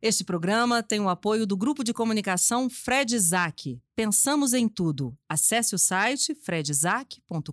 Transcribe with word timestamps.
Este 0.00 0.22
programa 0.22 0.80
tem 0.80 1.00
o 1.00 1.08
apoio 1.08 1.44
do 1.44 1.56
grupo 1.56 1.82
de 1.82 1.92
comunicação 1.92 2.70
Fred 2.70 3.16
Isaac. 3.16 3.80
Pensamos 3.96 4.52
em 4.52 4.68
tudo. 4.68 5.12
Acesse 5.28 5.74
o 5.74 5.78
site 5.78 6.36
fredisaac.com.br. 6.36 7.52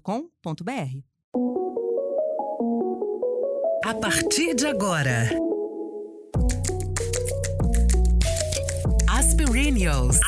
A 3.84 3.94
partir 3.96 4.54
de 4.54 4.68
agora. 4.68 5.28
Aspirinios. 9.10 10.20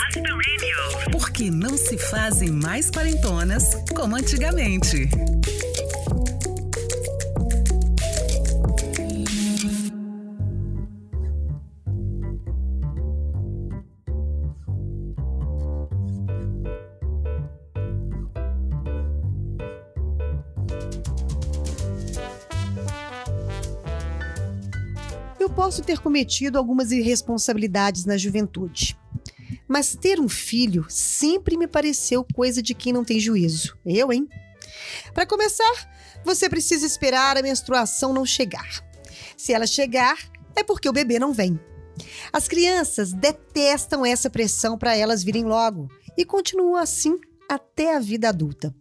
Porque 1.11 1.51
não 1.51 1.77
se 1.77 1.99
fazem 1.99 2.49
mais 2.49 2.89
quarentonas 2.89 3.75
como 3.95 4.15
antigamente. 4.15 5.07
Posso 25.67 25.83
ter 25.83 25.99
cometido 25.99 26.57
algumas 26.57 26.93
irresponsabilidades 26.93 28.05
na 28.05 28.15
juventude. 28.15 28.97
Mas 29.67 29.97
ter 29.97 30.17
um 30.17 30.29
filho 30.29 30.85
sempre 30.87 31.57
me 31.57 31.67
pareceu 31.67 32.25
coisa 32.33 32.61
de 32.61 32.73
quem 32.73 32.93
não 32.93 33.03
tem 33.03 33.19
juízo. 33.19 33.77
Eu, 33.85 34.13
hein? 34.13 34.29
Para 35.13 35.25
começar, 35.25 36.23
você 36.23 36.47
precisa 36.47 36.85
esperar 36.85 37.35
a 37.35 37.41
menstruação 37.41 38.13
não 38.13 38.25
chegar. 38.25 38.81
Se 39.35 39.51
ela 39.51 39.67
chegar, 39.67 40.17
é 40.55 40.63
porque 40.63 40.87
o 40.87 40.93
bebê 40.93 41.19
não 41.19 41.33
vem. 41.33 41.59
As 42.31 42.47
crianças 42.47 43.11
detestam 43.11 44.05
essa 44.05 44.29
pressão 44.29 44.77
para 44.77 44.95
elas 44.95 45.21
virem 45.21 45.43
logo 45.43 45.89
e 46.17 46.23
continuam 46.23 46.77
assim 46.77 47.19
até 47.49 47.93
a 47.93 47.99
vida 47.99 48.29
adulta. 48.29 48.73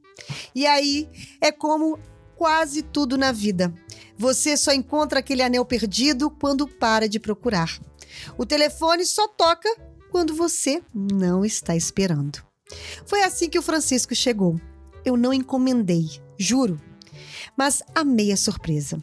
E 0.55 0.65
aí 0.69 1.09
é 1.41 1.51
como 1.51 1.99
quase 2.37 2.83
tudo 2.83 3.19
na 3.19 3.33
vida. 3.33 3.73
Você 4.17 4.57
só 4.57 4.73
encontra 4.73 5.21
aquele 5.21 5.43
anel 5.43 5.65
perdido 5.65 6.31
quando 6.31 6.69
para 6.69 7.09
de 7.09 7.19
procurar. 7.19 7.79
O 8.39 8.47
telefone 8.47 9.05
só 9.05 9.27
toca 9.29 9.69
quando 10.11 10.35
você 10.35 10.83
não 10.95 11.45
está 11.45 11.75
esperando. 11.75 12.43
Foi 13.05 13.23
assim 13.23 13.49
que 13.49 13.59
o 13.59 13.63
Francisco 13.63 14.15
chegou. 14.15 14.61
Eu 15.05 15.17
não 15.17 15.33
encomendei, 15.33 16.21
juro. 16.39 16.81
Mas 17.57 17.83
amei 17.95 18.33
a 18.33 18.37
surpresa. 18.37 19.03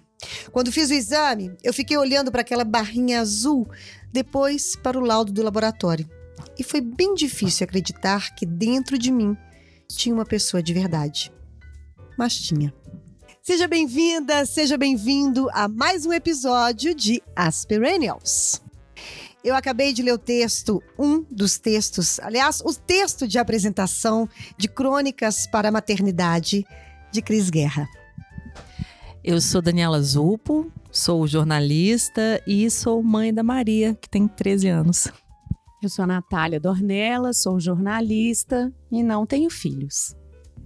Quando 0.51 0.71
fiz 0.71 0.89
o 0.89 0.93
exame, 0.93 1.55
eu 1.63 1.73
fiquei 1.73 1.97
olhando 1.97 2.31
para 2.31 2.41
aquela 2.41 2.63
barrinha 2.63 3.19
azul, 3.19 3.67
depois 4.11 4.75
para 4.75 4.97
o 4.97 5.01
laudo 5.01 5.31
do 5.31 5.43
laboratório. 5.43 6.09
E 6.57 6.63
foi 6.63 6.81
bem 6.81 7.13
difícil 7.13 7.63
acreditar 7.63 8.35
que 8.35 8.45
dentro 8.45 8.97
de 8.97 9.11
mim 9.11 9.35
tinha 9.87 10.13
uma 10.13 10.25
pessoa 10.25 10.61
de 10.61 10.73
verdade. 10.73 11.31
Mas 12.17 12.35
tinha. 12.35 12.73
Seja 13.45 13.67
bem-vinda, 13.67 14.45
seja 14.45 14.77
bem-vindo 14.77 15.49
a 15.51 15.67
mais 15.67 16.05
um 16.05 16.13
episódio 16.13 16.95
de 16.95 17.21
Aspiranials. 17.35 18.61
Eu 19.43 19.53
acabei 19.53 19.91
de 19.91 20.01
ler 20.01 20.13
o 20.13 20.17
texto, 20.17 20.81
um 20.97 21.25
dos 21.29 21.57
textos, 21.57 22.21
aliás, 22.21 22.61
o 22.61 22.73
texto 22.73 23.27
de 23.27 23.37
apresentação 23.37 24.29
de 24.57 24.69
Crônicas 24.69 25.45
para 25.45 25.67
a 25.67 25.71
Maternidade 25.73 26.65
de 27.11 27.21
Cris 27.21 27.49
Guerra. 27.49 27.85
Eu 29.21 29.41
sou 29.41 29.61
Daniela 29.61 30.01
Zupo, 30.01 30.71
sou 30.89 31.27
jornalista 31.27 32.41
e 32.47 32.71
sou 32.71 33.03
mãe 33.03 33.33
da 33.33 33.43
Maria, 33.43 33.93
que 33.93 34.09
tem 34.09 34.25
13 34.25 34.69
anos. 34.69 35.09
Eu 35.81 35.89
sou 35.89 36.03
a 36.03 36.07
Natália 36.07 36.61
Dornella, 36.61 37.33
sou 37.33 37.59
jornalista 37.59 38.73
e 38.89 39.03
não 39.03 39.25
tenho 39.25 39.49
filhos. 39.49 40.15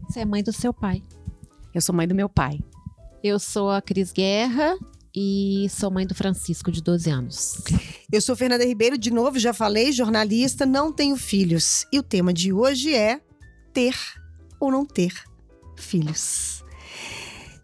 Você 0.08 0.20
é 0.20 0.26
mãe 0.26 0.44
do 0.44 0.54
seu 0.54 0.72
pai. 0.72 1.02
Eu 1.78 1.82
sou 1.82 1.94
mãe 1.94 2.08
do 2.08 2.16
meu 2.16 2.28
pai. 2.28 2.60
Eu 3.24 3.40
sou 3.40 3.72
a 3.72 3.82
Cris 3.82 4.12
Guerra 4.12 4.78
e 5.16 5.68
sou 5.72 5.90
mãe 5.90 6.06
do 6.06 6.14
Francisco, 6.14 6.72
de 6.72 6.82
12 6.84 7.10
anos. 7.10 7.62
Eu 8.12 8.22
sou 8.22 8.36
Fernanda 8.36 8.64
Ribeiro, 8.64 8.98
de 8.98 9.12
novo, 9.12 9.40
já 9.40 9.54
falei, 9.54 9.92
jornalista, 9.92 10.66
não 10.66 10.94
tenho 10.94 11.18
filhos. 11.18 11.86
E 11.92 11.98
o 11.98 12.04
tema 12.04 12.32
de 12.32 12.54
hoje 12.54 12.94
é 12.94 13.20
ter 13.74 13.96
ou 14.60 14.72
não 14.72 14.86
ter 14.86 15.12
filhos. 15.76 16.64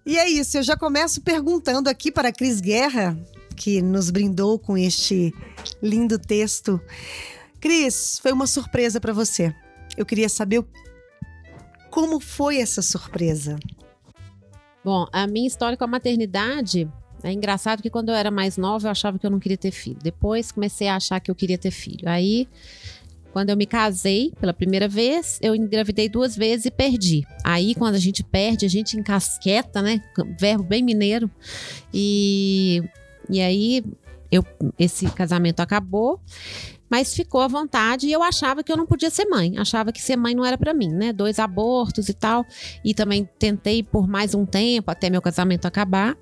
E 0.04 0.18
é 0.18 0.28
isso, 0.28 0.58
eu 0.58 0.64
já 0.64 0.76
começo 0.76 1.22
perguntando 1.22 1.88
aqui 1.88 2.12
para 2.12 2.30
a 2.30 2.34
Cris 2.34 2.60
Guerra, 2.60 3.16
que 3.56 3.82
nos 3.82 4.10
brindou 4.10 4.58
com 4.58 4.76
este 4.76 5.32
lindo 5.82 6.18
texto. 6.18 6.82
Cris, 7.62 8.18
foi 8.20 8.32
uma 8.32 8.48
surpresa 8.48 9.00
para 9.00 9.14
você. 9.14 9.54
Eu 9.96 10.06
queria 10.06 10.28
saber 10.28 10.66
como 11.92 12.20
foi 12.20 12.58
essa 12.58 12.82
surpresa. 12.82 13.58
Bom, 14.84 15.08
a 15.12 15.26
minha 15.26 15.48
história 15.48 15.78
com 15.78 15.84
a 15.86 15.88
maternidade 15.88 16.90
é 17.24 17.32
engraçado 17.32 17.82
que 17.82 17.90
quando 17.90 18.10
eu 18.10 18.16
era 18.16 18.30
mais 18.30 18.58
nova 18.58 18.88
eu 18.88 18.92
achava 18.92 19.18
que 19.18 19.26
eu 19.26 19.32
não 19.32 19.40
queria 19.40 19.58
ter 19.58 19.72
filho. 19.72 19.98
Depois 20.04 20.52
comecei 20.52 20.90
a 20.90 20.98
achar 20.98 21.20
que 21.22 21.32
eu 21.32 21.36
queria 21.36 21.58
ter 21.58 21.72
filho. 21.72 22.08
Aí, 22.10 22.50
quando 23.32 23.50
eu 23.50 23.56
me 23.56 23.66
casei 23.66 24.34
pela 24.40 24.54
primeira 24.54 24.88
vez, 24.88 25.40
eu 25.42 25.56
engravidei 25.56 26.10
duas 26.10 26.36
vezes 26.36 26.66
e 26.66 26.72
perdi. 26.72 27.26
Aí, 27.44 27.74
quando 27.76 27.96
a 27.96 28.00
gente 28.00 28.24
perde, 28.24 28.66
a 28.66 28.70
gente 28.70 28.98
encasqueta, 28.98 29.82
né? 29.82 30.04
Verbo 30.38 30.64
bem 30.64 30.84
mineiro. 30.84 31.32
E, 31.94 32.84
e 33.30 33.42
aí, 33.42 33.84
eu, 34.30 34.46
esse 34.78 35.10
casamento 35.12 35.62
acabou 35.62 36.20
mas 36.94 37.12
ficou 37.12 37.42
à 37.42 37.48
vontade 37.48 38.06
e 38.06 38.12
eu 38.12 38.22
achava 38.22 38.62
que 38.62 38.72
eu 38.72 38.78
não 38.78 38.86
podia 38.86 39.10
ser 39.10 39.26
mãe, 39.26 39.58
achava 39.58 39.92
que 39.92 40.00
ser 40.00 40.16
mãe 40.16 40.36
não 40.36 40.46
era 40.46 40.60
para 40.60 40.76
mim, 40.76 40.90
né? 40.90 41.12
Dois 41.12 41.40
abortos 41.40 42.08
e 42.08 42.14
tal, 42.14 42.46
e 42.86 42.94
também 42.94 43.28
tentei 43.40 43.82
por 43.82 44.08
mais 44.08 44.36
um 44.36 44.46
tempo 44.46 44.92
até 44.92 45.10
meu 45.10 45.20
casamento 45.20 45.66
acabar. 45.66 46.16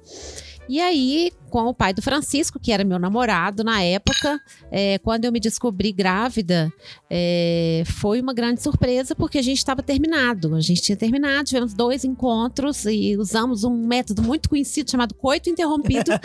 E 0.69 0.79
aí, 0.79 1.33
com 1.51 1.65
o 1.65 1.73
pai 1.73 1.93
do 1.93 2.01
Francisco, 2.01 2.57
que 2.59 2.71
era 2.71 2.83
meu 2.83 2.97
namorado 2.97 3.63
na 3.63 3.83
época, 3.83 4.41
é, 4.71 4.97
quando 4.99 5.25
eu 5.25 5.31
me 5.31 5.39
descobri 5.39 5.91
grávida, 5.91 6.71
é, 7.09 7.83
foi 7.85 8.21
uma 8.21 8.33
grande 8.33 8.63
surpresa 8.63 9.13
porque 9.13 9.37
a 9.37 9.41
gente 9.41 9.57
estava 9.57 9.83
terminado. 9.83 10.55
A 10.55 10.61
gente 10.61 10.81
tinha 10.81 10.95
terminado, 10.95 11.43
tivemos 11.43 11.73
dois 11.73 12.05
encontros 12.05 12.85
e 12.85 13.17
usamos 13.17 13.65
um 13.65 13.85
método 13.85 14.23
muito 14.23 14.49
conhecido 14.49 14.89
chamado 14.89 15.13
coito 15.13 15.49
interrompido. 15.49 16.11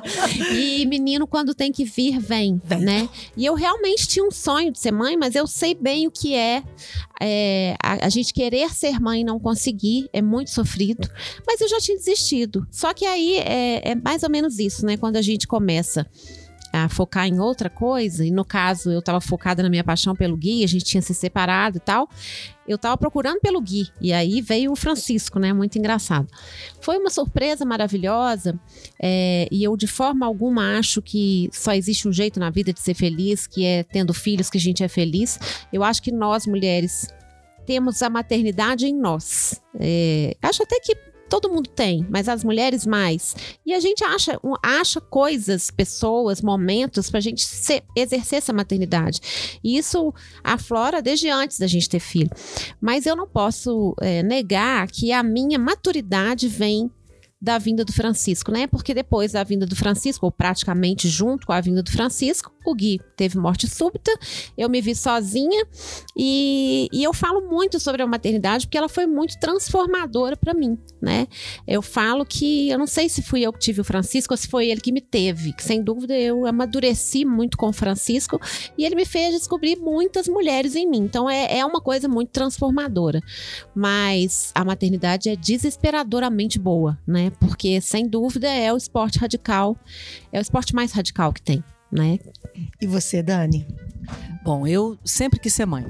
e 0.56 0.86
menino, 0.86 1.26
quando 1.26 1.54
tem 1.54 1.70
que 1.70 1.84
vir, 1.84 2.18
vem, 2.18 2.60
vem, 2.64 2.80
né? 2.80 3.08
E 3.36 3.44
eu 3.44 3.54
realmente 3.54 4.08
tinha 4.08 4.24
um 4.24 4.30
sonho 4.30 4.72
de 4.72 4.78
ser 4.78 4.92
mãe, 4.92 5.16
mas 5.16 5.34
eu 5.34 5.46
sei 5.46 5.74
bem 5.74 6.06
o 6.06 6.10
que 6.10 6.34
é, 6.34 6.62
é 7.20 7.76
a, 7.82 8.06
a 8.06 8.08
gente 8.08 8.32
querer 8.32 8.70
ser 8.70 8.98
mãe 8.98 9.20
e 9.20 9.24
não 9.24 9.38
conseguir, 9.38 10.08
é 10.12 10.22
muito 10.22 10.50
sofrido. 10.50 11.08
Mas 11.46 11.60
eu 11.60 11.68
já 11.68 11.78
tinha 11.78 11.98
desistido. 11.98 12.66
Só 12.70 12.94
que 12.94 13.04
aí 13.04 13.36
é, 13.36 13.90
é 13.90 13.94
mais 13.94 14.22
ou 14.22 14.29
menos 14.30 14.58
isso, 14.58 14.86
né? 14.86 14.96
Quando 14.96 15.16
a 15.16 15.22
gente 15.22 15.46
começa 15.46 16.06
a 16.72 16.88
focar 16.88 17.26
em 17.26 17.40
outra 17.40 17.68
coisa, 17.68 18.24
e 18.24 18.30
no 18.30 18.44
caso 18.44 18.90
eu 18.90 19.00
estava 19.00 19.20
focada 19.20 19.62
na 19.62 19.68
minha 19.68 19.82
paixão 19.82 20.14
pelo 20.14 20.36
Gui, 20.36 20.62
a 20.62 20.68
gente 20.68 20.84
tinha 20.84 21.02
se 21.02 21.12
separado 21.12 21.78
e 21.78 21.80
tal, 21.80 22.08
eu 22.66 22.76
estava 22.76 22.96
procurando 22.96 23.40
pelo 23.40 23.60
Gui, 23.60 23.88
e 24.00 24.12
aí 24.12 24.40
veio 24.40 24.70
o 24.70 24.76
Francisco, 24.76 25.40
né, 25.40 25.52
muito 25.52 25.76
engraçado. 25.78 26.28
Foi 26.80 26.96
uma 26.98 27.10
surpresa 27.10 27.64
maravilhosa, 27.64 28.58
é, 29.02 29.48
e 29.50 29.64
eu 29.64 29.76
de 29.76 29.88
forma 29.88 30.24
alguma 30.24 30.78
acho 30.78 31.02
que 31.02 31.50
só 31.52 31.72
existe 31.72 32.06
um 32.06 32.12
jeito 32.12 32.38
na 32.38 32.50
vida 32.50 32.72
de 32.72 32.80
ser 32.80 32.94
feliz, 32.94 33.48
que 33.48 33.64
é 33.64 33.82
tendo 33.82 34.14
filhos 34.14 34.48
que 34.48 34.58
a 34.58 34.60
gente 34.60 34.84
é 34.84 34.88
feliz. 34.88 35.40
Eu 35.72 35.82
acho 35.82 36.00
que 36.00 36.12
nós, 36.12 36.46
mulheres, 36.46 37.08
temos 37.66 38.00
a 38.00 38.08
maternidade 38.08 38.86
em 38.86 38.94
nós. 38.94 39.60
É, 39.78 40.36
acho 40.40 40.62
até 40.62 40.78
que 40.78 41.09
todo 41.30 41.48
mundo 41.48 41.70
tem, 41.70 42.04
mas 42.10 42.28
as 42.28 42.42
mulheres 42.42 42.84
mais. 42.84 43.36
E 43.64 43.72
a 43.72 43.78
gente 43.78 44.02
acha, 44.02 44.38
acha 44.62 45.00
coisas, 45.00 45.70
pessoas, 45.70 46.42
momentos 46.42 47.08
para 47.08 47.18
a 47.18 47.22
gente 47.22 47.42
ser, 47.42 47.84
exercer 47.96 48.38
essa 48.38 48.52
maternidade. 48.52 49.20
E 49.62 49.78
isso 49.78 50.12
aflora 50.42 51.00
desde 51.00 51.30
antes 51.30 51.58
da 51.58 51.68
gente 51.68 51.88
ter 51.88 52.00
filho. 52.00 52.30
Mas 52.80 53.06
eu 53.06 53.14
não 53.14 53.28
posso 53.28 53.94
é, 54.00 54.22
negar 54.24 54.88
que 54.88 55.12
a 55.12 55.22
minha 55.22 55.58
maturidade 55.58 56.48
vem 56.48 56.90
da 57.40 57.56
vinda 57.56 57.84
do 57.84 57.92
Francisco, 57.92 58.52
né? 58.52 58.66
Porque 58.66 58.92
depois 58.92 59.32
da 59.32 59.42
vinda 59.42 59.64
do 59.64 59.74
Francisco, 59.74 60.26
ou 60.26 60.32
praticamente 60.32 61.08
junto 61.08 61.46
com 61.46 61.52
a 61.52 61.60
vinda 61.60 61.82
do 61.82 61.90
Francisco, 61.90 62.52
o 62.70 62.74
Gui 62.74 63.00
teve 63.16 63.38
morte 63.38 63.68
súbita, 63.68 64.12
eu 64.56 64.68
me 64.68 64.80
vi 64.80 64.94
sozinha 64.94 65.64
e, 66.16 66.88
e 66.92 67.02
eu 67.02 67.12
falo 67.12 67.42
muito 67.48 67.78
sobre 67.78 68.02
a 68.02 68.06
maternidade 68.06 68.66
porque 68.66 68.78
ela 68.78 68.88
foi 68.88 69.06
muito 69.06 69.38
transformadora 69.38 70.36
para 70.36 70.54
mim, 70.54 70.78
né? 71.00 71.26
Eu 71.66 71.82
falo 71.82 72.24
que 72.24 72.70
eu 72.70 72.78
não 72.78 72.86
sei 72.86 73.08
se 73.08 73.22
fui 73.22 73.42
eu 73.42 73.52
que 73.52 73.58
tive 73.58 73.80
o 73.80 73.84
Francisco 73.84 74.32
ou 74.32 74.38
se 74.38 74.48
foi 74.48 74.68
ele 74.68 74.80
que 74.80 74.92
me 74.92 75.00
teve, 75.00 75.52
que 75.52 75.62
sem 75.62 75.82
dúvida 75.82 76.16
eu 76.16 76.46
amadureci 76.46 77.24
muito 77.24 77.56
com 77.56 77.68
o 77.68 77.72
Francisco 77.72 78.40
e 78.76 78.84
ele 78.84 78.94
me 78.94 79.04
fez 79.04 79.34
descobrir 79.34 79.76
muitas 79.76 80.28
mulheres 80.28 80.74
em 80.76 80.88
mim. 80.88 81.00
Então 81.00 81.28
é, 81.28 81.58
é 81.58 81.64
uma 81.64 81.80
coisa 81.80 82.08
muito 82.08 82.30
transformadora. 82.30 83.20
Mas 83.74 84.52
a 84.54 84.64
maternidade 84.64 85.28
é 85.28 85.36
desesperadoramente 85.36 86.58
boa, 86.58 86.98
né? 87.06 87.30
Porque 87.40 87.80
sem 87.80 88.08
dúvida 88.08 88.48
é 88.48 88.72
o 88.72 88.76
esporte 88.76 89.18
radical, 89.18 89.76
é 90.32 90.38
o 90.38 90.42
esporte 90.42 90.74
mais 90.74 90.92
radical 90.92 91.32
que 91.32 91.42
tem 91.42 91.64
né? 91.90 92.18
E 92.80 92.86
você, 92.86 93.22
Dani? 93.22 93.66
Bom, 94.42 94.66
eu 94.66 94.98
sempre 95.04 95.38
quis 95.38 95.52
ser 95.52 95.66
mãe, 95.66 95.84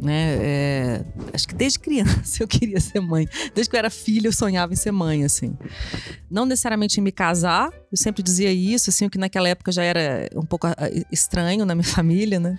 né? 0.00 0.36
É, 0.40 1.04
acho 1.32 1.48
que 1.48 1.54
desde 1.54 1.78
criança 1.78 2.42
eu 2.42 2.46
queria 2.46 2.78
ser 2.80 3.00
mãe. 3.00 3.26
Desde 3.54 3.70
que 3.70 3.76
eu 3.76 3.78
era 3.78 3.88
filha 3.88 4.28
eu 4.28 4.32
sonhava 4.32 4.74
em 4.74 4.76
ser 4.76 4.92
mãe, 4.92 5.24
assim. 5.24 5.56
Não 6.30 6.44
necessariamente 6.44 7.00
em 7.00 7.02
me 7.02 7.10
casar, 7.10 7.70
eu 7.90 7.96
sempre 7.96 8.22
dizia 8.22 8.52
isso, 8.52 8.90
assim, 8.90 9.06
o 9.06 9.10
que 9.10 9.16
naquela 9.16 9.48
época 9.48 9.72
já 9.72 9.82
era 9.82 10.28
um 10.36 10.44
pouco 10.44 10.66
ah, 10.66 10.76
estranho 11.10 11.64
na 11.64 11.74
minha 11.74 11.84
família, 11.88 12.38
né? 12.38 12.58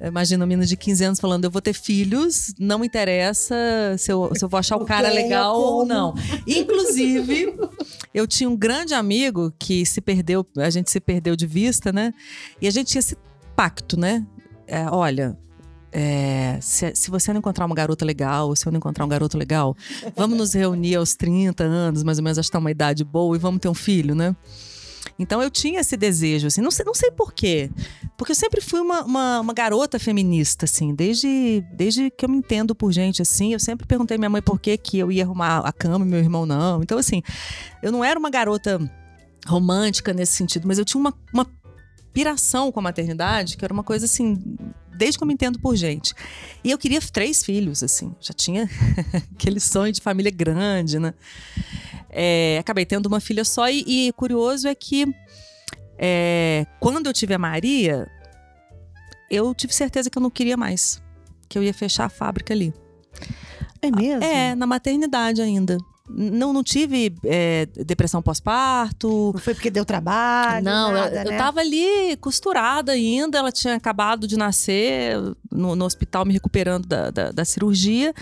Imagina 0.00 0.44
um 0.44 0.48
menino 0.48 0.66
de 0.66 0.76
15 0.76 1.04
anos 1.04 1.20
falando, 1.20 1.44
eu 1.44 1.50
vou 1.50 1.60
ter 1.60 1.72
filhos, 1.72 2.54
não 2.58 2.78
me 2.78 2.86
interessa 2.86 3.56
se 3.98 4.12
eu, 4.12 4.30
se 4.34 4.44
eu 4.44 4.48
vou 4.48 4.58
achar 4.58 4.76
o 4.76 4.84
cara 4.86 5.08
legal 5.08 5.60
ou 5.60 5.84
não. 5.84 6.14
Inclusive, 6.46 7.52
eu 8.14 8.28
tinha 8.28 8.48
um 8.48 8.56
grande 8.56 8.94
amigo 8.94 9.52
que 9.58 9.84
se 9.84 10.00
perdeu, 10.00 10.46
a 10.56 10.70
gente 10.70 10.90
se 10.90 11.00
perdeu 11.00 11.34
de 11.34 11.46
vista, 11.46 11.92
né? 11.92 12.14
E 12.62 12.68
a 12.68 12.70
gente 12.70 12.88
tinha 12.88 13.00
esse 13.00 13.16
pacto, 13.56 13.98
né? 13.98 14.24
É, 14.66 14.84
olha, 14.90 15.36
é, 15.90 16.58
se, 16.60 16.94
se 16.94 17.10
você 17.10 17.32
não 17.32 17.38
encontrar 17.38 17.64
uma 17.64 17.74
garota 17.74 18.04
legal, 18.04 18.54
se 18.54 18.66
eu 18.66 18.70
não 18.70 18.76
encontrar 18.76 19.04
um 19.04 19.08
garoto 19.08 19.38
legal, 19.38 19.74
vamos 20.14 20.36
nos 20.36 20.52
reunir 20.52 20.96
aos 20.96 21.14
30 21.14 21.64
anos, 21.64 22.02
mais 22.02 22.18
ou 22.18 22.24
menos, 22.24 22.38
acho 22.38 22.48
que 22.48 22.52
tá 22.52 22.58
uma 22.58 22.70
idade 22.70 23.02
boa, 23.02 23.34
e 23.34 23.38
vamos 23.38 23.60
ter 23.60 23.68
um 23.68 23.74
filho, 23.74 24.14
né? 24.14 24.36
Então 25.18 25.40
eu 25.42 25.50
tinha 25.50 25.80
esse 25.80 25.96
desejo, 25.96 26.48
assim, 26.48 26.60
não 26.60 26.70
sei, 26.70 26.84
não 26.84 26.94
sei 26.94 27.10
porquê. 27.10 27.70
Porque 28.18 28.32
eu 28.32 28.36
sempre 28.36 28.60
fui 28.60 28.80
uma, 28.80 29.04
uma, 29.04 29.40
uma 29.40 29.54
garota 29.54 29.98
feminista, 29.98 30.66
assim, 30.66 30.94
desde, 30.94 31.64
desde 31.72 32.10
que 32.10 32.26
eu 32.26 32.28
me 32.28 32.36
entendo 32.36 32.74
por 32.74 32.92
gente, 32.92 33.22
assim, 33.22 33.54
eu 33.54 33.60
sempre 33.60 33.86
perguntei 33.86 34.16
à 34.16 34.18
minha 34.18 34.28
mãe 34.28 34.42
por 34.42 34.60
que, 34.60 34.76
que 34.76 34.98
eu 34.98 35.10
ia 35.10 35.24
arrumar 35.24 35.60
a 35.60 35.72
cama 35.72 36.04
e 36.04 36.08
meu 36.08 36.18
irmão 36.18 36.44
não. 36.44 36.82
Então, 36.82 36.98
assim, 36.98 37.22
eu 37.82 37.90
não 37.90 38.04
era 38.04 38.18
uma 38.18 38.28
garota 38.28 38.78
romântica 39.46 40.12
nesse 40.12 40.32
sentido, 40.32 40.66
mas 40.66 40.78
eu 40.78 40.84
tinha 40.84 41.00
uma, 41.00 41.14
uma 41.32 41.46
piração 42.16 42.72
com 42.72 42.80
a 42.80 42.82
maternidade, 42.82 43.58
que 43.58 43.64
era 43.64 43.74
uma 43.74 43.82
coisa 43.82 44.06
assim, 44.06 44.42
desde 44.96 45.18
que 45.18 45.22
eu 45.22 45.28
me 45.28 45.34
entendo 45.34 45.58
por 45.58 45.76
gente. 45.76 46.14
E 46.64 46.70
eu 46.70 46.78
queria 46.78 46.98
três 46.98 47.44
filhos, 47.44 47.82
assim, 47.82 48.14
já 48.18 48.32
tinha 48.32 48.66
aquele 49.36 49.60
sonho 49.60 49.92
de 49.92 50.00
família 50.00 50.30
grande, 50.30 50.98
né? 50.98 51.12
É, 52.08 52.56
acabei 52.58 52.86
tendo 52.86 53.04
uma 53.04 53.20
filha 53.20 53.44
só, 53.44 53.68
e, 53.68 53.84
e 53.86 54.12
curioso 54.14 54.66
é 54.66 54.74
que 54.74 55.04
é, 55.98 56.66
quando 56.80 57.06
eu 57.06 57.12
tive 57.12 57.34
a 57.34 57.38
Maria, 57.38 58.10
eu 59.30 59.54
tive 59.54 59.74
certeza 59.74 60.08
que 60.08 60.16
eu 60.16 60.22
não 60.22 60.30
queria 60.30 60.56
mais, 60.56 61.02
que 61.50 61.58
eu 61.58 61.62
ia 61.62 61.74
fechar 61.74 62.06
a 62.06 62.08
fábrica 62.08 62.54
ali. 62.54 62.72
É 63.82 63.90
mesmo? 63.90 64.24
É, 64.24 64.54
na 64.54 64.66
maternidade 64.66 65.42
ainda. 65.42 65.76
Não, 66.08 66.52
não 66.52 66.62
tive 66.62 67.12
é, 67.24 67.66
depressão 67.84 68.22
pós-parto, 68.22 69.32
Não 69.34 69.40
foi 69.40 69.54
porque 69.54 69.70
deu 69.70 69.84
trabalho, 69.84 70.64
não, 70.64 70.88
eu- 70.88 70.94
nada, 70.94 71.16
eu, 71.24 71.30
né? 71.32 71.36
tava 71.36 71.60
ali 71.60 72.16
costurada 72.20 72.92
ainda. 72.92 73.38
Ela 73.38 73.50
tinha 73.50 73.74
acabado 73.74 74.26
de 74.28 74.36
nascer 74.36 75.16
no, 75.50 75.74
no 75.74 75.84
hospital, 75.84 76.24
me 76.24 76.32
recuperando 76.32 76.86
da, 76.86 77.10
da, 77.10 77.32
da 77.32 77.44
cirurgia. 77.44 78.14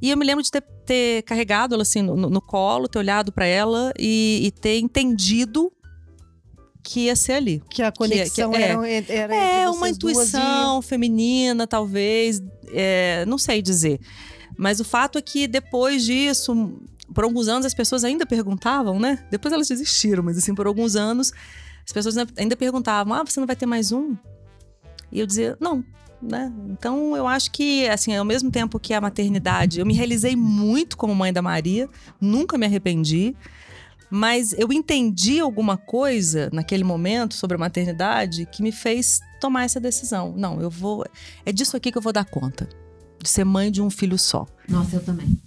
E 0.00 0.10
eu 0.10 0.16
me 0.16 0.24
lembro 0.24 0.42
de 0.44 0.50
ter, 0.50 0.62
ter 0.86 1.22
carregado 1.22 1.74
ela 1.74 1.82
assim 1.82 2.00
no, 2.02 2.14
no 2.16 2.40
colo, 2.40 2.86
ter 2.86 2.98
olhado 3.00 3.32
pra 3.32 3.44
ela 3.44 3.92
e, 3.98 4.40
e 4.44 4.50
ter 4.52 4.78
entendido 4.78 5.72
que 6.84 7.00
ia 7.06 7.16
ser 7.16 7.32
ali. 7.34 7.62
Que 7.70 7.82
a 7.82 7.92
conexão 7.92 8.50
que- 8.52 8.56
é. 8.56 8.62
era, 8.70 8.88
era 9.12 9.34
É, 9.34 9.62
entre 9.62 9.76
uma 9.76 9.92
duas 9.92 9.92
e- 9.92 9.94
intuição 9.94 10.82
feminina, 10.82 11.66
talvez. 11.66 12.42
é, 12.72 13.24
não 13.26 13.38
sei 13.38 13.60
dizer. 13.62 14.00
Mas 14.58 14.80
o 14.80 14.84
fato 14.84 15.16
é 15.18 15.22
que 15.22 15.46
depois 15.48 16.04
disso, 16.04 16.74
por 17.12 17.24
alguns 17.24 17.48
anos, 17.48 17.66
as 17.66 17.74
pessoas 17.74 18.04
ainda 18.04 18.26
perguntavam, 18.26 18.98
né? 18.98 19.24
Depois 19.30 19.52
elas 19.52 19.68
desistiram, 19.68 20.22
mas 20.22 20.38
assim, 20.38 20.54
por 20.54 20.66
alguns 20.66 20.96
anos, 20.96 21.32
as 21.84 21.92
pessoas 21.92 22.16
ainda 22.36 22.56
perguntavam: 22.56 23.14
ah, 23.14 23.24
você 23.24 23.38
não 23.40 23.46
vai 23.46 23.56
ter 23.56 23.66
mais 23.66 23.92
um? 23.92 24.16
E 25.10 25.20
eu 25.20 25.26
dizia: 25.26 25.56
não. 25.60 25.84
Né? 26.20 26.52
Então 26.68 27.16
eu 27.16 27.26
acho 27.26 27.50
que 27.50 27.88
assim 27.88 28.14
ao 28.14 28.24
mesmo 28.24 28.48
tempo 28.48 28.78
que 28.78 28.94
a 28.94 29.00
maternidade 29.00 29.80
eu 29.80 29.86
me 29.86 29.92
realizei 29.92 30.36
muito 30.36 30.96
como 30.96 31.12
mãe 31.12 31.32
da 31.32 31.42
Maria 31.42 31.88
nunca 32.20 32.56
me 32.56 32.64
arrependi 32.64 33.34
mas 34.14 34.52
eu 34.52 34.70
entendi 34.70 35.40
alguma 35.40 35.78
coisa 35.78 36.50
naquele 36.52 36.84
momento 36.84 37.32
sobre 37.32 37.56
a 37.56 37.58
maternidade 37.58 38.44
que 38.44 38.62
me 38.62 38.70
fez 38.70 39.22
tomar 39.40 39.64
essa 39.64 39.80
decisão. 39.80 40.34
Não, 40.36 40.60
eu 40.60 40.68
vou. 40.68 41.02
É 41.46 41.50
disso 41.50 41.78
aqui 41.78 41.90
que 41.90 41.96
eu 41.96 42.02
vou 42.02 42.12
dar 42.12 42.26
conta. 42.26 42.68
De 43.18 43.26
ser 43.26 43.44
mãe 43.44 43.72
de 43.72 43.80
um 43.80 43.88
filho 43.88 44.18
só. 44.18 44.46
Nossa, 44.68 44.96
eu 44.96 45.02
também. 45.02 45.40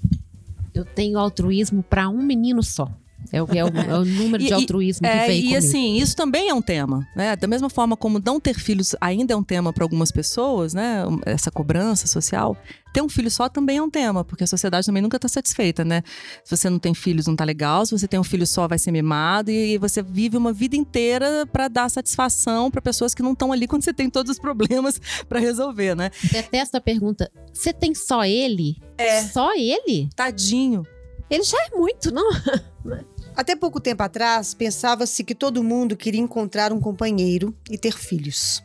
Eu 0.76 0.84
tenho 0.84 1.18
altruísmo 1.18 1.82
para 1.82 2.10
um 2.10 2.22
menino 2.22 2.62
só. 2.62 2.92
É 3.32 3.42
o, 3.42 3.48
é 3.54 3.64
o, 3.64 3.68
é 3.68 4.00
o 4.00 4.06
número 4.06 4.42
E- 4.44 4.48
de 4.48 4.52
e- 4.52 4.54
altruísmo 4.54 5.02
que 5.08 5.14
É, 5.14 5.28
veio 5.28 5.40
e 5.40 5.42
comigo. 5.44 5.58
assim, 5.58 5.96
isso 5.98 6.16
também 6.16 6.50
é 6.50 6.54
um 6.54 6.62
tema, 6.62 7.08
né? 7.16 7.36
Da 7.36 7.48
mesma 7.48 7.70
forma 7.70 7.96
como 7.98 8.22
não 8.24 8.40
ter 8.40 8.54
filhos 8.56 8.96
ainda 9.02 9.34
é 9.34 9.36
um 9.36 9.44
tema 9.44 9.72
para 9.74 9.84
algumas 9.84 10.12
pessoas, 10.12 10.74
né? 10.74 11.04
Essa 11.26 11.50
cobrança 11.52 12.08
social. 12.08 12.58
Ter 12.94 13.02
um 13.02 13.10
filho 13.10 13.30
só 13.30 13.50
também 13.50 13.76
é 13.78 13.82
um 13.82 13.90
tema, 13.90 14.24
porque 14.24 14.46
a 14.46 14.48
sociedade 14.48 14.86
também 14.86 15.02
nunca 15.04 15.20
tá 15.20 15.28
satisfeita, 15.28 15.84
né? 15.84 16.02
Se 16.46 16.56
você 16.56 16.70
não 16.70 16.80
tem 16.80 16.94
filhos, 16.94 17.28
não 17.28 17.36
tá 17.36 17.44
legal. 17.44 17.86
Se 17.86 17.92
você 17.98 18.08
tem 18.08 18.18
um 18.18 18.24
filho 18.24 18.48
só, 18.48 18.70
vai 18.70 18.80
ser 18.80 18.90
mimado. 18.92 19.52
E 19.52 19.78
você 19.78 20.02
vive 20.02 20.38
uma 20.38 20.54
vida 20.54 20.78
inteira 20.78 21.46
para 21.52 21.68
dar 21.68 21.90
satisfação 21.90 22.72
para 22.72 22.82
pessoas 22.82 23.14
que 23.14 23.22
não 23.22 23.34
estão 23.34 23.52
ali 23.52 23.68
quando 23.68 23.84
você 23.84 23.94
tem 23.94 24.10
todos 24.10 24.32
os 24.32 24.40
problemas 24.40 25.00
para 25.28 25.40
resolver, 25.42 25.94
né? 25.94 26.10
Detesto 26.32 26.78
a 26.78 26.82
pergunta: 26.82 27.30
você 27.54 27.74
tem 27.74 27.94
só 27.94 28.24
ele? 28.24 28.78
É. 28.98 29.22
Só 29.24 29.54
ele? 29.54 30.08
Tadinho. 30.16 30.84
Ele 31.30 31.44
já 31.44 31.58
é 31.66 31.76
muito, 31.76 32.14
não? 32.14 32.30
Até 33.36 33.56
pouco 33.56 33.82
tempo 33.82 34.02
atrás, 34.02 34.54
pensava-se 34.54 35.24
que 35.24 35.36
todo 35.36 35.64
mundo 35.64 35.98
queria 35.98 36.22
encontrar 36.22 36.72
um 36.72 36.80
companheiro 36.80 37.54
e 37.70 37.78
ter 37.78 37.98
filhos. 37.98 38.64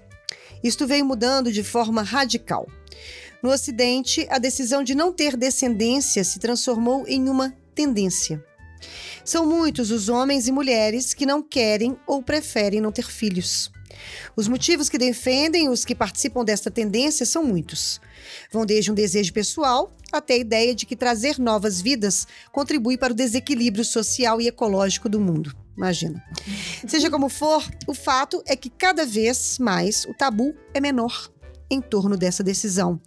Isto 0.62 0.86
veio 0.86 1.04
mudando 1.04 1.50
de 1.50 1.64
forma 1.64 2.02
radical. 2.02 2.68
No 3.42 3.50
Ocidente, 3.50 4.26
a 4.30 4.38
decisão 4.38 4.84
de 4.84 4.94
não 4.94 5.12
ter 5.12 5.36
descendência 5.36 6.22
se 6.22 6.38
transformou 6.38 7.04
em 7.08 7.28
uma 7.28 7.52
tendência. 7.74 8.44
São 9.24 9.44
muitos 9.44 9.90
os 9.90 10.08
homens 10.08 10.46
e 10.46 10.52
mulheres 10.52 11.14
que 11.14 11.26
não 11.26 11.42
querem 11.42 11.96
ou 12.06 12.22
preferem 12.22 12.80
não 12.80 12.92
ter 12.92 13.06
filhos. 13.06 13.72
Os 14.36 14.46
motivos 14.46 14.88
que 14.88 14.98
defendem 14.98 15.68
os 15.68 15.84
que 15.84 15.94
participam 15.94 16.44
desta 16.44 16.70
tendência 16.70 17.26
são 17.26 17.42
muitos. 17.42 18.00
Vão 18.52 18.64
desde 18.64 18.90
um 18.90 18.94
desejo 18.94 19.32
pessoal 19.32 19.92
até 20.12 20.34
a 20.34 20.38
ideia 20.38 20.74
de 20.74 20.86
que 20.86 20.96
trazer 20.96 21.38
novas 21.38 21.80
vidas 21.80 22.26
contribui 22.52 22.96
para 22.96 23.12
o 23.12 23.16
desequilíbrio 23.16 23.84
social 23.84 24.40
e 24.40 24.48
ecológico 24.48 25.08
do 25.08 25.20
mundo. 25.20 25.54
Imagina. 25.76 26.22
Seja 26.86 27.10
como 27.10 27.28
for, 27.28 27.66
o 27.86 27.94
fato 27.94 28.42
é 28.46 28.54
que 28.54 28.68
cada 28.68 29.06
vez 29.06 29.58
mais 29.58 30.04
o 30.04 30.12
tabu 30.12 30.54
é 30.74 30.80
menor 30.80 31.30
em 31.70 31.80
torno 31.80 32.16
dessa 32.16 32.42
decisão. 32.42 33.00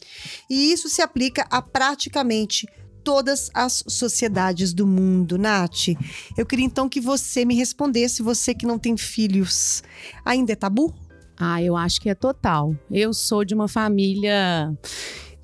E 0.49 0.71
isso 0.71 0.89
se 0.89 1.01
aplica 1.01 1.45
a 1.49 1.61
praticamente 1.61 2.65
todas 3.03 3.51
as 3.53 3.83
sociedades 3.87 4.73
do 4.73 4.87
mundo. 4.87 5.37
Nath, 5.37 5.89
eu 6.37 6.45
queria 6.45 6.65
então 6.65 6.87
que 6.87 7.01
você 7.01 7.43
me 7.43 7.55
respondesse, 7.55 8.23
você 8.23 8.55
que 8.55 8.65
não 8.65 8.79
tem 8.79 8.95
filhos. 8.95 9.83
Ainda 10.23 10.53
é 10.53 10.55
tabu? 10.55 10.93
Ah, 11.37 11.61
eu 11.61 11.75
acho 11.75 11.99
que 11.99 12.09
é 12.09 12.15
total. 12.15 12.75
Eu 12.89 13.13
sou 13.13 13.43
de 13.43 13.53
uma 13.53 13.67
família 13.67 14.73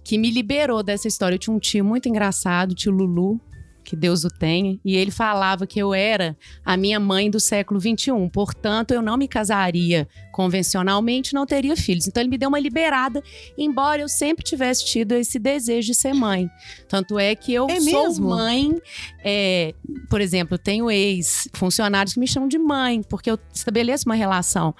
que 0.09 0.17
me 0.17 0.31
liberou 0.31 0.81
dessa 0.81 1.07
história. 1.07 1.35
Eu 1.35 1.39
tinha 1.39 1.55
um 1.55 1.59
tio 1.59 1.85
muito 1.85 2.09
engraçado, 2.09 2.73
tio 2.73 2.91
Lulu, 2.91 3.39
que 3.83 3.95
Deus 3.95 4.23
o 4.23 4.27
tenha, 4.27 4.79
e 4.83 4.95
ele 4.95 5.11
falava 5.11 5.67
que 5.67 5.77
eu 5.79 5.93
era 5.93 6.35
a 6.65 6.75
minha 6.75 6.99
mãe 6.99 7.29
do 7.29 7.39
século 7.39 7.79
XXI. 7.79 8.11
Portanto, 8.33 8.91
eu 8.91 9.03
não 9.03 9.17
me 9.17 9.27
casaria 9.27 10.07
convencionalmente, 10.31 11.35
não 11.35 11.45
teria 11.45 11.75
filhos. 11.75 12.07
Então, 12.07 12.21
ele 12.21 12.29
me 12.31 12.39
deu 12.39 12.49
uma 12.49 12.59
liberada, 12.59 13.21
embora 13.55 14.01
eu 14.01 14.09
sempre 14.09 14.43
tivesse 14.43 14.83
tido 14.83 15.11
esse 15.11 15.37
desejo 15.37 15.91
de 15.91 15.95
ser 15.95 16.13
mãe. 16.13 16.49
Tanto 16.87 17.19
é 17.19 17.35
que 17.35 17.53
eu 17.53 17.67
É 17.69 17.79
sou 17.79 18.07
mesmo? 18.07 18.29
mãe. 18.29 18.75
é, 19.23 19.75
por 20.09 20.21
exemplo, 20.21 20.55
eu 20.55 20.59
tenho 20.59 20.89
ex-funcionários 20.89 22.15
que 22.15 22.19
me 22.19 22.27
chamam 22.27 22.49
de 22.49 22.57
mãe, 22.57 23.03
porque 23.03 23.29
eu 23.29 23.37
estabeleço 23.53 24.05
uma 24.09 24.15
relação 24.15 24.73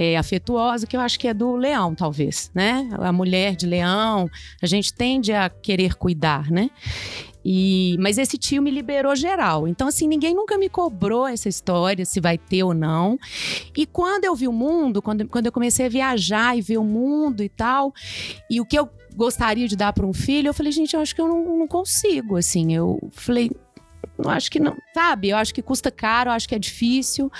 é, 0.00 0.16
afetuosa, 0.16 0.86
que 0.86 0.96
eu 0.96 1.00
acho 1.02 1.20
que 1.20 1.28
é 1.28 1.34
do 1.34 1.54
leão, 1.56 1.94
talvez, 1.94 2.50
né? 2.54 2.88
A 2.92 3.12
mulher 3.12 3.54
de 3.54 3.66
leão, 3.66 4.30
a 4.62 4.64
gente 4.64 4.94
tende 4.94 5.30
a 5.30 5.50
querer 5.50 5.94
cuidar, 5.94 6.50
né? 6.50 6.70
E, 7.44 7.96
mas 8.00 8.16
esse 8.16 8.38
tio 8.38 8.62
me 8.62 8.70
liberou 8.70 9.14
geral. 9.14 9.68
Então, 9.68 9.88
assim, 9.88 10.08
ninguém 10.08 10.34
nunca 10.34 10.56
me 10.56 10.70
cobrou 10.70 11.26
essa 11.26 11.50
história, 11.50 12.06
se 12.06 12.18
vai 12.18 12.38
ter 12.38 12.62
ou 12.62 12.72
não. 12.72 13.18
E 13.76 13.84
quando 13.84 14.24
eu 14.24 14.34
vi 14.34 14.48
o 14.48 14.52
mundo, 14.52 15.02
quando, 15.02 15.28
quando 15.28 15.46
eu 15.46 15.52
comecei 15.52 15.84
a 15.84 15.90
viajar 15.90 16.56
e 16.56 16.62
ver 16.62 16.78
o 16.78 16.84
mundo 16.84 17.42
e 17.42 17.50
tal, 17.50 17.92
e 18.50 18.58
o 18.58 18.64
que 18.64 18.78
eu 18.78 18.88
gostaria 19.14 19.68
de 19.68 19.76
dar 19.76 19.92
para 19.92 20.06
um 20.06 20.14
filho, 20.14 20.48
eu 20.48 20.54
falei, 20.54 20.72
gente, 20.72 20.94
eu 20.94 21.00
acho 21.00 21.14
que 21.14 21.20
eu 21.20 21.28
não, 21.28 21.58
não 21.58 21.68
consigo, 21.68 22.38
assim. 22.38 22.72
Eu 22.72 22.98
falei, 23.12 23.50
não 24.20 24.30
acho 24.30 24.50
que 24.50 24.60
não, 24.60 24.76
sabe? 24.94 25.30
Eu 25.30 25.36
acho 25.36 25.54
que 25.54 25.62
custa 25.62 25.90
caro, 25.90 26.30
acho 26.30 26.48
que 26.48 26.54
é 26.54 26.58
difícil. 26.58 27.30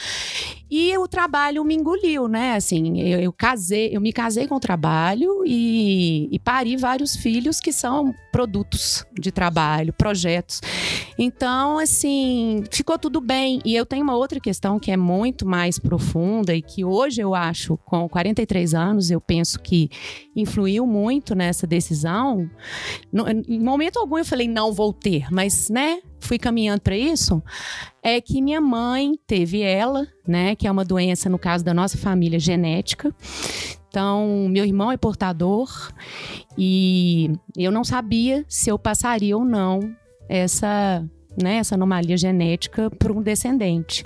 E 0.70 0.96
o 0.96 1.08
trabalho 1.08 1.64
me 1.64 1.74
engoliu, 1.74 2.28
né? 2.28 2.54
Assim, 2.54 3.00
eu, 3.00 3.20
eu 3.20 3.32
casei, 3.32 3.90
eu 3.94 4.00
me 4.00 4.12
casei 4.12 4.46
com 4.46 4.54
o 4.54 4.60
trabalho 4.60 5.42
e, 5.44 6.28
e 6.30 6.38
pari 6.38 6.76
vários 6.76 7.16
filhos 7.16 7.58
que 7.58 7.72
são 7.72 8.14
produtos 8.30 9.04
de 9.18 9.32
trabalho, 9.32 9.92
projetos. 9.92 10.60
Então, 11.18 11.78
assim, 11.78 12.62
ficou 12.70 12.98
tudo 12.98 13.20
bem. 13.20 13.60
E 13.64 13.74
eu 13.74 13.84
tenho 13.84 14.04
uma 14.04 14.16
outra 14.16 14.38
questão 14.38 14.78
que 14.78 14.92
é 14.92 14.96
muito 14.96 15.46
mais 15.46 15.78
profunda 15.78 16.54
e 16.54 16.62
que 16.62 16.84
hoje 16.84 17.20
eu 17.20 17.34
acho, 17.34 17.76
com 17.78 18.08
43 18.08 18.72
anos, 18.72 19.10
eu 19.10 19.20
penso 19.20 19.58
que 19.58 19.90
influiu 20.36 20.86
muito 20.86 21.34
nessa 21.34 21.66
decisão. 21.66 22.48
No, 23.12 23.28
em 23.28 23.58
momento 23.60 23.98
algum 23.98 24.18
eu 24.18 24.24
falei, 24.24 24.46
não 24.46 24.72
vou 24.72 24.92
ter, 24.92 25.26
mas, 25.30 25.68
né, 25.68 26.00
fui 26.20 26.38
caminhando 26.38 26.80
para 26.80 26.96
isso. 26.96 27.42
É 28.02 28.20
que 28.20 28.40
minha 28.40 28.60
mãe 28.60 29.18
teve 29.26 29.60
ela, 29.62 30.06
né, 30.26 30.54
que 30.54 30.66
é 30.66 30.70
uma 30.70 30.84
doença, 30.84 31.28
no 31.28 31.38
caso 31.38 31.64
da 31.64 31.74
nossa 31.74 31.98
família, 31.98 32.38
genética. 32.38 33.14
Então, 33.88 34.46
meu 34.48 34.64
irmão 34.64 34.92
é 34.92 34.96
portador 34.96 35.68
e 36.56 37.32
eu 37.56 37.72
não 37.72 37.82
sabia 37.82 38.44
se 38.48 38.70
eu 38.70 38.78
passaria 38.78 39.36
ou 39.36 39.44
não 39.44 39.80
essa, 40.28 41.04
né, 41.40 41.56
essa 41.56 41.74
anomalia 41.74 42.16
genética 42.16 42.88
para 42.88 43.12
um 43.12 43.20
descendente. 43.20 44.04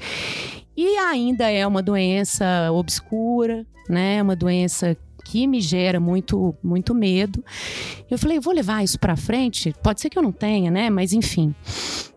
E 0.76 0.96
ainda 0.96 1.50
é 1.50 1.66
uma 1.66 1.82
doença 1.82 2.72
obscura, 2.72 3.66
né, 3.88 4.22
uma 4.22 4.34
doença 4.34 4.96
que 5.24 5.46
me 5.46 5.60
gera 5.60 5.98
muito, 5.98 6.54
muito 6.62 6.94
medo. 6.94 7.42
Eu 8.10 8.18
falei, 8.18 8.38
vou 8.38 8.52
levar 8.52 8.84
isso 8.84 8.98
para 9.00 9.16
frente? 9.16 9.74
Pode 9.82 10.00
ser 10.00 10.10
que 10.10 10.18
eu 10.18 10.22
não 10.22 10.32
tenha, 10.32 10.70
né? 10.70 10.90
Mas 10.90 11.12
enfim. 11.12 11.54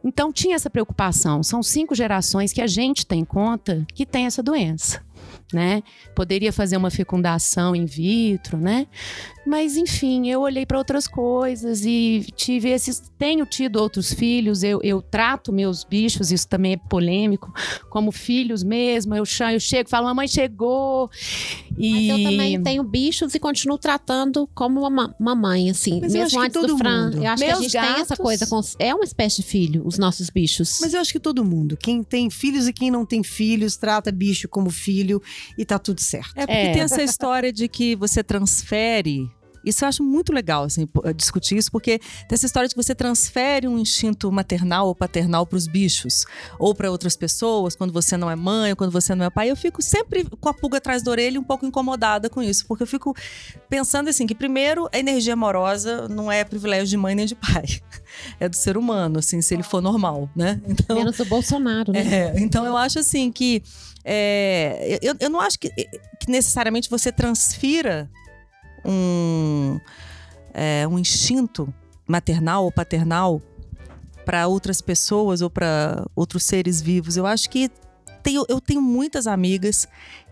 Então 0.04 0.32
tinha 0.32 0.56
essa 0.56 0.70
preocupação. 0.70 1.42
São 1.42 1.64
cinco 1.64 1.96
gerações 1.96 2.52
que 2.54 2.62
a 2.62 2.68
gente 2.68 3.06
tem 3.06 3.24
conta 3.24 3.86
que 3.94 4.06
tem 4.06 4.26
essa 4.26 4.44
doença 4.44 5.07
né? 5.54 5.82
Poderia 6.16 6.51
fazer 6.51 6.77
uma 6.77 6.89
fecundação 6.92 7.75
in 7.75 7.86
vitro, 7.86 8.58
né? 8.58 8.88
Mas 9.46 9.77
enfim, 9.77 10.27
eu 10.30 10.42
olhei 10.42 10.66
para 10.66 10.77
outras 10.77 11.08
coisas 11.08 11.86
e 11.86 12.25
tive 12.36 12.70
esses. 12.70 13.01
Tenho 13.18 13.46
tido 13.46 13.77
outros 13.77 14.12
filhos, 14.12 14.62
eu, 14.62 14.82
eu 14.84 15.01
trato 15.01 15.54
meus 15.54 15.86
bichos, 15.86 16.32
isso 16.32 16.48
também 16.48 16.74
é 16.74 16.77
polêmico, 16.77 17.54
como 17.89 18.12
filhos 18.12 18.62
mesmo. 18.62 19.16
Eu, 19.16 19.24
eu 19.54 19.60
chego, 19.60 19.89
falo, 19.89 20.06
mamãe 20.06 20.27
chegou. 20.27 21.10
E... 21.77 21.92
Mas 22.12 22.20
eu 22.20 22.32
também 22.32 22.62
tenho 22.62 22.84
bichos 22.84 23.34
e 23.36 23.39
continuo 23.39 23.77
tratando 23.77 24.50
como 24.54 24.86
uma 24.86 25.16
mamãe, 25.18 25.70
assim. 25.70 26.01
Mas 26.01 26.12
mesmo 26.12 26.42
antes 26.42 26.62
do 26.66 26.77
Fran. 26.77 27.06
mundo. 27.06 27.18
Eu 27.24 27.32
acho 27.32 27.44
Meus 27.46 27.60
que 27.60 27.66
a 27.66 27.70
gente 27.70 27.72
tem 27.72 28.01
essa 28.01 28.16
gatos- 28.16 28.18
coisa. 28.18 28.48
Com, 28.48 28.62
é 28.80 28.94
uma 28.94 29.04
espécie 29.06 29.38
de 29.38 29.44
filho, 29.48 29.82
os 29.86 29.98
nossos 29.98 30.30
bichos. 30.30 30.80
Mas 30.82 30.94
eu 30.94 31.00
acho 31.00 31.13
que 31.13 31.20
todo 31.20 31.46
mundo, 31.46 31.77
quem 31.77 32.04
tem 32.04 32.30
filhos 32.30 32.68
e 32.68 32.74
quem 32.74 32.92
não 32.92 33.06
tem 33.06 33.24
filhos, 33.24 33.77
trata 33.77 34.12
bicho 34.12 34.50
como 34.50 34.70
filho 34.70 35.22
e 35.58 35.65
tá 35.65 35.77
tudo 35.79 36.01
certo. 36.01 36.32
É 36.36 36.41
porque 36.46 36.53
É. 36.53 36.72
tem 36.74 36.82
essa 36.82 37.01
história 37.03 37.51
de 37.51 37.67
que 37.67 37.96
você 37.96 38.24
transfere. 38.24 39.29
Isso 39.65 39.84
eu 39.84 39.89
acho 39.89 40.01
muito 40.01 40.32
legal, 40.32 40.63
assim, 40.63 40.88
discutir 41.13 41.58
isso, 41.58 41.70
porque 41.70 42.00
tem 42.00 42.27
essa 42.36 42.46
história 42.46 42.70
de 42.70 42.74
que 42.75 42.82
você 42.82 42.96
transfere 42.96 43.67
um 43.67 43.77
instinto 43.77 44.32
maternal 44.32 44.88
ou 44.88 44.96
paternal 44.96 45.46
para 45.46 45.58
os 45.58 45.67
bichos, 45.67 46.25
ou 46.58 46.74
para 46.74 46.89
outras 46.89 47.17
pessoas, 47.17 47.75
quando 47.75 47.91
você 47.91 48.15
não 48.15 48.32
é 48.32 48.36
mãe, 48.36 48.70
ou 48.72 48.77
quando 48.77 48.91
você 48.91 49.13
não 49.13 49.25
é 49.25 49.29
pai. 49.29 49.51
Eu 49.51 49.58
fico 49.58 49.82
sempre 49.82 50.24
com 50.39 50.48
a 50.48 50.53
pulga 50.53 50.77
atrás 50.77 51.03
da 51.03 51.12
orelha, 51.12 51.38
um 51.38 51.44
pouco 51.44 51.65
incomodada 51.65 52.29
com 52.29 52.41
isso, 52.41 52.65
porque 52.65 52.84
eu 52.84 52.88
fico 52.88 53.13
pensando 53.70 54.10
assim, 54.10 54.25
que 54.25 54.36
primeiro, 54.36 54.88
a 54.94 54.98
energia 55.00 55.34
amorosa 55.34 56.08
não 56.08 56.32
é 56.32 56.46
privilégio 56.46 56.88
de 56.88 56.96
mãe 56.96 57.13
nem 57.13 57.25
de 57.25 57.36
pai. 57.36 57.65
É 58.39 58.48
do 58.48 58.56
ser 58.56 58.77
humano, 58.77 59.20
assim, 59.20 59.41
se 59.41 59.53
ele 59.53 59.63
for 59.63 59.82
normal, 59.82 60.29
né? 60.36 60.62
Então, 60.65 60.96
Menos 60.96 61.20
o 61.20 61.25
Bolsonaro, 61.25 61.91
né? 61.91 62.00
é, 62.34 62.39
então 62.39 62.65
eu 62.65 62.75
acho 62.77 62.98
assim 63.00 63.32
que 63.32 63.62
é, 64.10 65.00
eu, 65.02 65.16
eu 65.20 65.30
não 65.30 65.42
acho 65.42 65.60
que, 65.60 65.70
que 65.70 66.32
necessariamente 66.32 66.90
você 66.90 67.12
transfira 67.12 68.10
um, 68.86 69.78
é, 70.54 70.88
um 70.88 70.98
instinto 70.98 71.74
maternal 72.08 72.64
ou 72.64 72.72
paternal 72.72 73.42
para 74.26 74.48
outras 74.48 74.80
pessoas 74.80 75.42
ou 75.42 75.50
para 75.50 76.06
outros 76.16 76.44
seres 76.44 76.82
vivos. 76.82 77.18
Eu 77.18 77.26
acho 77.26 77.50
que 77.50 77.70
tenho, 78.24 78.46
eu 78.48 78.62
tenho 78.62 78.82
muitas 78.82 79.28
amigas 79.28 79.86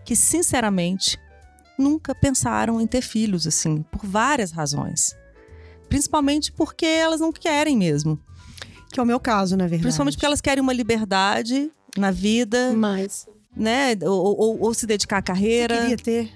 que, 0.06 0.16
sinceramente, 0.16 1.18
nunca 1.78 2.14
pensaram 2.14 2.80
em 2.80 2.86
ter 2.86 3.02
filhos, 3.02 3.46
assim, 3.46 3.82
por 3.82 4.06
várias 4.06 4.52
razões. 4.52 5.14
Principalmente 5.86 6.50
porque 6.50 6.86
elas 6.86 7.20
não 7.20 7.30
querem 7.30 7.76
mesmo. 7.76 8.18
Que 8.90 8.98
é 8.98 9.02
o 9.02 9.06
meu 9.06 9.20
caso, 9.20 9.54
na 9.54 9.64
verdade. 9.64 9.82
Principalmente 9.82 10.14
porque 10.14 10.26
elas 10.26 10.40
querem 10.40 10.62
uma 10.62 10.72
liberdade 10.72 11.70
na 11.94 12.10
vida, 12.10 12.72
Mas. 12.72 13.26
Né? 13.56 13.96
Ou, 14.02 14.38
ou- 14.38 14.60
ou 14.62 14.74
se 14.74 14.86
dedicar 14.86 15.16
à 15.16 15.20
Você 15.20 15.24
carreira. 15.26 15.76
queria 15.78 15.96
ter. 15.96 16.30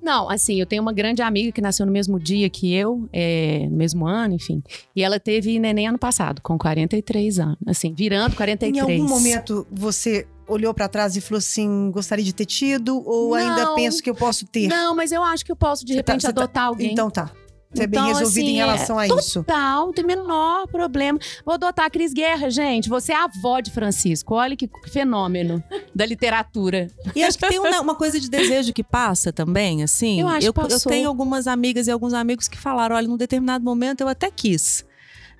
Não, 0.00 0.30
assim, 0.30 0.58
eu 0.58 0.64
tenho 0.64 0.80
uma 0.80 0.92
grande 0.92 1.20
amiga 1.20 1.50
que 1.52 1.60
nasceu 1.60 1.84
no 1.84 1.92
mesmo 1.92 2.18
dia 2.18 2.48
que 2.48 2.72
eu, 2.72 3.08
é, 3.12 3.66
no 3.68 3.76
mesmo 3.76 4.06
ano, 4.06 4.34
enfim. 4.34 4.62
E 4.96 5.02
ela 5.02 5.18
teve 5.20 5.58
neném 5.58 5.86
ano 5.88 5.98
passado, 5.98 6.40
com 6.40 6.56
43 6.56 7.38
anos. 7.38 7.58
Assim, 7.66 7.92
virando 7.92 8.34
43. 8.36 8.88
Em 8.88 9.00
algum 9.00 9.08
momento 9.12 9.66
você 9.70 10.26
olhou 10.46 10.72
pra 10.72 10.88
trás 10.88 11.14
e 11.16 11.20
falou 11.20 11.38
assim: 11.38 11.90
gostaria 11.90 12.24
de 12.24 12.32
ter 12.32 12.46
tido? 12.46 13.02
Ou 13.06 13.30
Não. 13.30 13.36
ainda 13.36 13.74
penso 13.74 14.02
que 14.02 14.08
eu 14.08 14.14
posso 14.14 14.46
ter? 14.46 14.68
Não, 14.68 14.94
mas 14.94 15.12
eu 15.12 15.22
acho 15.22 15.44
que 15.44 15.52
eu 15.52 15.56
posso, 15.56 15.84
de 15.84 15.92
Você 15.92 16.02
tá- 16.02 16.12
repente, 16.12 16.22
você 16.26 16.32
tá- 16.32 16.42
adotar 16.42 16.64
alguém. 16.68 16.92
Então 16.92 17.10
tá. 17.10 17.30
Você 17.72 17.82
é 17.82 17.86
bem 17.86 18.00
Então, 18.00 18.08
resolvido 18.08 18.44
assim, 18.44 18.52
em 18.52 18.56
relação 18.56 19.00
é, 19.00 19.04
a 19.04 19.06
isso. 19.08 19.44
Total, 19.44 19.86
não 19.86 19.92
tem 19.92 20.04
menor 20.04 20.66
problema. 20.68 21.18
Vou 21.44 21.54
adotar 21.54 21.86
a 21.86 21.90
Cris 21.90 22.14
Guerra, 22.14 22.50
gente. 22.50 22.88
Você 22.88 23.12
é 23.12 23.16
a 23.16 23.24
avó 23.24 23.60
de 23.60 23.70
Francisco. 23.70 24.34
Olha 24.34 24.56
que 24.56 24.70
fenômeno 24.90 25.62
da 25.94 26.06
literatura. 26.06 26.88
E 27.14 27.22
acho 27.22 27.38
que 27.38 27.46
tem 27.46 27.58
uma, 27.58 27.80
uma 27.80 27.94
coisa 27.94 28.18
de 28.18 28.30
desejo 28.30 28.72
que 28.72 28.82
passa 28.82 29.32
também, 29.32 29.82
assim. 29.82 30.20
Eu 30.20 30.28
acho 30.28 30.40
que 30.40 30.48
eu, 30.48 30.54
passou. 30.54 30.90
tenho 30.90 31.08
algumas 31.08 31.46
amigas 31.46 31.86
e 31.86 31.90
alguns 31.90 32.14
amigos 32.14 32.48
que 32.48 32.58
falaram: 32.58 32.96
olha, 32.96 33.06
num 33.06 33.18
determinado 33.18 33.62
momento 33.62 34.00
eu 34.00 34.08
até 34.08 34.30
quis, 34.30 34.84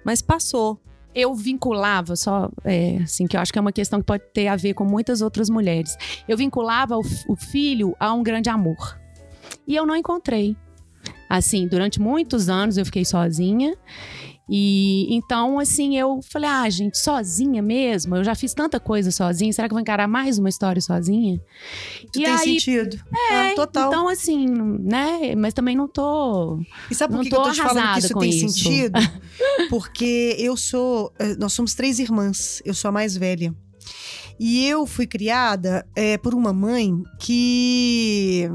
mas 0.04 0.20
passou. 0.20 0.78
eu 1.14 1.34
vinculava, 1.34 2.14
só 2.14 2.50
é, 2.64 2.98
assim, 3.02 3.26
que 3.26 3.36
eu 3.36 3.40
acho 3.40 3.52
que 3.52 3.58
é 3.58 3.62
uma 3.62 3.72
questão 3.72 4.00
que 4.00 4.06
pode 4.06 4.22
ter 4.34 4.48
a 4.48 4.56
ver 4.56 4.74
com 4.74 4.84
muitas 4.84 5.22
outras 5.22 5.48
mulheres. 5.48 5.96
Eu 6.28 6.36
vinculava 6.36 6.96
o, 6.96 7.02
o 7.26 7.36
filho 7.36 7.96
a 7.98 8.12
um 8.12 8.22
grande 8.22 8.50
amor. 8.50 8.98
E 9.66 9.74
eu 9.74 9.86
não 9.86 9.96
encontrei. 9.96 10.56
Assim, 11.28 11.66
durante 11.66 12.00
muitos 12.00 12.48
anos 12.48 12.76
eu 12.76 12.84
fiquei 12.84 13.04
sozinha. 13.04 13.76
E 14.50 15.14
então, 15.14 15.58
assim, 15.58 15.98
eu 15.98 16.20
falei, 16.22 16.48
ah, 16.48 16.70
gente, 16.70 16.96
sozinha 16.96 17.60
mesmo? 17.60 18.16
Eu 18.16 18.24
já 18.24 18.34
fiz 18.34 18.54
tanta 18.54 18.80
coisa 18.80 19.10
sozinha, 19.10 19.52
será 19.52 19.68
que 19.68 19.72
eu 19.72 19.76
vou 19.76 19.82
encarar 19.82 20.08
mais 20.08 20.38
uma 20.38 20.48
história 20.48 20.80
sozinha? 20.80 21.38
E 22.02 22.08
tem 22.10 22.24
aí, 22.26 22.38
sentido. 22.58 22.98
É, 23.30 23.54
total. 23.54 23.88
Então, 23.88 24.08
assim, 24.08 24.46
né? 24.48 25.34
Mas 25.36 25.52
também 25.52 25.76
não 25.76 25.86
tô. 25.86 26.58
E 26.90 26.94
sabe 26.94 27.12
por 27.14 27.22
que, 27.22 27.28
que 27.28 27.36
eu 27.36 27.42
tô 27.42 27.50
te 27.52 27.60
falando 27.60 27.92
que 27.92 27.98
isso 27.98 28.18
tem 28.18 28.30
isso. 28.30 28.48
sentido? 28.48 28.98
Porque 29.68 30.34
eu 30.38 30.56
sou. 30.56 31.12
eh, 31.18 31.36
Nós 31.38 31.52
somos 31.52 31.74
três 31.74 31.98
irmãs. 31.98 32.62
Eu 32.64 32.72
sou 32.72 32.88
a 32.88 32.92
mais 32.92 33.14
velha. 33.14 33.54
E 34.40 34.64
eu 34.66 34.86
fui 34.86 35.06
criada 35.06 35.86
eh, 35.94 36.16
por 36.16 36.34
uma 36.34 36.54
mãe 36.54 36.90
que. 37.18 38.48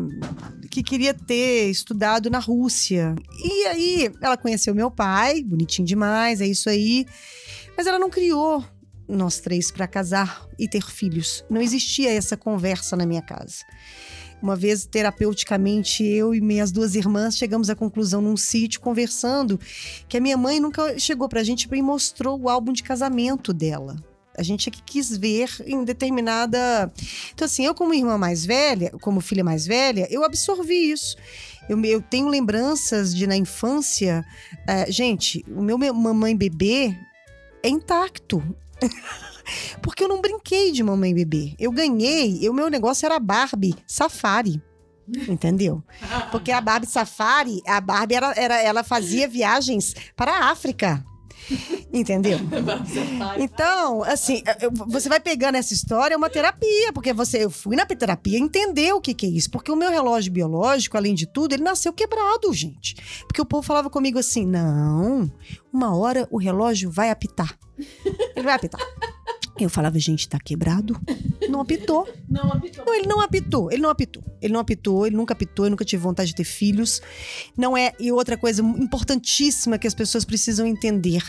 Que 0.74 0.82
queria 0.82 1.14
ter 1.14 1.70
estudado 1.70 2.32
na 2.32 2.40
Rússia. 2.40 3.14
E 3.38 3.66
aí, 3.68 4.12
ela 4.20 4.36
conheceu 4.36 4.74
meu 4.74 4.90
pai, 4.90 5.44
bonitinho 5.44 5.88
demais, 5.88 6.42
é 6.42 6.48
isso 6.48 6.68
aí. 6.68 7.06
Mas 7.78 7.86
ela 7.86 8.00
não 8.00 8.10
criou 8.10 8.66
nós 9.08 9.40
três 9.40 9.70
para 9.70 9.88
casar 9.88 10.48
e 10.58 10.68
ter 10.68 10.84
filhos. 10.90 11.46
Não 11.48 11.62
existia 11.62 12.12
essa 12.12 12.36
conversa 12.36 12.96
na 12.96 13.06
minha 13.06 13.22
casa. 13.22 13.58
Uma 14.42 14.56
vez, 14.56 14.88
terapeuticamente, 14.88 16.04
eu 16.04 16.34
e 16.34 16.42
minhas 16.42 16.72
duas 16.72 16.96
irmãs 16.96 17.38
chegamos 17.38 17.70
à 17.70 17.76
conclusão 17.76 18.20
num 18.20 18.36
sítio 18.36 18.82
conversando 18.82 19.60
que 20.10 20.18
a 20.18 20.20
minha 20.20 20.36
mãe 20.36 20.60
nunca 20.60 20.98
chegou 20.98 21.30
pra 21.30 21.44
gente 21.44 21.70
e 21.72 21.82
mostrou 21.84 22.42
o 22.42 22.50
álbum 22.50 22.74
de 22.74 22.82
casamento 22.82 23.54
dela. 23.54 23.96
A 24.38 24.44
gente 24.44 24.68
é 24.68 24.72
que 24.72 24.82
quis 24.82 25.16
ver 25.16 25.50
em 25.66 25.84
determinada. 25.84 26.92
Então, 27.34 27.46
assim, 27.46 27.66
eu, 27.66 27.74
como 27.76 27.94
irmã 27.94 28.18
mais 28.18 28.46
velha, 28.46 28.92
como 29.02 29.22
filha 29.22 29.44
mais 29.44 29.66
velha, 29.66 30.08
eu 30.10 30.24
absorvi 30.24 30.92
isso. 30.92 31.16
Eu, 31.70 31.84
eu 31.86 32.02
tenho 32.02 32.28
lembranças 32.28 33.14
de, 33.16 33.26
na 33.28 33.36
infância. 33.38 34.26
eh, 34.68 34.92
gente, 34.92 35.44
o 35.48 35.62
meu 35.62 35.78
me- 35.78 35.92
mamãe 35.92 36.36
bebê 36.36 36.96
é 37.62 37.70
intacto. 37.70 38.44
Porque 39.82 40.04
eu 40.04 40.08
não 40.08 40.22
brinquei 40.22 40.72
de 40.72 40.84
mamãe 40.84 41.14
bebê. 41.14 41.56
Eu 41.60 41.72
ganhei, 41.72 42.48
o 42.50 42.54
meu 42.54 42.70
negócio 42.70 43.06
era 43.06 43.20
Barbie 43.20 43.76
Safari. 43.88 44.62
Entendeu? 45.28 45.84
Porque 46.32 46.50
a 46.52 46.62
Barbie 46.62 46.88
Safari, 46.88 47.62
a 47.68 47.82
Barbie 47.82 48.16
era, 48.16 48.34
era- 48.38 48.62
ela 48.62 48.84
fazia 48.84 49.28
viagens 49.28 49.94
para 50.16 50.32
a 50.32 50.50
África. 50.52 51.04
Entendeu? 51.92 52.40
Então, 53.38 54.04
assim, 54.04 54.44
você 54.88 55.10
vai 55.10 55.20
pegando 55.20 55.56
essa 55.56 55.74
história, 55.74 56.14
é 56.14 56.18
uma 56.18 56.30
terapia, 56.30 56.92
porque 56.94 57.14
você, 57.14 57.46
eu 57.46 57.50
fui 57.50 57.76
na 57.76 57.86
terapia 57.86 58.38
entender 58.38 58.94
o 58.94 59.02
que, 59.02 59.14
que 59.14 59.26
é 59.26 59.30
isso. 59.30 59.50
Porque 59.50 59.72
o 59.72 59.76
meu 59.76 59.90
relógio 59.90 60.32
biológico, 60.32 60.98
além 60.98 61.14
de 61.14 61.26
tudo, 61.26 61.54
ele 61.54 61.64
nasceu 61.64 61.92
quebrado, 61.94 62.54
gente. 62.54 62.96
Porque 63.28 63.42
o 63.42 63.46
povo 63.46 63.64
falava 63.64 63.90
comigo 63.90 64.20
assim: 64.20 64.46
não, 64.46 65.32
uma 65.72 65.96
hora 65.96 66.28
o 66.32 66.38
relógio 66.38 66.92
vai 66.92 67.10
apitar. 67.10 67.58
Ele 68.36 68.46
vai 68.46 68.54
apitar. 68.56 68.82
Eu 69.60 69.70
falava, 69.70 70.00
gente, 70.00 70.28
tá 70.28 70.40
quebrado. 70.40 71.00
Não 71.48 71.62
apitou. 71.62 72.08
Não, 72.28 72.52
apitou. 72.52 72.84
Não, 72.86 72.96
ele 72.96 73.08
não 73.08 73.22
apitou. 73.22 73.72
Ele 73.72 73.82
não 73.82 73.90
apitou. 73.92 74.24
Ele 74.42 74.54
não 74.54 74.60
apitou, 74.60 75.06
ele 75.06 75.16
nunca 75.16 75.34
apitou, 75.34 75.66
eu 75.66 75.70
nunca 75.70 75.86
tive 75.86 76.02
vontade 76.02 76.32
de 76.32 76.36
ter 76.36 76.44
filhos. 76.44 77.00
Não 77.56 77.78
é. 77.78 77.94
E 78.00 78.12
outra 78.12 78.36
coisa 78.36 78.62
importantíssima 78.62 79.78
que 79.78 79.86
as 79.86 79.94
pessoas 79.94 80.26
precisam 80.26 80.66
entender: 80.66 81.24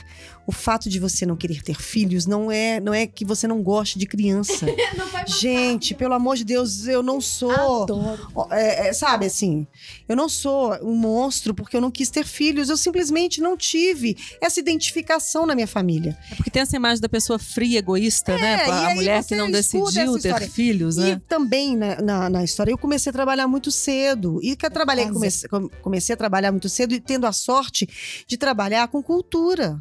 o 0.46 0.52
fato 0.52 0.88
de 0.88 0.98
você 0.98 1.24
não 1.26 1.36
querer 1.36 1.62
ter 1.62 1.76
filhos 1.76 2.26
não 2.26 2.50
é, 2.50 2.80
não 2.80 2.94
é 2.94 3.06
que 3.06 3.24
você 3.24 3.46
não 3.46 3.62
goste 3.62 3.98
de 3.98 4.06
criança. 4.06 4.66
Gente, 5.28 5.94
pelo 5.94 6.14
amor 6.14 6.36
de 6.36 6.44
Deus, 6.44 6.86
eu 6.86 7.02
não 7.02 7.20
sou. 7.20 7.50
Adoro. 7.52 8.28
É, 8.50 8.88
é, 8.88 8.92
sabe 8.92 9.26
assim, 9.26 9.66
eu 10.08 10.16
não 10.16 10.28
sou 10.28 10.74
um 10.82 10.96
monstro 10.96 11.54
porque 11.54 11.76
eu 11.76 11.80
não 11.80 11.90
quis 11.90 12.10
ter 12.10 12.26
filhos, 12.26 12.68
eu 12.68 12.76
simplesmente 12.76 13.40
não 13.40 13.56
tive 13.56 14.16
essa 14.40 14.58
identificação 14.58 15.46
na 15.46 15.54
minha 15.54 15.68
família. 15.68 16.16
É 16.30 16.34
porque 16.34 16.50
tem 16.50 16.62
essa 16.62 16.76
imagem 16.76 17.00
da 17.00 17.08
pessoa 17.08 17.38
fria, 17.38 17.78
egoísta, 17.78 18.13
né? 18.22 18.62
É, 18.64 18.68
e 18.68 18.70
A 18.70 18.94
mulher 18.94 19.24
que 19.24 19.34
não 19.36 19.50
decidiu 19.50 20.18
ter 20.20 20.48
filhos, 20.48 20.96
E 20.96 21.00
né? 21.00 21.20
também 21.28 21.76
na, 21.76 22.00
na, 22.00 22.30
na 22.30 22.44
história, 22.44 22.70
eu 22.70 22.78
comecei 22.78 23.10
a 23.10 23.12
trabalhar 23.12 23.46
muito 23.48 23.70
cedo. 23.70 24.38
E 24.42 24.54
que 24.56 24.64
eu 24.66 24.70
trabalhei, 24.70 25.04
Casa. 25.04 25.14
comecei, 25.14 25.48
com- 25.48 25.68
comecei 25.82 26.14
a 26.14 26.16
trabalhar 26.16 26.50
muito 26.52 26.68
cedo 26.68 26.92
e 26.94 27.00
tendo 27.00 27.26
a 27.26 27.32
sorte 27.32 27.88
de 28.26 28.36
trabalhar 28.36 28.88
com 28.88 29.02
cultura. 29.02 29.78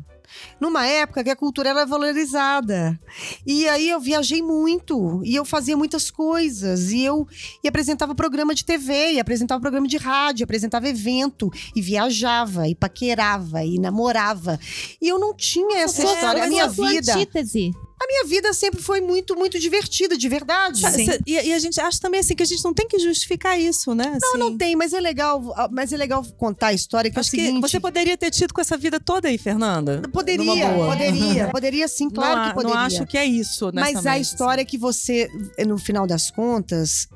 Numa 0.59 0.87
época 0.87 1.23
que 1.23 1.29
a 1.29 1.35
cultura 1.35 1.69
era 1.69 1.85
valorizada. 1.85 2.99
E 3.45 3.67
aí 3.67 3.87
eu 3.89 3.99
viajei 3.99 4.41
muito. 4.41 5.21
E 5.23 5.35
eu 5.35 5.45
fazia 5.45 5.77
muitas 5.77 6.09
coisas. 6.09 6.91
E 6.91 7.03
eu 7.03 7.27
e 7.63 7.67
apresentava 7.67 8.15
programa 8.15 8.55
de 8.55 8.65
TV, 8.65 9.11
e 9.13 9.19
apresentava 9.19 9.61
programa 9.61 9.87
de 9.87 9.97
rádio, 9.97 10.43
apresentava 10.43 10.89
evento. 10.89 11.51
E 11.75 11.81
viajava, 11.83 12.67
e 12.67 12.73
paquerava, 12.73 13.63
e 13.63 13.77
namorava. 13.77 14.59
E 14.99 15.07
eu 15.07 15.19
não 15.19 15.35
tinha 15.35 15.81
essa 15.81 16.01
Sua- 16.01 16.11
história. 16.15 16.41
A 16.43 16.47
sua 16.47 16.49
minha 16.49 16.67
vida. 16.67 17.13
antítese. 17.15 17.71
A 18.01 18.07
minha 18.07 18.25
vida 18.25 18.51
sempre 18.53 18.81
foi 18.81 18.99
muito, 18.99 19.35
muito 19.35 19.57
divertida, 19.59 20.17
de 20.17 20.27
verdade. 20.27 20.85
Ah, 20.85 20.91
cê- 20.91 21.19
E, 21.25 21.33
e 21.33 21.53
a 21.53 21.59
gente 21.59 21.79
acha 21.79 21.99
também 21.99 22.19
assim 22.19 22.35
que 22.35 22.43
a 22.43 22.45
gente 22.45 22.63
não 22.63 22.73
tem 22.73 22.87
que 22.87 22.99
justificar 22.99 23.59
isso, 23.59 23.93
né? 23.95 24.05
Não, 24.21 24.29
Assim, 24.29 24.37
não 24.37 24.57
tem, 24.57 24.75
mas 24.75 24.93
é 24.93 24.99
legal, 24.99 25.41
mas 25.71 25.93
é 25.93 25.97
legal 25.97 26.23
contar 26.37 26.67
a 26.67 26.73
história 26.73 27.09
que 27.09 27.17
Acho 27.19 27.29
é 27.29 27.29
o 27.29 27.39
que 27.39 27.45
seguinte. 27.45 27.61
você 27.61 27.79
poderia 27.79 28.17
ter 28.17 28.29
tido 28.31 28.53
com 28.53 28.59
essa 28.61 28.75
vida 28.77 28.99
toda 28.99 29.27
aí, 29.29 29.37
Fernanda. 29.37 30.01
Poderia, 30.11 30.69
poderia, 30.73 31.47
poderia 31.53 31.87
sim, 31.87 32.09
claro 32.09 32.39
não, 32.41 32.47
que 32.49 32.53
poderia. 32.55 32.75
Não 32.75 32.81
acho 32.85 33.05
que 33.05 33.17
é 33.17 33.25
isso, 33.25 33.71
nessa 33.71 33.93
mas 33.93 34.05
a 34.05 34.17
história 34.19 34.61
é 34.61 34.65
que 34.65 34.77
você, 34.77 35.29
no 35.65 35.77
final 35.77 36.05
das 36.05 36.29
contas, 36.29 37.07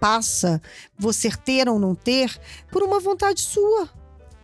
passa 0.00 0.60
você 0.98 1.30
ter 1.30 1.68
ou 1.68 1.78
não 1.78 1.94
ter 1.94 2.34
por 2.70 2.82
uma 2.82 3.00
vontade 3.00 3.40
sua. 3.42 3.88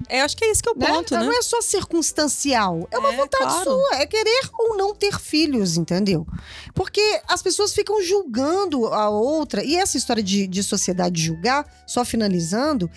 É, 0.08 0.22
acho 0.22 0.36
que 0.36 0.44
é 0.44 0.50
isso 0.50 0.62
que 0.62 0.68
é 0.68 0.72
o 0.72 0.78
né? 0.78 0.86
ponto, 0.88 1.14
né? 1.14 1.22
Não 1.24 1.32
é 1.38 1.42
só 1.42 1.60
circunstancial, 1.60 2.88
é 2.90 2.98
uma 2.98 3.12
É, 3.12 3.16
vontade 3.16 3.44
claro. 3.44 3.64
sua, 3.70 3.96
é 3.96 4.06
querer 4.06 4.48
ou 4.58 4.76
não 4.76 4.94
ter 4.94 5.18
filhos, 5.20 5.76
entendeu? 5.76 6.26
Porque 6.74 7.20
as 7.28 7.42
pessoas 7.42 7.72
ficam 7.74 8.02
julgando 8.02 8.86
a 8.86 9.08
outra, 9.10 9.62
e 9.64 9.76
essa 9.76 9.96
história 9.96 10.22
de, 10.22 10.46
de 10.46 10.62
sociedade 10.62 11.22
julgar, 11.22 11.64
só 11.86 12.04
finalizando, 12.04 12.90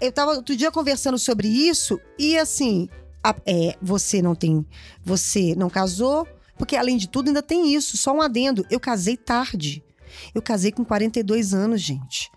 eu 0.00 0.12
tava 0.12 0.32
outro 0.32 0.54
dia 0.56 0.70
conversando 0.70 1.18
sobre 1.18 1.48
isso, 1.48 1.98
e 2.18 2.38
assim, 2.38 2.88
a- 3.22 3.34
é, 3.46 3.76
você 3.80 4.20
não 4.22 4.34
tem, 4.34 4.64
você 5.04 5.54
não 5.56 5.68
casou, 5.70 6.26
porque 6.56 6.76
além 6.76 6.96
de 6.96 7.08
tudo 7.08 7.28
ainda 7.28 7.42
tem 7.42 7.74
isso, 7.74 7.96
só 7.96 8.12
um 8.12 8.20
adendo, 8.22 8.64
eu 8.70 8.78
casei 8.78 9.16
tarde. 9.16 9.82
Eu 10.32 10.40
casei 10.40 10.70
com 10.70 10.84
42 10.84 11.52
anos, 11.52 11.80
gente. 11.80 12.30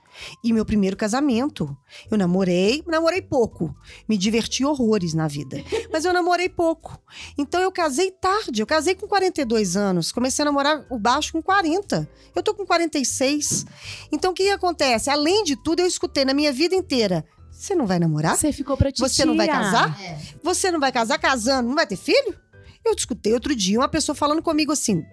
E 0.43 0.53
meu 0.53 0.65
primeiro 0.65 0.95
casamento. 0.95 1.75
Eu 2.09 2.17
namorei, 2.17 2.83
namorei 2.87 3.21
pouco. 3.21 3.75
Me 4.07 4.17
diverti 4.17 4.63
horrores 4.65 5.13
na 5.13 5.27
vida. 5.27 5.63
Mas 5.91 6.05
eu 6.05 6.13
namorei 6.13 6.49
pouco. 6.49 6.99
Então 7.37 7.61
eu 7.61 7.71
casei 7.71 8.11
tarde. 8.11 8.61
Eu 8.61 8.67
casei 8.67 8.95
com 8.95 9.07
42 9.07 9.75
anos. 9.75 10.11
Comecei 10.11 10.43
a 10.43 10.45
namorar 10.45 10.85
o 10.89 10.97
baixo 10.97 11.31
com 11.33 11.41
40. 11.41 12.09
Eu 12.35 12.43
tô 12.43 12.53
com 12.53 12.65
46. 12.65 13.65
Então 14.11 14.31
o 14.31 14.33
que 14.33 14.49
acontece? 14.49 15.09
Além 15.09 15.43
de 15.43 15.55
tudo, 15.55 15.79
eu 15.81 15.87
escutei 15.87 16.25
na 16.25 16.33
minha 16.33 16.51
vida 16.51 16.75
inteira. 16.75 17.25
Você 17.51 17.73
não 17.73 17.87
vai 17.87 17.97
namorar? 17.97 18.37
Você 18.37 18.53
ficou 18.53 18.77
pra 18.77 18.91
titia. 18.91 19.07
Você 19.07 19.25
não 19.25 19.35
vai 19.35 19.47
casar? 19.47 19.97
Você 20.43 20.71
não 20.71 20.79
vai 20.79 20.91
casar 20.91 21.17
casando? 21.17 21.67
Não 21.67 21.75
vai 21.75 21.87
ter 21.87 21.95
filho? 21.95 22.37
Eu 22.85 22.93
escutei 22.93 23.33
outro 23.33 23.55
dia 23.55 23.79
uma 23.79 23.89
pessoa 23.89 24.15
falando 24.15 24.41
comigo 24.43 24.71
assim. 24.71 25.03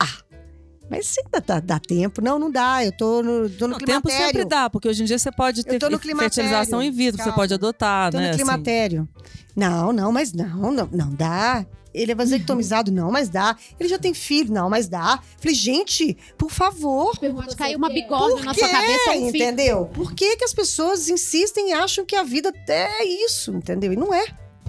Ah, 0.00 0.18
mas 0.90 1.06
sim, 1.06 1.20
dá, 1.30 1.40
dá, 1.40 1.60
dá 1.60 1.78
tempo. 1.78 2.20
Não, 2.20 2.38
não 2.38 2.50
dá. 2.50 2.84
Eu 2.84 2.92
tô 2.92 3.22
no, 3.22 3.48
tô 3.50 3.66
no 3.66 3.72
Não, 3.72 3.78
tempo 3.78 4.02
climatério. 4.08 4.26
sempre 4.26 4.44
dá, 4.44 4.70
porque 4.70 4.88
hoje 4.88 5.02
em 5.02 5.06
dia 5.06 5.18
você 5.18 5.30
pode 5.30 5.64
ter 5.64 5.78
fertilização 6.16 6.82
in 6.82 6.90
vitro, 6.90 7.22
você 7.22 7.32
pode 7.32 7.52
adotar, 7.54 8.10
Tô 8.10 8.18
né? 8.18 8.24
no 8.24 8.30
assim. 8.30 8.38
climatério. 8.38 9.08
Não, 9.54 9.92
não, 9.92 10.12
mas 10.12 10.32
não, 10.32 10.70
não, 10.72 10.88
não 10.92 11.10
dá. 11.14 11.66
Ele 11.92 12.12
é 12.12 12.14
vasectomizado, 12.14 12.92
não, 12.92 13.10
mas 13.10 13.28
dá. 13.28 13.56
Ele 13.80 13.88
já 13.88 13.98
tem 13.98 14.14
filho, 14.14 14.52
não, 14.52 14.68
mas 14.70 14.88
dá. 14.88 15.18
Falei, 15.38 15.54
gente, 15.54 16.16
por 16.36 16.50
favor. 16.50 17.18
Pode 17.18 17.56
cair 17.56 17.76
uma 17.76 17.88
bigorna 17.88 18.42
na 18.42 18.54
sua 18.54 18.68
cabeça, 18.68 19.10
um 19.10 19.12
filho. 19.12 19.26
entendeu? 19.28 19.86
Por 19.86 20.12
que, 20.12 20.36
que 20.36 20.44
as 20.44 20.52
pessoas 20.52 21.08
insistem 21.08 21.70
e 21.70 21.72
acham 21.72 22.04
que 22.04 22.14
a 22.14 22.22
vida 22.22 22.52
é 22.68 23.04
isso, 23.04 23.52
entendeu? 23.52 23.92
E 23.92 23.96
não 23.96 24.12
é. 24.14 24.26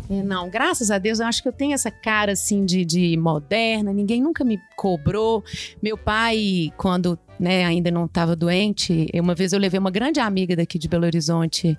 É, 0.10 0.24
não, 0.24 0.50
graças 0.50 0.90
a 0.90 0.98
Deus, 0.98 1.20
eu 1.20 1.28
acho 1.28 1.44
que 1.44 1.48
eu 1.48 1.54
tenho 1.54 1.74
essa 1.74 1.92
cara 1.92 2.32
assim 2.32 2.66
de, 2.66 2.84
de 2.84 3.16
moderna, 3.16 3.94
ninguém 3.94 4.22
nunca 4.22 4.44
me 4.44 4.60
cobrou. 4.76 5.44
Meu 5.84 5.96
pai, 5.96 6.74
quando 6.78 7.18
né, 7.40 7.64
ainda 7.64 7.92
não 7.92 8.06
estava 8.06 8.36
doente, 8.36 9.08
uma 9.14 9.36
vez 9.36 9.54
eu 9.54 9.60
levei 9.60 9.80
uma 9.80 9.92
grande 9.92 10.20
amiga 10.20 10.56
daqui 10.56 10.80
de 10.80 10.88
Belo 10.88 11.06
Horizonte. 11.06 11.78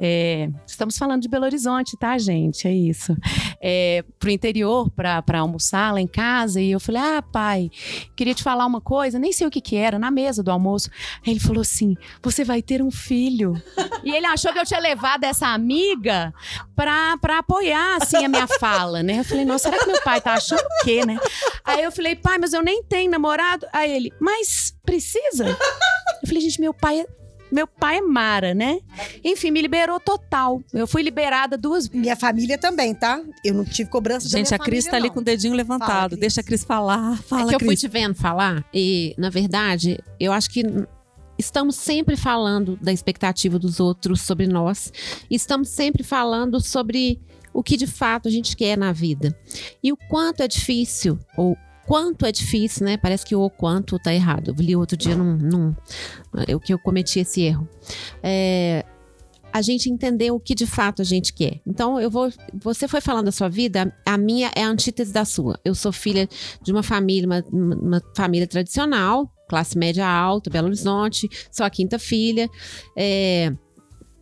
é, 0.00 0.48
estamos 0.66 0.96
falando 0.96 1.20
de 1.20 1.28
Belo 1.28 1.44
Horizonte, 1.44 1.94
tá, 1.98 2.16
gente? 2.16 2.66
É 2.66 2.72
isso. 2.72 3.14
É, 3.60 4.04
pro 4.18 4.30
interior 4.30 4.88
para 4.90 5.40
almoçar 5.40 5.92
lá 5.92 6.00
em 6.00 6.06
casa. 6.06 6.60
E 6.60 6.70
eu 6.70 6.80
falei: 6.80 7.02
Ah, 7.02 7.22
pai, 7.22 7.70
queria 8.14 8.34
te 8.34 8.42
falar 8.42 8.66
uma 8.66 8.80
coisa, 8.80 9.18
nem 9.18 9.32
sei 9.32 9.46
o 9.46 9.50
que, 9.50 9.60
que 9.60 9.76
era, 9.76 9.98
na 9.98 10.10
mesa 10.10 10.42
do 10.42 10.50
almoço. 10.50 10.90
Aí 11.26 11.32
ele 11.32 11.40
falou 11.40 11.62
assim: 11.62 11.96
Você 12.22 12.44
vai 12.44 12.62
ter 12.62 12.82
um 12.82 12.90
filho. 12.90 13.60
e 14.04 14.14
ele 14.14 14.26
achou 14.26 14.52
que 14.52 14.58
eu 14.58 14.64
tinha 14.64 14.80
levado 14.80 15.24
essa 15.24 15.48
amiga 15.48 16.32
pra, 16.74 17.16
pra 17.18 17.38
apoiar, 17.38 17.98
assim, 18.00 18.24
a 18.24 18.28
minha 18.28 18.46
fala, 18.60 19.02
né? 19.02 19.20
Eu 19.20 19.24
falei, 19.24 19.44
nossa, 19.44 19.68
será 19.68 19.78
que 19.78 19.90
meu 19.90 20.02
pai 20.02 20.20
tá 20.20 20.34
achando 20.34 20.60
o 20.60 20.84
quê, 20.84 21.04
né? 21.04 21.18
Aí 21.64 21.82
eu 21.82 21.92
falei, 21.92 22.14
pai, 22.14 22.38
mas 22.38 22.52
eu 22.52 22.62
nem 22.62 22.82
tenho 22.82 23.10
namorado. 23.10 23.66
Aí 23.72 23.90
ele, 23.90 24.12
mas 24.20 24.74
precisa? 24.84 25.48
Eu 25.48 26.26
falei, 26.28 26.40
gente, 26.40 26.60
meu 26.60 26.72
pai 26.72 27.00
é. 27.00 27.17
Meu 27.50 27.66
pai 27.66 27.98
é 27.98 28.00
Mara, 28.00 28.54
né? 28.54 28.80
Enfim, 29.24 29.50
me 29.50 29.60
liberou 29.60 29.98
total. 29.98 30.62
Eu 30.72 30.86
fui 30.86 31.02
liberada 31.02 31.56
duas 31.56 31.88
Minha 31.88 32.16
família 32.16 32.58
também, 32.58 32.94
tá? 32.94 33.20
Eu 33.44 33.54
não 33.54 33.64
tive 33.64 33.88
cobrança 33.90 34.28
Gente, 34.28 34.48
minha 34.48 34.56
a 34.56 34.58
Cris 34.58 34.84
família, 34.84 34.90
tá 34.90 34.96
ali 34.96 35.06
não. 35.08 35.14
com 35.14 35.20
o 35.20 35.24
dedinho 35.24 35.54
levantado. 35.54 36.10
Cris. 36.10 36.20
Deixa 36.20 36.40
a 36.40 36.44
Cris 36.44 36.64
falar. 36.64 37.16
Fala, 37.22 37.52
é 37.52 37.56
que 37.56 37.64
eu 37.64 37.66
fui 37.66 37.76
te 37.76 37.88
vendo 37.88 38.14
falar 38.14 38.64
e, 38.72 39.14
na 39.16 39.30
verdade, 39.30 39.98
eu 40.20 40.32
acho 40.32 40.50
que 40.50 40.62
estamos 41.38 41.76
sempre 41.76 42.16
falando 42.16 42.76
da 42.82 42.92
expectativa 42.92 43.58
dos 43.58 43.80
outros 43.80 44.20
sobre 44.22 44.46
nós. 44.46 44.92
Estamos 45.30 45.68
sempre 45.68 46.02
falando 46.02 46.60
sobre 46.60 47.20
o 47.52 47.62
que 47.62 47.76
de 47.76 47.86
fato 47.86 48.28
a 48.28 48.30
gente 48.30 48.56
quer 48.56 48.76
na 48.76 48.92
vida. 48.92 49.36
E 49.82 49.92
o 49.92 49.96
quanto 49.96 50.42
é 50.42 50.48
difícil, 50.48 51.18
ou 51.36 51.56
quanto 51.88 52.26
é 52.26 52.30
difícil, 52.30 52.84
né? 52.84 52.98
Parece 52.98 53.24
que 53.24 53.34
o 53.34 53.48
quanto 53.48 53.98
tá 53.98 54.12
errado. 54.12 54.48
Eu 54.48 54.54
li 54.54 54.76
outro 54.76 54.94
dia 54.94 55.16
num, 55.16 55.38
num 55.38 55.74
eu 56.46 56.60
que 56.60 56.72
eu 56.72 56.78
cometi 56.78 57.20
esse 57.20 57.40
erro. 57.40 57.66
É, 58.22 58.84
a 59.50 59.62
gente 59.62 59.88
entender 59.88 60.30
o 60.30 60.38
que 60.38 60.54
de 60.54 60.66
fato 60.66 61.00
a 61.00 61.04
gente 61.04 61.32
quer. 61.32 61.62
Então, 61.66 61.98
eu 61.98 62.10
vou. 62.10 62.30
Você 62.62 62.86
foi 62.86 63.00
falando 63.00 63.24
da 63.24 63.32
sua 63.32 63.48
vida, 63.48 63.90
a 64.04 64.18
minha 64.18 64.50
é 64.54 64.64
a 64.64 64.68
antítese 64.68 65.14
da 65.14 65.24
sua. 65.24 65.58
Eu 65.64 65.74
sou 65.74 65.90
filha 65.90 66.28
de 66.62 66.70
uma 66.70 66.82
família, 66.82 67.26
uma, 67.26 67.44
uma 67.50 68.02
família 68.14 68.46
tradicional, 68.46 69.32
classe 69.48 69.78
média 69.78 70.06
alta, 70.06 70.50
Belo 70.50 70.66
Horizonte, 70.66 71.26
sou 71.50 71.64
a 71.64 71.70
quinta 71.70 71.98
filha. 71.98 72.50
É, 72.94 73.50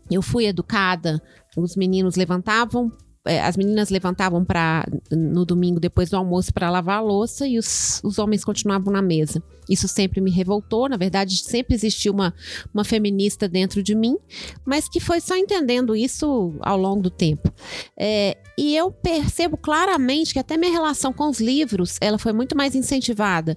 eu 0.09 0.22
fui 0.22 0.46
educada, 0.46 1.20
os 1.57 1.74
meninos 1.74 2.14
levantavam. 2.14 2.92
É, 3.26 3.40
As 3.40 3.56
meninas 3.56 3.90
levantavam 3.90 4.44
para 4.44 4.86
no 5.10 5.44
domingo 5.44 5.80
depois 5.80 6.10
do 6.10 6.16
almoço 6.16 6.52
para 6.52 6.70
lavar 6.70 6.98
a 6.98 7.02
louça 7.02 7.46
e 7.46 7.58
os, 7.58 8.00
os 8.02 8.18
homens 8.18 8.44
continuavam 8.44 8.92
na 8.92 9.02
mesa. 9.02 9.42
Isso 9.68 9.88
sempre 9.88 10.20
me 10.20 10.30
revoltou. 10.30 10.88
Na 10.88 10.96
verdade, 10.96 11.36
sempre 11.38 11.74
existiu 11.74 12.12
uma, 12.12 12.34
uma 12.72 12.84
feminista 12.84 13.48
dentro 13.48 13.82
de 13.82 13.94
mim, 13.94 14.16
mas 14.64 14.88
que 14.88 15.00
foi 15.00 15.20
só 15.20 15.36
entendendo 15.36 15.94
isso 15.94 16.54
ao 16.60 16.78
longo 16.78 17.02
do 17.02 17.10
tempo. 17.10 17.52
É, 17.98 18.36
e 18.56 18.76
eu 18.76 18.90
percebo 18.90 19.56
claramente 19.56 20.32
que 20.32 20.38
até 20.38 20.56
minha 20.56 20.72
relação 20.72 21.12
com 21.12 21.28
os 21.28 21.40
livros, 21.40 21.98
ela 22.00 22.18
foi 22.18 22.32
muito 22.32 22.56
mais 22.56 22.74
incentivada 22.74 23.56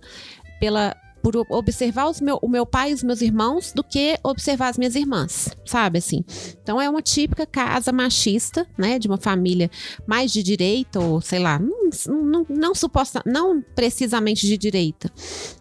pela 0.59 0.95
por 1.21 1.35
observar 1.49 2.09
os 2.09 2.19
meu, 2.21 2.39
o 2.41 2.47
meu 2.47 2.65
pai 2.65 2.91
e 2.91 2.93
os 2.93 3.03
meus 3.03 3.21
irmãos 3.21 3.71
do 3.73 3.83
que 3.83 4.17
observar 4.23 4.69
as 4.69 4.77
minhas 4.77 4.95
irmãs, 4.95 5.49
sabe 5.65 5.99
assim? 5.99 6.23
Então 6.61 6.81
é 6.81 6.89
uma 6.89 7.01
típica 7.01 7.45
casa 7.45 7.91
machista, 7.91 8.67
né, 8.77 8.99
de 8.99 9.07
uma 9.07 9.17
família 9.17 9.69
mais 10.07 10.31
de 10.31 10.43
direita 10.43 10.99
ou 10.99 11.21
sei 11.21 11.39
lá, 11.39 11.59
não, 11.59 11.89
não, 12.07 12.45
não 12.49 12.75
suposta, 12.75 13.21
não 13.25 13.61
precisamente 13.75 14.45
de 14.45 14.57
direita. 14.57 15.11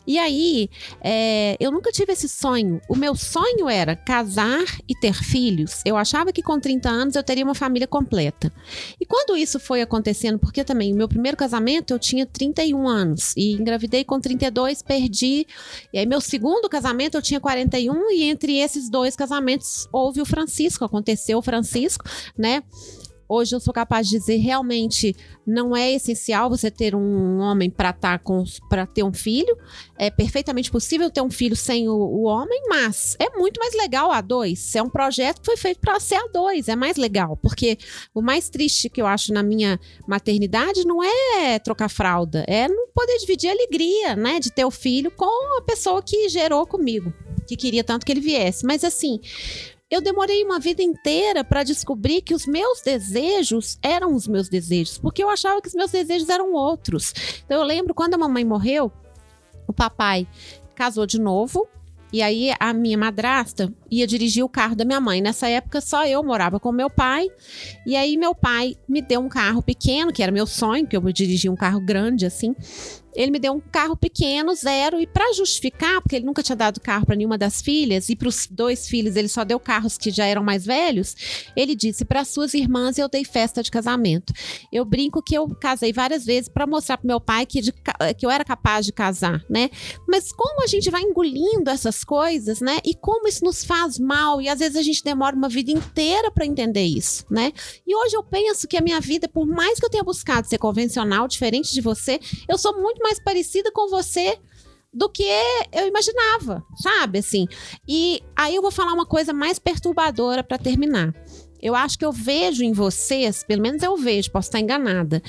E 0.06 0.18
aí, 0.18 0.70
é, 1.02 1.54
eu 1.60 1.70
nunca 1.70 1.92
tive 1.92 2.14
esse 2.14 2.28
sonho. 2.30 2.80
O 2.88 2.96
meu 2.96 3.14
sonho 3.14 3.68
era 3.68 3.94
casar 3.94 4.64
e 4.88 4.94
ter 4.94 5.12
filhos. 5.12 5.82
Eu 5.84 5.98
achava 5.98 6.32
que 6.32 6.42
com 6.42 6.58
30 6.58 6.88
anos 6.88 7.14
eu 7.14 7.22
teria 7.22 7.44
uma 7.44 7.54
família 7.54 7.86
completa. 7.86 8.50
E 8.98 9.04
quando 9.04 9.36
isso 9.36 9.60
foi 9.60 9.82
acontecendo, 9.82 10.38
porque 10.38 10.64
também 10.64 10.94
o 10.94 10.96
meu 10.96 11.08
primeiro 11.08 11.36
casamento 11.36 11.92
eu 11.92 11.98
tinha 11.98 12.24
31 12.24 12.88
anos 12.88 13.34
e 13.36 13.52
engravidei 13.52 14.02
com 14.02 14.18
32, 14.18 14.82
perdi. 14.82 15.46
E 15.92 15.98
aí 15.98 16.06
meu 16.06 16.20
segundo 16.20 16.68
casamento 16.68 17.16
eu 17.16 17.22
tinha 17.22 17.40
41 17.40 18.11
e 18.12 18.24
entre 18.24 18.58
esses 18.58 18.88
dois 18.90 19.16
casamentos 19.16 19.88
houve 19.92 20.20
o 20.20 20.26
Francisco, 20.26 20.84
aconteceu 20.84 21.38
o 21.38 21.42
Francisco, 21.42 22.04
né? 22.37 22.62
Hoje 23.28 23.54
eu 23.54 23.60
sou 23.60 23.74
capaz 23.74 24.08
de 24.08 24.18
dizer 24.18 24.36
realmente 24.36 25.14
não 25.46 25.76
é 25.76 25.92
essencial 25.92 26.48
você 26.48 26.70
ter 26.70 26.94
um 26.94 27.38
homem 27.40 27.68
para 27.68 27.92
tá 27.92 28.18
para 28.70 28.86
ter 28.86 29.02
um 29.02 29.12
filho. 29.12 29.54
É 29.98 30.10
perfeitamente 30.10 30.70
possível 30.70 31.10
ter 31.10 31.20
um 31.20 31.30
filho 31.30 31.54
sem 31.54 31.88
o, 31.88 31.94
o, 31.94 32.22
homem, 32.22 32.62
mas 32.68 33.16
é 33.18 33.36
muito 33.36 33.58
mais 33.58 33.74
legal 33.74 34.10
a 34.10 34.22
dois. 34.22 34.74
É 34.74 34.82
um 34.82 34.88
projeto 34.88 35.40
que 35.40 35.46
foi 35.46 35.56
feito 35.56 35.78
para 35.80 36.00
ser 36.00 36.14
a 36.14 36.28
dois, 36.32 36.68
é 36.68 36.76
mais 36.76 36.96
legal, 36.96 37.36
porque 37.36 37.76
o 38.14 38.22
mais 38.22 38.48
triste 38.48 38.88
que 38.88 39.00
eu 39.00 39.06
acho 39.06 39.32
na 39.32 39.42
minha 39.42 39.78
maternidade 40.06 40.86
não 40.86 41.02
é 41.02 41.58
trocar 41.58 41.90
fralda, 41.90 42.44
é 42.48 42.66
não 42.66 42.88
poder 42.94 43.18
dividir 43.18 43.50
a 43.50 43.52
alegria, 43.52 44.16
né, 44.16 44.40
de 44.40 44.50
ter 44.50 44.64
o 44.64 44.70
filho 44.70 45.10
com 45.10 45.58
a 45.58 45.62
pessoa 45.62 46.02
que 46.02 46.28
gerou 46.28 46.66
comigo, 46.66 47.12
que 47.46 47.56
queria 47.56 47.84
tanto 47.84 48.06
que 48.06 48.12
ele 48.12 48.20
viesse. 48.20 48.64
Mas 48.64 48.84
assim, 48.84 49.20
eu 49.90 50.01
demorei 50.03 50.44
uma 50.44 50.59
vida 50.59 50.83
inteira 50.83 51.42
para 51.42 51.62
descobrir 51.62 52.20
que 52.20 52.35
os 52.35 52.46
meus 52.46 52.83
desejos 52.83 53.79
eram 53.83 54.14
os 54.14 54.29
meus 54.29 54.48
desejos, 54.48 54.98
porque 54.98 55.22
eu 55.22 55.31
achava 55.31 55.62
que 55.62 55.68
os 55.68 55.74
meus 55.74 55.90
desejos 55.90 56.29
eram 56.29 56.53
outros. 56.53 57.14
Então 57.44 57.59
eu 57.59 57.64
lembro 57.64 57.94
quando 57.94 58.14
a 58.14 58.18
mamãe 58.18 58.44
morreu, 58.44 58.92
o 59.66 59.72
papai 59.72 60.27
casou 60.74 61.07
de 61.07 61.18
novo, 61.18 61.66
e 62.12 62.22
aí 62.22 62.53
a 62.59 62.72
minha 62.72 62.98
madrasta 62.98 63.72
ia 63.90 64.07
dirigir 64.07 64.44
o 64.44 64.48
carro 64.48 64.74
da 64.74 64.85
minha 64.85 65.01
mãe. 65.01 65.20
Nessa 65.20 65.48
época 65.48 65.81
só 65.81 66.07
eu 66.07 66.22
morava 66.22 66.59
com 66.61 66.72
meu 66.72 66.90
pai. 66.90 67.27
E 67.87 67.96
aí 67.96 68.16
meu 68.16 68.35
pai 68.35 68.77
me 68.88 69.01
deu 69.01 69.20
um 69.20 69.29
carro 69.29 69.62
pequeno, 69.62 70.12
que 70.12 70.22
era 70.22 70.33
meu 70.33 70.46
sonho, 70.46 70.87
que 70.87 70.96
eu 70.96 71.12
dirigia 71.12 71.51
um 71.51 71.57
carro 71.57 71.81
grande 71.81 72.27
assim. 72.27 72.55
Ele 73.14 73.33
me 73.33 73.38
deu 73.38 73.53
um 73.53 73.61
carro 73.61 73.96
pequeno, 73.96 74.55
zero, 74.55 75.01
e 75.01 75.07
para 75.07 75.33
justificar, 75.33 76.01
porque 76.01 76.14
ele 76.14 76.24
nunca 76.24 76.40
tinha 76.42 76.55
dado 76.55 76.79
carro 76.79 77.05
para 77.05 77.16
nenhuma 77.16 77.37
das 77.37 77.61
filhas, 77.61 78.09
e 78.09 78.14
para 78.14 78.29
os 78.29 78.46
dois 78.48 78.87
filhos 78.87 79.16
ele 79.16 79.27
só 79.27 79.44
deu 79.44 79.59
carros 79.59 79.98
que 79.98 80.11
já 80.11 80.24
eram 80.24 80.44
mais 80.44 80.64
velhos, 80.64 81.51
ele 81.57 81.74
disse: 81.74 82.05
para 82.05 82.24
suas 82.24 82.55
irmãs 82.55 82.96
eu 82.96 83.09
dei 83.09 83.24
festa 83.24 83.61
de 83.61 83.70
casamento. 83.72 84.33
Eu 84.72 84.85
brinco 84.85 85.20
que 85.20 85.37
eu 85.37 85.48
casei 85.57 85.92
várias 85.92 86.24
vezes 86.24 86.48
para 86.48 86.66
mostrar 86.66 86.98
para 86.98 87.09
meu 87.09 87.20
pai 87.20 87.44
que, 87.44 87.61
de, 87.61 87.72
que 88.16 88.24
eu 88.24 88.31
era 88.31 88.44
capaz 88.44 88.87
de 88.87 88.92
casar, 88.92 89.44
né? 89.51 89.68
Mas 90.07 90.31
como 90.31 90.62
a 90.62 90.66
gente 90.66 90.90
vai 90.90 91.03
engolindo 91.03 91.70
essas 91.70 92.05
coisas, 92.05 92.61
né? 92.61 92.79
E 92.85 92.94
como 92.94 93.27
isso 93.27 93.44
nos 93.44 93.64
faz 93.64 93.77
mal, 93.98 94.40
e 94.40 94.48
às 94.48 94.58
vezes 94.58 94.76
a 94.76 94.82
gente 94.82 95.04
demora 95.04 95.36
uma 95.36 95.48
vida 95.48 95.70
inteira 95.70 96.30
para 96.30 96.46
entender 96.46 96.84
isso, 96.84 97.24
né? 97.30 97.52
E 97.86 97.94
hoje 97.94 98.16
eu 98.16 98.22
penso 98.22 98.66
que 98.66 98.76
a 98.76 98.80
minha 98.80 99.00
vida, 99.00 99.28
por 99.28 99.46
mais 99.46 99.78
que 99.78 99.84
eu 99.84 99.90
tenha 99.90 100.02
buscado 100.02 100.48
ser 100.48 100.58
convencional, 100.58 101.28
diferente 101.28 101.72
de 101.72 101.80
você, 101.80 102.18
eu 102.48 102.56
sou 102.56 102.80
muito 102.80 103.02
mais 103.02 103.18
mais 103.18 103.22
parecida 103.22 103.70
com 103.72 103.88
você 103.88 104.38
do 104.92 105.08
que 105.08 105.24
eu 105.72 105.86
imaginava, 105.86 106.64
sabe? 106.76 107.18
Assim. 107.18 107.46
E 107.86 108.22
aí 108.36 108.54
eu 108.54 108.62
vou 108.62 108.70
falar 108.70 108.92
uma 108.92 109.06
coisa 109.06 109.32
mais 109.32 109.58
perturbadora 109.58 110.42
para 110.42 110.58
terminar. 110.58 111.14
Eu 111.60 111.74
acho 111.74 111.98
que 111.98 112.04
eu 112.04 112.12
vejo 112.12 112.62
em 112.62 112.72
vocês, 112.72 113.42
pelo 113.42 113.62
menos 113.62 113.82
eu 113.82 113.96
vejo, 113.96 114.30
posso 114.30 114.48
estar 114.48 114.60
enganada, 114.60 115.20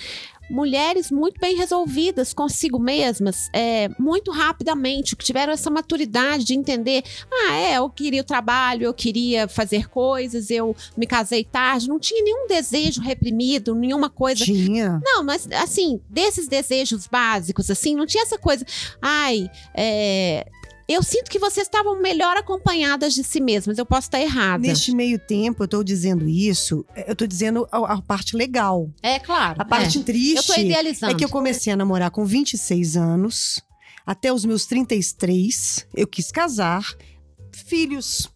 mulheres 0.49 1.11
muito 1.11 1.39
bem 1.39 1.55
resolvidas 1.55 2.33
consigo 2.33 2.79
mesmas, 2.79 3.49
é, 3.53 3.89
muito 3.99 4.31
rapidamente, 4.31 5.15
que 5.15 5.23
tiveram 5.23 5.53
essa 5.53 5.69
maturidade 5.69 6.43
de 6.43 6.53
entender: 6.53 7.03
ah, 7.31 7.53
é, 7.53 7.77
eu 7.77 7.89
queria 7.89 8.21
o 8.21 8.25
trabalho, 8.25 8.83
eu 8.83 8.93
queria 8.93 9.47
fazer 9.47 9.89
coisas, 9.89 10.49
eu 10.49 10.75
me 10.97 11.05
casei 11.05 11.43
tarde, 11.43 11.87
não 11.87 11.99
tinha 11.99 12.23
nenhum 12.23 12.47
desejo 12.47 13.01
reprimido, 13.01 13.75
nenhuma 13.75 14.09
coisa. 14.09 14.43
Tinha. 14.43 15.01
Não, 15.03 15.23
mas 15.23 15.47
assim, 15.51 15.99
desses 16.09 16.47
desejos 16.47 17.07
básicos, 17.07 17.69
assim, 17.69 17.95
não 17.95 18.05
tinha 18.05 18.23
essa 18.23 18.37
coisa, 18.37 18.65
ai, 19.01 19.49
é, 19.75 20.45
eu 20.89 21.03
sinto 21.03 21.29
que 21.29 21.37
vocês 21.37 21.67
estavam 21.67 22.01
melhor 22.01 22.35
acompanhadas 22.35 23.13
de 23.13 23.23
si 23.23 23.39
mesmas. 23.39 23.77
Eu 23.77 23.85
posso 23.85 24.07
estar 24.07 24.19
errada. 24.19 24.67
Neste 24.67 24.91
meio 24.91 25.19
tempo, 25.19 25.61
eu 25.61 25.65
estou 25.65 25.83
dizendo 25.83 26.27
isso, 26.27 26.83
eu 27.05 27.13
estou 27.13 27.27
dizendo 27.27 27.67
a, 27.71 27.93
a, 27.93 28.01
parte 28.01 28.35
legal. 28.35 28.89
É, 29.03 29.19
claro. 29.19 29.61
A 29.61 29.65
parte 29.65 29.99
é. 29.99 30.03
triste 30.03 30.37
eu 30.37 30.55
tô 30.55 30.59
idealizando. 30.59 31.13
é 31.13 31.15
que 31.15 31.23
eu 31.23 31.29
comecei 31.29 31.71
a 31.71 31.75
namorar 31.75 32.09
com 32.09 32.25
26 32.25 32.97
anos. 32.97 33.61
Até 34.03 34.33
os 34.33 34.43
meus 34.43 34.65
33, 34.65 35.85
eu 35.95 36.07
quis 36.07 36.31
casar. 36.31 36.83
Filhos. 37.53 38.27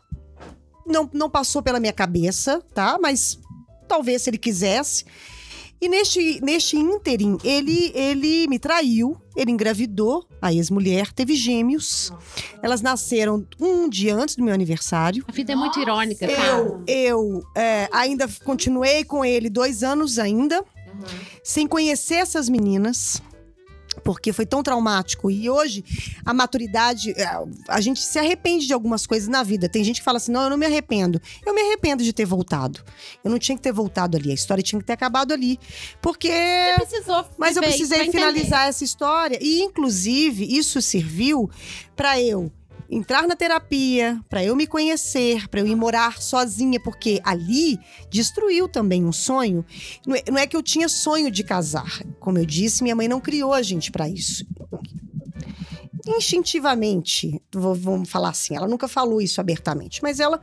Não, 0.85 1.09
não 1.11 1.31
passou 1.31 1.63
pela 1.63 1.79
minha 1.79 1.93
cabeça, 1.93 2.61
tá? 2.75 2.99
Mas 3.01 3.39
talvez 3.87 4.21
se 4.21 4.29
ele 4.29 4.37
quisesse. 4.37 5.05
E 5.83 5.89
neste, 5.89 6.39
neste 6.41 6.77
ínterim, 6.77 7.37
ele, 7.43 7.91
ele 7.93 8.47
me 8.47 8.57
traiu, 8.57 9.17
ele 9.35 9.51
engravidou, 9.51 10.25
a 10.41 10.53
ex-mulher 10.53 11.11
teve 11.11 11.35
gêmeos. 11.35 12.09
Elas 12.61 12.81
nasceram 12.81 13.45
um 13.59 13.89
dia 13.89 14.15
antes 14.15 14.37
do 14.37 14.45
meu 14.45 14.53
aniversário. 14.53 15.25
A 15.27 15.31
vida 15.33 15.51
é 15.51 15.55
muito 15.57 15.77
irônica, 15.81 16.25
cara. 16.25 16.57
Eu, 16.57 16.83
eu 16.87 17.43
é, 17.53 17.89
ainda 17.91 18.29
continuei 18.45 19.03
com 19.03 19.25
ele 19.25 19.49
dois 19.49 19.83
anos 19.83 20.17
ainda, 20.19 20.61
uhum. 20.61 21.03
sem 21.43 21.67
conhecer 21.67 22.15
essas 22.15 22.47
meninas 22.47 23.21
porque 24.03 24.33
foi 24.33 24.45
tão 24.45 24.63
traumático. 24.63 25.29
E 25.29 25.49
hoje, 25.49 25.83
a 26.25 26.33
maturidade, 26.33 27.11
é, 27.11 27.27
a 27.67 27.81
gente 27.81 27.99
se 28.01 28.17
arrepende 28.17 28.67
de 28.67 28.73
algumas 28.73 29.05
coisas 29.05 29.27
na 29.27 29.43
vida. 29.43 29.69
Tem 29.69 29.83
gente 29.83 29.99
que 29.99 30.05
fala 30.05 30.17
assim: 30.17 30.31
não, 30.31 30.43
eu 30.43 30.49
não 30.49 30.57
me 30.57 30.65
arrependo. 30.65 31.21
Eu 31.45 31.53
me 31.53 31.61
arrependo 31.61 32.03
de 32.03 32.13
ter 32.13 32.25
voltado. 32.25 32.81
Eu 33.23 33.31
não 33.31 33.39
tinha 33.39 33.55
que 33.55 33.61
ter 33.61 33.73
voltado 33.73 34.17
ali. 34.17 34.31
A 34.31 34.33
história 34.33 34.63
tinha 34.63 34.79
que 34.79 34.85
ter 34.85 34.93
acabado 34.93 35.31
ali. 35.33 35.59
Porque. 36.01 36.29
Você 36.29 36.87
precisou. 36.87 37.25
Mas 37.37 37.55
eu 37.55 37.63
precisei 37.63 38.11
finalizar 38.11 38.67
essa 38.67 38.83
história. 38.83 39.37
E, 39.41 39.61
inclusive, 39.61 40.45
isso 40.45 40.81
serviu 40.81 41.49
para 41.95 42.19
eu 42.19 42.51
entrar 42.93 43.27
na 43.27 43.35
terapia, 43.35 44.19
para 44.29 44.43
eu 44.43 44.55
me 44.55 44.67
conhecer, 44.67 45.47
para 45.47 45.59
eu 45.59 45.67
ir 45.67 45.75
morar 45.75 46.21
sozinha, 46.21 46.79
porque 46.79 47.19
ali 47.23 47.79
destruiu 48.09 48.67
também 48.67 49.03
um 49.03 49.11
sonho. 49.11 49.65
Não 50.05 50.15
é, 50.15 50.23
não 50.29 50.37
é 50.37 50.47
que 50.47 50.55
eu 50.55 50.63
tinha 50.63 50.87
sonho 50.87 51.31
de 51.31 51.43
casar. 51.43 52.01
Como 52.19 52.37
eu 52.37 52.45
disse, 52.45 52.83
minha 52.83 52.95
mãe 52.95 53.07
não 53.07 53.19
criou 53.19 53.53
a 53.53 53.61
gente 53.61 53.91
para 53.91 54.07
isso 54.07 54.45
instintivamente, 56.05 57.41
vamos 57.53 58.09
falar 58.09 58.29
assim, 58.29 58.55
ela 58.55 58.67
nunca 58.67 58.87
falou 58.87 59.21
isso 59.21 59.39
abertamente, 59.39 60.01
mas 60.03 60.19
ela, 60.19 60.41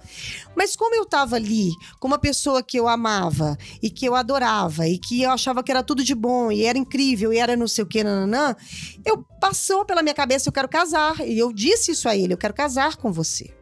mas 0.56 0.74
como 0.74 0.94
eu 0.94 1.04
tava 1.04 1.36
ali 1.36 1.70
com 1.98 2.08
uma 2.08 2.18
pessoa 2.18 2.62
que 2.62 2.78
eu 2.78 2.88
amava 2.88 3.58
e 3.82 3.90
que 3.90 4.06
eu 4.06 4.14
adorava 4.14 4.88
e 4.88 4.98
que 4.98 5.22
eu 5.22 5.30
achava 5.30 5.62
que 5.62 5.70
era 5.70 5.82
tudo 5.82 6.02
de 6.02 6.14
bom 6.14 6.50
e 6.50 6.64
era 6.64 6.78
incrível 6.78 7.32
e 7.32 7.38
era 7.38 7.56
não 7.56 7.68
sei 7.68 7.84
o 7.84 7.86
que, 7.86 8.02
nananã, 8.02 8.56
eu 9.04 9.22
passou 9.40 9.84
pela 9.84 10.02
minha 10.02 10.14
cabeça 10.14 10.48
eu 10.48 10.52
quero 10.52 10.68
casar 10.68 11.20
e 11.20 11.38
eu 11.38 11.52
disse 11.52 11.92
isso 11.92 12.08
a 12.08 12.16
ele, 12.16 12.32
eu 12.32 12.38
quero 12.38 12.54
casar 12.54 12.96
com 12.96 13.12
você. 13.12 13.54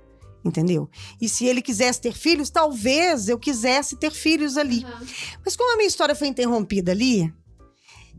Entendeu? 0.44 0.88
E 1.20 1.28
se 1.28 1.44
ele 1.44 1.60
quisesse 1.60 2.00
ter 2.00 2.14
filhos, 2.14 2.48
talvez 2.48 3.28
eu 3.28 3.38
quisesse 3.38 3.96
ter 3.96 4.12
filhos 4.12 4.56
ali. 4.56 4.84
Uhum. 4.84 5.06
Mas 5.44 5.56
como 5.56 5.74
a 5.74 5.76
minha 5.76 5.88
história 5.88 6.14
foi 6.14 6.28
interrompida 6.28 6.92
ali, 6.92 7.30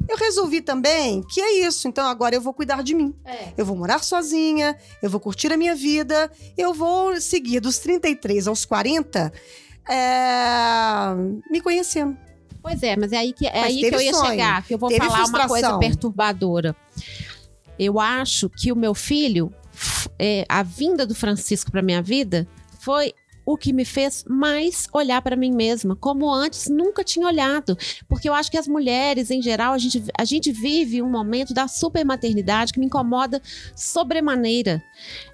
eu 0.10 0.18
resolvi 0.18 0.60
também 0.60 1.24
que 1.30 1.40
é 1.40 1.68
isso. 1.68 1.88
Então 1.88 2.08
agora 2.08 2.36
eu 2.36 2.42
vou 2.42 2.54
cuidar 2.54 2.82
de 2.84 2.96
mim. 2.96 3.14
É. 3.24 3.54
Eu 3.56 3.66
vou 3.66 3.78
morar 3.78 4.04
sozinha, 4.04 4.76
eu 5.02 5.10
vou 5.10 5.20
curtir 5.20 5.54
a 5.54 5.58
minha 5.58 5.76
vida, 5.76 6.32
eu 6.58 6.74
vou 6.74 7.20
seguir 7.22 7.60
dos 7.60 7.78
33 7.78 8.48
aos 8.48 8.66
40 8.66 9.32
é, 9.90 11.14
me 11.50 11.62
conhecendo. 11.62 12.18
Pois 12.62 12.84
é, 12.84 12.98
mas 12.98 13.14
é 13.14 13.18
aí 13.18 13.32
que, 13.32 13.48
é 13.48 13.62
aí 13.62 13.80
que 13.80 13.96
eu 13.96 14.02
ia 14.02 14.14
sonho, 14.14 14.32
chegar, 14.32 14.64
que 14.66 14.74
eu 14.74 14.78
vou 14.78 14.92
falar 14.92 15.10
frustração. 15.10 15.40
uma 15.40 15.48
coisa 15.48 15.80
perturbadora. 15.80 16.76
Eu 17.78 18.00
acho 18.00 18.50
que 18.50 18.72
o 18.72 18.76
meu 18.76 18.94
filho, 18.94 19.54
é, 20.18 20.46
a 20.50 20.62
vinda 20.62 21.06
do 21.06 21.16
Francisco 21.16 21.72
para 21.72 21.82
minha 21.82 22.02
vida, 22.02 22.46
foi 22.80 23.14
o 23.52 23.58
que 23.58 23.74
me 23.74 23.84
fez 23.84 24.24
mais 24.30 24.88
olhar 24.94 25.24
para 25.24 25.36
mim 25.36 25.52
mesma, 25.52 25.96
como 25.96 26.32
antes 26.32 26.70
nunca 26.70 27.04
tinha 27.04 27.26
olhado. 27.26 27.76
Porque 28.08 28.30
eu 28.30 28.34
acho 28.36 28.52
que 28.52 28.58
as 28.60 28.68
mulheres, 28.68 29.32
em 29.32 29.42
geral, 29.42 29.74
a 29.74 29.78
gente, 29.80 30.04
a 30.16 30.24
gente 30.24 30.52
vive 30.52 31.02
um 31.02 31.10
momento 31.10 31.52
da 31.52 31.68
supermaternidade 31.68 32.72
que 32.72 32.80
me 32.80 32.86
incomoda 32.86 33.42
sobremaneira. 33.76 34.84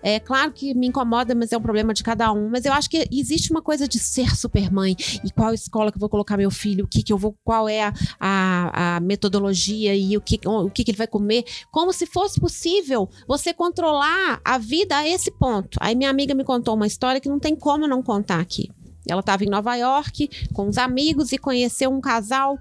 É 0.08 0.20
claro 0.20 0.52
que 0.52 0.72
me 0.76 0.86
incomoda, 0.86 1.34
mas 1.34 1.52
é 1.52 1.58
um 1.58 1.62
problema 1.62 1.92
de 1.92 2.04
cada 2.04 2.32
um. 2.32 2.48
Mas 2.48 2.64
eu 2.64 2.72
acho 2.72 2.88
que 2.88 3.08
existe 3.12 3.50
uma 3.50 3.60
coisa 3.60 3.88
de 3.88 3.98
ser 3.98 4.36
supermãe 4.38 4.96
e 5.24 5.32
qual 5.32 5.52
escola 5.52 5.92
que 5.92 5.98
eu 5.98 6.00
vou 6.00 6.10
colocar 6.10 6.38
meu 6.38 6.52
filho, 6.52 6.86
o 6.86 6.88
que, 6.88 7.02
que 7.02 7.12
eu 7.12 7.18
vou, 7.18 7.36
qual 7.44 7.68
é 7.68 7.82
a, 7.82 7.94
a, 8.20 8.98
a 8.98 9.00
metodologia 9.00 9.96
e 9.96 10.16
o 10.16 10.22
que, 10.22 10.40
o 10.46 10.70
que, 10.70 10.84
que 10.84 10.92
ele 10.92 10.98
vai 10.98 11.08
comer, 11.08 11.44
como 11.72 11.92
se 11.92 12.06
fosse 12.06 12.40
possível 12.40 13.10
você 13.28 13.52
controlar 13.52 14.40
a 14.46 14.60
vida 14.60 14.96
a 14.96 15.10
esse 15.10 15.32
ponto. 15.32 15.76
Aí 15.82 15.96
minha 15.96 16.12
amiga 16.12 16.36
me 16.36 16.44
contou 16.44 16.76
uma 16.76 16.86
história 16.86 17.20
que 17.20 17.28
não 17.28 17.40
tem 17.40 17.56
como 17.56 17.88
não 17.88 18.04
contar 18.04 18.40
aqui. 18.40 18.70
Ela 19.10 19.22
estava 19.22 19.44
em 19.44 19.50
Nova 19.50 19.76
York 19.76 20.30
com 20.54 20.68
os 20.68 20.78
amigos 20.78 21.32
e 21.32 21.40
conheceu 21.40 21.92
um 21.92 22.00
casal 22.00 22.60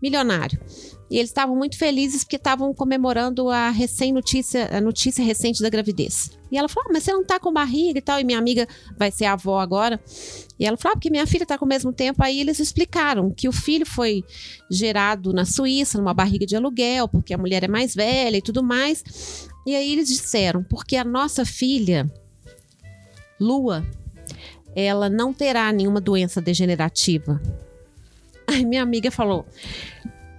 milionário. 0.00 0.58
E 1.08 1.18
eles 1.18 1.30
estavam 1.30 1.54
muito 1.54 1.78
felizes 1.78 2.24
porque 2.24 2.36
estavam 2.36 2.74
comemorando 2.74 3.48
a 3.48 3.70
recém-notícia, 3.70 4.68
a 4.76 4.80
notícia 4.80 5.24
recente 5.24 5.62
da 5.62 5.70
gravidez. 5.70 6.32
E 6.50 6.58
ela 6.58 6.68
falou: 6.68 6.88
ah, 6.88 6.92
mas 6.92 7.04
você 7.04 7.12
não 7.12 7.24
tá 7.24 7.38
com 7.38 7.52
barriga 7.52 7.98
e 7.98 8.02
tal. 8.02 8.18
E 8.18 8.24
minha 8.24 8.38
amiga 8.38 8.66
vai 8.98 9.12
ser 9.12 9.26
avó 9.26 9.60
agora. 9.60 10.00
E 10.58 10.66
ela 10.66 10.76
falou: 10.76 10.92
ah, 10.92 10.96
porque 10.96 11.10
minha 11.10 11.26
filha 11.26 11.46
tá 11.46 11.56
com 11.56 11.64
o 11.64 11.68
mesmo 11.68 11.92
tempo. 11.92 12.22
Aí 12.22 12.40
eles 12.40 12.58
explicaram 12.58 13.30
que 13.30 13.48
o 13.48 13.52
filho 13.52 13.86
foi 13.86 14.24
gerado 14.68 15.32
na 15.32 15.44
Suíça, 15.44 15.96
numa 15.96 16.12
barriga 16.14 16.44
de 16.44 16.56
aluguel, 16.56 17.06
porque 17.06 17.32
a 17.32 17.38
mulher 17.38 17.62
é 17.62 17.68
mais 17.68 17.94
velha 17.94 18.36
e 18.36 18.42
tudo 18.42 18.62
mais. 18.62 19.48
E 19.64 19.76
aí 19.76 19.92
eles 19.92 20.08
disseram: 20.08 20.64
porque 20.64 20.96
a 20.96 21.04
nossa 21.04 21.44
filha, 21.44 22.10
Lua, 23.40 23.86
ela 24.74 25.08
não 25.08 25.32
terá 25.32 25.72
nenhuma 25.72 26.00
doença 26.00 26.40
degenerativa. 26.40 27.40
Aí 28.48 28.64
minha 28.64 28.82
amiga 28.82 29.10
falou: 29.10 29.46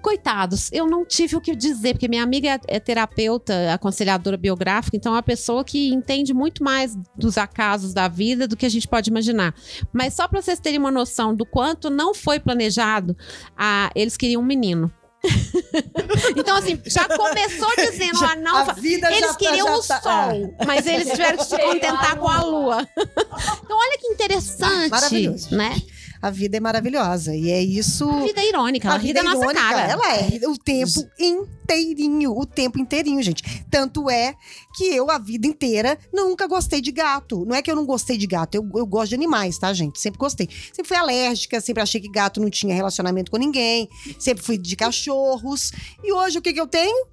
coitados, 0.01 0.69
eu 0.71 0.85
não 0.87 1.05
tive 1.05 1.35
o 1.35 1.41
que 1.41 1.55
dizer, 1.55 1.93
porque 1.93 2.07
minha 2.07 2.23
amiga 2.23 2.49
é, 2.49 2.59
é 2.67 2.79
terapeuta, 2.79 3.73
aconselhadora 3.73 4.37
biográfica, 4.37 4.95
então 4.95 5.11
é 5.13 5.15
uma 5.15 5.23
pessoa 5.23 5.63
que 5.63 5.89
entende 5.89 6.33
muito 6.33 6.63
mais 6.63 6.95
dos 7.15 7.37
acasos 7.37 7.93
da 7.93 8.07
vida 8.07 8.47
do 8.47 8.55
que 8.55 8.65
a 8.65 8.69
gente 8.69 8.87
pode 8.87 9.09
imaginar. 9.09 9.53
Mas 9.91 10.13
só 10.13 10.27
para 10.27 10.41
vocês 10.41 10.59
terem 10.59 10.79
uma 10.79 10.91
noção 10.91 11.35
do 11.35 11.45
quanto 11.45 11.89
não 11.89 12.13
foi 12.13 12.39
planejado, 12.39 13.15
a, 13.57 13.89
eles 13.95 14.15
queriam 14.15 14.41
um 14.41 14.45
menino. 14.45 14.91
então, 16.37 16.55
assim, 16.55 16.79
já 16.85 17.05
começou 17.07 17.67
dizendo, 17.75 18.19
Já- 18.19 18.31
ah, 18.31 18.35
não. 18.35 18.55
a 18.55 18.73
vida 18.73 19.07
Eles 19.09 19.19
já 19.21 19.27
tá- 19.27 19.35
queriam 19.35 19.67
já 19.67 19.75
o 19.77 19.83
tá- 19.83 20.01
sol, 20.01 20.55
mas 20.65 20.85
eles 20.85 21.09
tiveram 21.09 21.37
que 21.37 21.43
se 21.45 21.57
contentar 21.59 22.17
com 22.17 22.27
a 22.27 22.41
lua. 22.43 22.87
então, 22.95 23.77
olha 23.77 23.97
que 23.99 24.07
interessante, 24.07 24.89
Maravilhoso. 24.89 25.55
né? 25.55 25.75
A 26.21 26.29
vida 26.29 26.57
é 26.57 26.59
maravilhosa. 26.59 27.35
E 27.35 27.49
é 27.51 27.61
isso. 27.61 28.09
A 28.09 28.23
vida 28.23 28.41
é 28.41 28.49
irônica, 28.49 28.89
a 28.89 28.97
ri 28.97 29.07
vida 29.07 29.21
da 29.23 29.29
é 29.29 29.33
nossa 29.33 29.43
irônica, 29.43 29.61
cara. 29.61 29.91
ela 29.91 30.15
é 30.15 30.47
o 30.47 30.57
tempo 30.57 31.07
inteirinho, 31.19 32.31
o 32.31 32.45
tempo 32.45 32.79
inteirinho, 32.79 33.21
gente. 33.21 33.43
Tanto 33.69 34.09
é 34.09 34.35
que 34.75 34.85
eu, 34.85 35.11
a 35.11 35.17
vida 35.17 35.47
inteira, 35.47 35.97
nunca 36.13 36.47
gostei 36.47 36.81
de 36.81 36.91
gato. 36.91 37.45
Não 37.45 37.55
é 37.55 37.61
que 37.61 37.69
eu 37.69 37.75
não 37.75 37.85
gostei 37.85 38.17
de 38.17 38.27
gato, 38.27 38.55
eu, 38.55 38.69
eu 38.75 38.85
gosto 38.85 39.09
de 39.09 39.15
animais, 39.15 39.57
tá, 39.57 39.71
gente? 39.73 39.99
Sempre 39.99 40.19
gostei. 40.19 40.49
Sempre 40.73 40.87
fui 40.87 40.97
alérgica, 40.97 41.61
sempre 41.61 41.83
achei 41.83 42.01
que 42.01 42.09
gato 42.09 42.41
não 42.41 42.49
tinha 42.49 42.73
relacionamento 42.73 43.29
com 43.29 43.37
ninguém, 43.37 43.89
sempre 44.19 44.43
fui 44.43 44.57
de 44.57 44.75
cachorros. 44.75 45.71
E 46.03 46.11
hoje, 46.11 46.39
o 46.39 46.41
que 46.41 46.53
que 46.53 46.61
eu 46.61 46.67
tenho? 46.67 47.07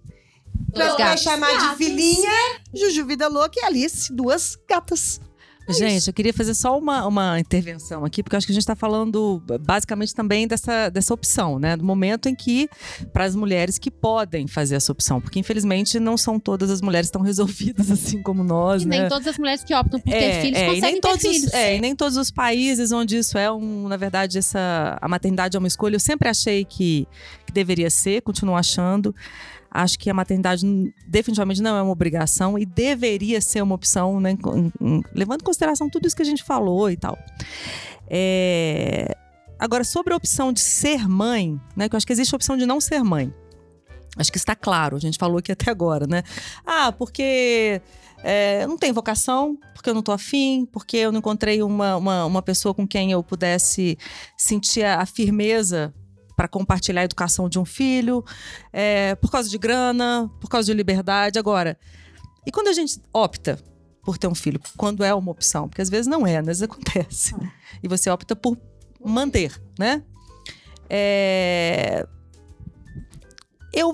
Pra, 0.72 0.94
pra 0.94 1.06
gatos. 1.06 1.22
chamar 1.22 1.70
de 1.70 1.76
filhinha, 1.76 2.30
Juju 2.74 3.06
Vida 3.06 3.28
Louca 3.28 3.60
e 3.60 3.64
Alice, 3.64 4.12
duas 4.12 4.56
gatas. 4.68 5.20
Gente, 5.68 6.08
eu 6.08 6.14
queria 6.14 6.32
fazer 6.32 6.54
só 6.54 6.78
uma, 6.78 7.06
uma 7.06 7.40
intervenção 7.40 8.04
aqui, 8.04 8.22
porque 8.22 8.36
eu 8.36 8.38
acho 8.38 8.46
que 8.46 8.52
a 8.52 8.54
gente 8.54 8.62
está 8.62 8.76
falando 8.76 9.42
basicamente 9.62 10.14
também 10.14 10.46
dessa, 10.46 10.88
dessa 10.88 11.14
opção, 11.14 11.58
né? 11.58 11.76
Do 11.76 11.84
momento 11.84 12.28
em 12.28 12.34
que, 12.34 12.68
para 13.12 13.24
as 13.24 13.34
mulheres 13.34 13.78
que 13.78 13.90
podem 13.90 14.46
fazer 14.46 14.74
essa 14.76 14.92
opção, 14.92 15.20
porque 15.20 15.38
infelizmente 15.38 15.98
não 15.98 16.16
são 16.16 16.38
todas 16.38 16.70
as 16.70 16.80
mulheres 16.80 17.10
tão 17.10 17.22
resolvidas 17.22 17.90
assim 17.92 18.22
como 18.22 18.44
nós, 18.44 18.82
E 18.82 18.86
né? 18.86 19.00
nem 19.00 19.08
todas 19.08 19.26
as 19.26 19.38
mulheres 19.38 19.64
que 19.64 19.74
optam 19.74 20.00
por 20.00 20.10
ter 20.10 20.42
filhos 20.42 20.58
é, 20.58 20.66
conseguem 20.66 20.92
nem 20.92 21.00
ter 21.00 21.08
todos 21.08 21.22
filhos. 21.22 21.44
Os, 21.44 21.54
é, 21.54 21.76
e 21.76 21.80
nem 21.80 21.96
todos 21.96 22.16
os 22.16 22.30
países 22.30 22.92
onde 22.92 23.16
isso 23.16 23.38
é 23.38 23.50
um, 23.50 23.88
na 23.88 23.96
verdade, 23.96 24.38
essa 24.38 24.98
a 25.00 25.08
maternidade 25.08 25.56
é 25.56 25.58
uma 25.58 25.68
escolha. 25.68 25.96
Eu 25.96 26.00
sempre 26.00 26.28
achei 26.28 26.64
que, 26.64 27.06
que 27.46 27.52
deveria 27.52 27.90
ser, 27.90 28.22
continuo 28.22 28.56
achando. 28.56 29.14
Acho 29.74 29.98
que 29.98 30.08
a 30.08 30.14
maternidade 30.14 30.64
definitivamente 31.08 31.60
não 31.60 31.76
é 31.76 31.82
uma 31.82 31.90
obrigação 31.90 32.56
e 32.56 32.64
deveria 32.64 33.40
ser 33.40 33.60
uma 33.60 33.74
opção, 33.74 34.20
né, 34.20 34.38
levando 35.12 35.40
em 35.40 35.44
consideração 35.44 35.90
tudo 35.90 36.06
isso 36.06 36.14
que 36.14 36.22
a 36.22 36.26
gente 36.26 36.44
falou 36.44 36.88
e 36.88 36.96
tal. 36.96 37.18
É, 38.08 39.16
Agora, 39.58 39.84
sobre 39.84 40.12
a 40.12 40.16
opção 40.16 40.52
de 40.52 40.60
ser 40.60 41.08
mãe, 41.08 41.58
né, 41.76 41.88
que 41.88 41.94
eu 41.94 41.96
acho 41.96 42.06
que 42.06 42.12
existe 42.12 42.34
a 42.34 42.36
opção 42.36 42.56
de 42.56 42.66
não 42.66 42.80
ser 42.80 43.02
mãe. 43.02 43.32
Acho 44.16 44.30
que 44.30 44.38
está 44.38 44.54
claro, 44.54 44.96
a 44.96 45.00
gente 45.00 45.18
falou 45.18 45.38
aqui 45.38 45.50
até 45.50 45.70
agora, 45.70 46.06
né? 46.06 46.22
Ah, 46.64 46.92
porque 46.92 47.80
é, 48.22 48.66
não 48.66 48.76
tenho 48.76 48.94
vocação, 48.94 49.58
porque 49.74 49.90
eu 49.90 49.94
não 49.94 50.02
tô 50.02 50.12
afim, 50.12 50.68
porque 50.70 50.98
eu 50.98 51.10
não 51.10 51.18
encontrei 51.18 51.62
uma, 51.62 51.96
uma, 51.96 52.24
uma 52.24 52.42
pessoa 52.42 52.74
com 52.74 52.86
quem 52.86 53.10
eu 53.10 53.22
pudesse 53.22 53.98
sentir 54.36 54.84
a 54.84 55.04
firmeza 55.06 55.92
para 56.36 56.48
compartilhar 56.48 57.02
a 57.02 57.04
educação 57.04 57.48
de 57.48 57.58
um 57.58 57.64
filho, 57.64 58.24
é, 58.72 59.14
por 59.16 59.30
causa 59.30 59.48
de 59.48 59.58
grana, 59.58 60.30
por 60.40 60.48
causa 60.48 60.66
de 60.66 60.74
liberdade. 60.74 61.38
Agora, 61.38 61.78
e 62.46 62.50
quando 62.50 62.68
a 62.68 62.72
gente 62.72 63.00
opta 63.12 63.58
por 64.02 64.18
ter 64.18 64.26
um 64.26 64.34
filho, 64.34 64.60
quando 64.76 65.02
é 65.02 65.14
uma 65.14 65.30
opção, 65.30 65.68
porque 65.68 65.80
às 65.80 65.88
vezes 65.88 66.06
não 66.06 66.26
é, 66.26 66.38
às 66.38 66.46
vezes 66.46 66.62
acontece, 66.62 67.34
e 67.82 67.88
você 67.88 68.10
opta 68.10 68.36
por 68.36 68.58
manter, 69.04 69.60
né? 69.78 70.02
É, 70.88 72.06
eu 73.72 73.92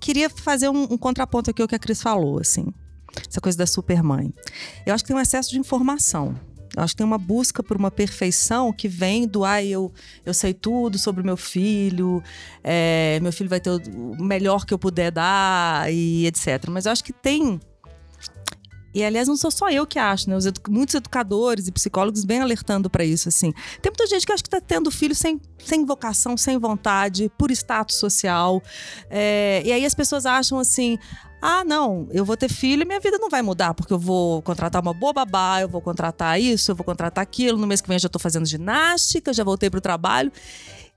queria 0.00 0.30
fazer 0.30 0.68
um, 0.68 0.84
um 0.84 0.98
contraponto 0.98 1.50
aqui 1.50 1.62
ao 1.62 1.68
que 1.68 1.74
a 1.74 1.78
Cris 1.78 2.00
falou, 2.00 2.40
assim. 2.40 2.66
Essa 3.28 3.40
coisa 3.40 3.58
da 3.58 3.66
supermãe. 3.66 4.32
Eu 4.86 4.94
acho 4.94 5.04
que 5.04 5.08
tem 5.08 5.16
um 5.16 5.20
excesso 5.20 5.50
de 5.50 5.58
informação. 5.58 6.38
Eu 6.78 6.84
acho 6.84 6.94
que 6.94 6.98
tem 6.98 7.06
uma 7.06 7.18
busca 7.18 7.60
por 7.60 7.76
uma 7.76 7.90
perfeição 7.90 8.72
que 8.72 8.86
vem 8.86 9.26
do 9.26 9.44
ah, 9.44 9.60
eu, 9.60 9.92
eu 10.24 10.32
sei 10.32 10.54
tudo 10.54 10.96
sobre 10.96 11.22
o 11.22 11.24
meu 11.24 11.36
filho, 11.36 12.22
é, 12.62 13.18
meu 13.20 13.32
filho 13.32 13.50
vai 13.50 13.58
ter 13.58 13.70
o 13.70 14.22
melhor 14.22 14.64
que 14.64 14.72
eu 14.72 14.78
puder 14.78 15.10
dar 15.10 15.92
e 15.92 16.24
etc. 16.24 16.68
Mas 16.68 16.86
eu 16.86 16.92
acho 16.92 17.02
que 17.02 17.12
tem. 17.12 17.60
E 18.94 19.02
aliás, 19.04 19.26
não 19.26 19.36
sou 19.36 19.50
só 19.50 19.68
eu 19.68 19.86
que 19.86 19.98
acho, 19.98 20.30
né? 20.30 20.36
Edu- 20.36 20.60
muitos 20.68 20.94
educadores 20.94 21.66
e 21.66 21.72
psicólogos 21.72 22.24
vêm 22.24 22.40
alertando 22.40 22.88
para 22.88 23.04
isso, 23.04 23.28
assim. 23.28 23.52
Tem 23.82 23.90
muita 23.90 24.06
gente 24.06 24.24
que 24.24 24.32
acha 24.32 24.42
que 24.42 24.48
tá 24.48 24.60
tendo 24.60 24.88
filho 24.90 25.16
sem, 25.16 25.40
sem 25.58 25.84
vocação, 25.84 26.36
sem 26.36 26.58
vontade, 26.58 27.30
por 27.36 27.50
status 27.50 27.96
social. 27.96 28.62
É, 29.10 29.62
e 29.64 29.72
aí 29.72 29.84
as 29.84 29.94
pessoas 29.94 30.24
acham 30.24 30.58
assim: 30.60 30.96
ah, 31.40 31.64
não, 31.64 32.08
eu 32.10 32.24
vou 32.24 32.36
ter 32.36 32.48
filho 32.48 32.82
e 32.82 32.84
minha 32.84 32.98
vida 33.00 33.16
não 33.18 33.28
vai 33.28 33.42
mudar, 33.42 33.72
porque 33.72 33.92
eu 33.92 33.98
vou 33.98 34.42
contratar 34.42 34.82
uma 34.82 34.92
boa 34.92 35.12
babá, 35.12 35.60
eu 35.60 35.68
vou 35.68 35.80
contratar 35.80 36.40
isso, 36.40 36.70
eu 36.70 36.74
vou 36.74 36.84
contratar 36.84 37.22
aquilo. 37.22 37.58
No 37.58 37.66
mês 37.66 37.80
que 37.80 37.88
vem 37.88 37.96
eu 37.96 38.00
já 38.00 38.08
tô 38.08 38.18
fazendo 38.18 38.46
ginástica, 38.46 39.32
já 39.32 39.44
voltei 39.44 39.70
pro 39.70 39.80
trabalho. 39.80 40.32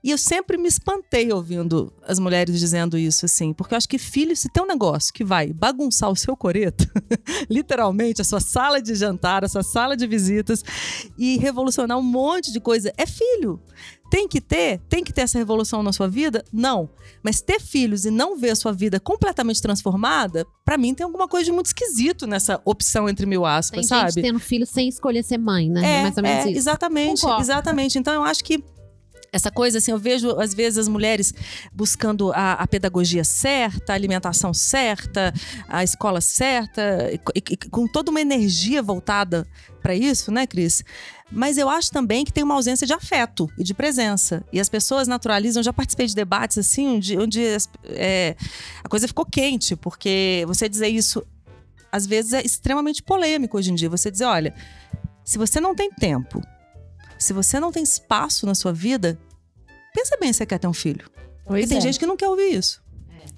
E 0.04 0.10
eu 0.10 0.18
sempre 0.18 0.58
me 0.58 0.66
espantei 0.66 1.32
ouvindo 1.32 1.92
as 2.04 2.18
mulheres 2.18 2.58
dizendo 2.58 2.98
isso, 2.98 3.24
assim, 3.24 3.52
porque 3.52 3.72
eu 3.72 3.76
acho 3.76 3.88
que 3.88 3.98
filho, 3.98 4.34
se 4.36 4.48
tem 4.48 4.60
um 4.60 4.66
negócio 4.66 5.14
que 5.14 5.22
vai 5.22 5.52
bagunçar 5.52 6.10
o 6.10 6.16
seu 6.16 6.36
coreto, 6.36 6.90
literalmente, 7.48 8.20
a 8.20 8.24
sua 8.24 8.40
sala 8.40 8.82
de 8.82 8.96
jantar, 8.96 9.44
a 9.44 9.48
sua 9.48 9.62
sala 9.62 9.96
de 9.96 10.08
visitas, 10.08 10.64
e 11.16 11.38
revolucionar 11.38 11.96
um 11.96 12.02
monte 12.02 12.50
de 12.50 12.58
coisa, 12.58 12.92
é 12.96 13.06
filho. 13.06 13.60
Tem 14.12 14.28
que 14.28 14.42
ter? 14.42 14.78
Tem 14.90 15.02
que 15.02 15.10
ter 15.10 15.22
essa 15.22 15.38
revolução 15.38 15.82
na 15.82 15.90
sua 15.90 16.06
vida? 16.06 16.44
Não. 16.52 16.90
Mas 17.22 17.40
ter 17.40 17.58
filhos 17.58 18.04
e 18.04 18.10
não 18.10 18.36
ver 18.36 18.50
a 18.50 18.54
sua 18.54 18.70
vida 18.70 19.00
completamente 19.00 19.62
transformada, 19.62 20.46
pra 20.62 20.76
mim 20.76 20.94
tem 20.94 21.02
alguma 21.02 21.26
coisa 21.26 21.46
de 21.46 21.52
muito 21.52 21.64
esquisito 21.68 22.26
nessa 22.26 22.60
opção 22.66 23.08
entre 23.08 23.24
mil 23.24 23.40
Tem 23.40 23.50
aspas, 23.50 23.80
gente 23.86 23.88
sabe? 23.88 24.20
tendo 24.20 24.38
filho 24.38 24.66
sem 24.66 24.86
escolher 24.86 25.22
ser 25.22 25.38
mãe, 25.38 25.70
né? 25.70 26.00
É, 26.00 26.02
Mais 26.02 26.16
ou 26.18 26.22
menos 26.22 26.44
é, 26.44 26.50
isso. 26.50 26.58
exatamente, 26.58 27.22
Concordo. 27.22 27.40
exatamente. 27.42 27.98
Então 27.98 28.12
eu 28.12 28.22
acho 28.22 28.44
que 28.44 28.62
essa 29.32 29.50
coisa, 29.50 29.78
assim, 29.78 29.90
eu 29.90 29.98
vejo 29.98 30.38
às 30.38 30.52
vezes 30.52 30.78
as 30.78 30.88
mulheres 30.88 31.32
buscando 31.72 32.30
a, 32.32 32.52
a 32.52 32.66
pedagogia 32.66 33.24
certa, 33.24 33.92
a 33.92 33.96
alimentação 33.96 34.52
certa, 34.52 35.32
a 35.66 35.82
escola 35.82 36.20
certa, 36.20 37.10
e, 37.10 37.42
e- 37.50 37.56
com 37.70 37.88
toda 37.88 38.10
uma 38.10 38.20
energia 38.20 38.82
voltada 38.82 39.46
para 39.80 39.94
isso, 39.94 40.30
né, 40.30 40.46
Cris? 40.46 40.84
Mas 41.30 41.56
eu 41.56 41.70
acho 41.70 41.90
também 41.90 42.26
que 42.26 42.32
tem 42.32 42.44
uma 42.44 42.54
ausência 42.54 42.86
de 42.86 42.92
afeto 42.92 43.50
e 43.56 43.64
de 43.64 43.72
presença. 43.72 44.44
E 44.52 44.60
as 44.60 44.68
pessoas 44.68 45.08
naturalizam. 45.08 45.60
Eu 45.60 45.64
já 45.64 45.72
participei 45.72 46.06
de 46.06 46.14
debates 46.14 46.58
assim, 46.58 46.86
onde, 46.96 47.18
onde 47.18 47.40
é, 47.86 48.36
a 48.84 48.88
coisa 48.88 49.08
ficou 49.08 49.24
quente, 49.24 49.74
porque 49.74 50.44
você 50.46 50.68
dizer 50.68 50.88
isso 50.88 51.26
às 51.90 52.06
vezes 52.06 52.34
é 52.34 52.42
extremamente 52.44 53.02
polêmico 53.02 53.56
hoje 53.56 53.72
em 53.72 53.74
dia. 53.74 53.88
Você 53.88 54.10
dizer, 54.10 54.24
olha, 54.26 54.54
se 55.24 55.38
você 55.38 55.58
não 55.58 55.74
tem 55.74 55.90
tempo, 55.90 56.42
se 57.22 57.32
você 57.32 57.60
não 57.60 57.72
tem 57.72 57.82
espaço 57.82 58.44
na 58.46 58.54
sua 58.54 58.72
vida, 58.72 59.18
pensa 59.94 60.16
bem 60.18 60.32
se 60.32 60.38
você 60.38 60.46
quer 60.46 60.58
ter 60.58 60.66
um 60.66 60.72
filho. 60.72 61.08
Porque 61.44 61.60
Pois 61.60 61.68
tem 61.68 61.78
é. 61.78 61.80
gente 61.80 61.98
que 61.98 62.06
não 62.06 62.16
quer 62.16 62.28
ouvir 62.28 62.54
isso. 62.54 62.81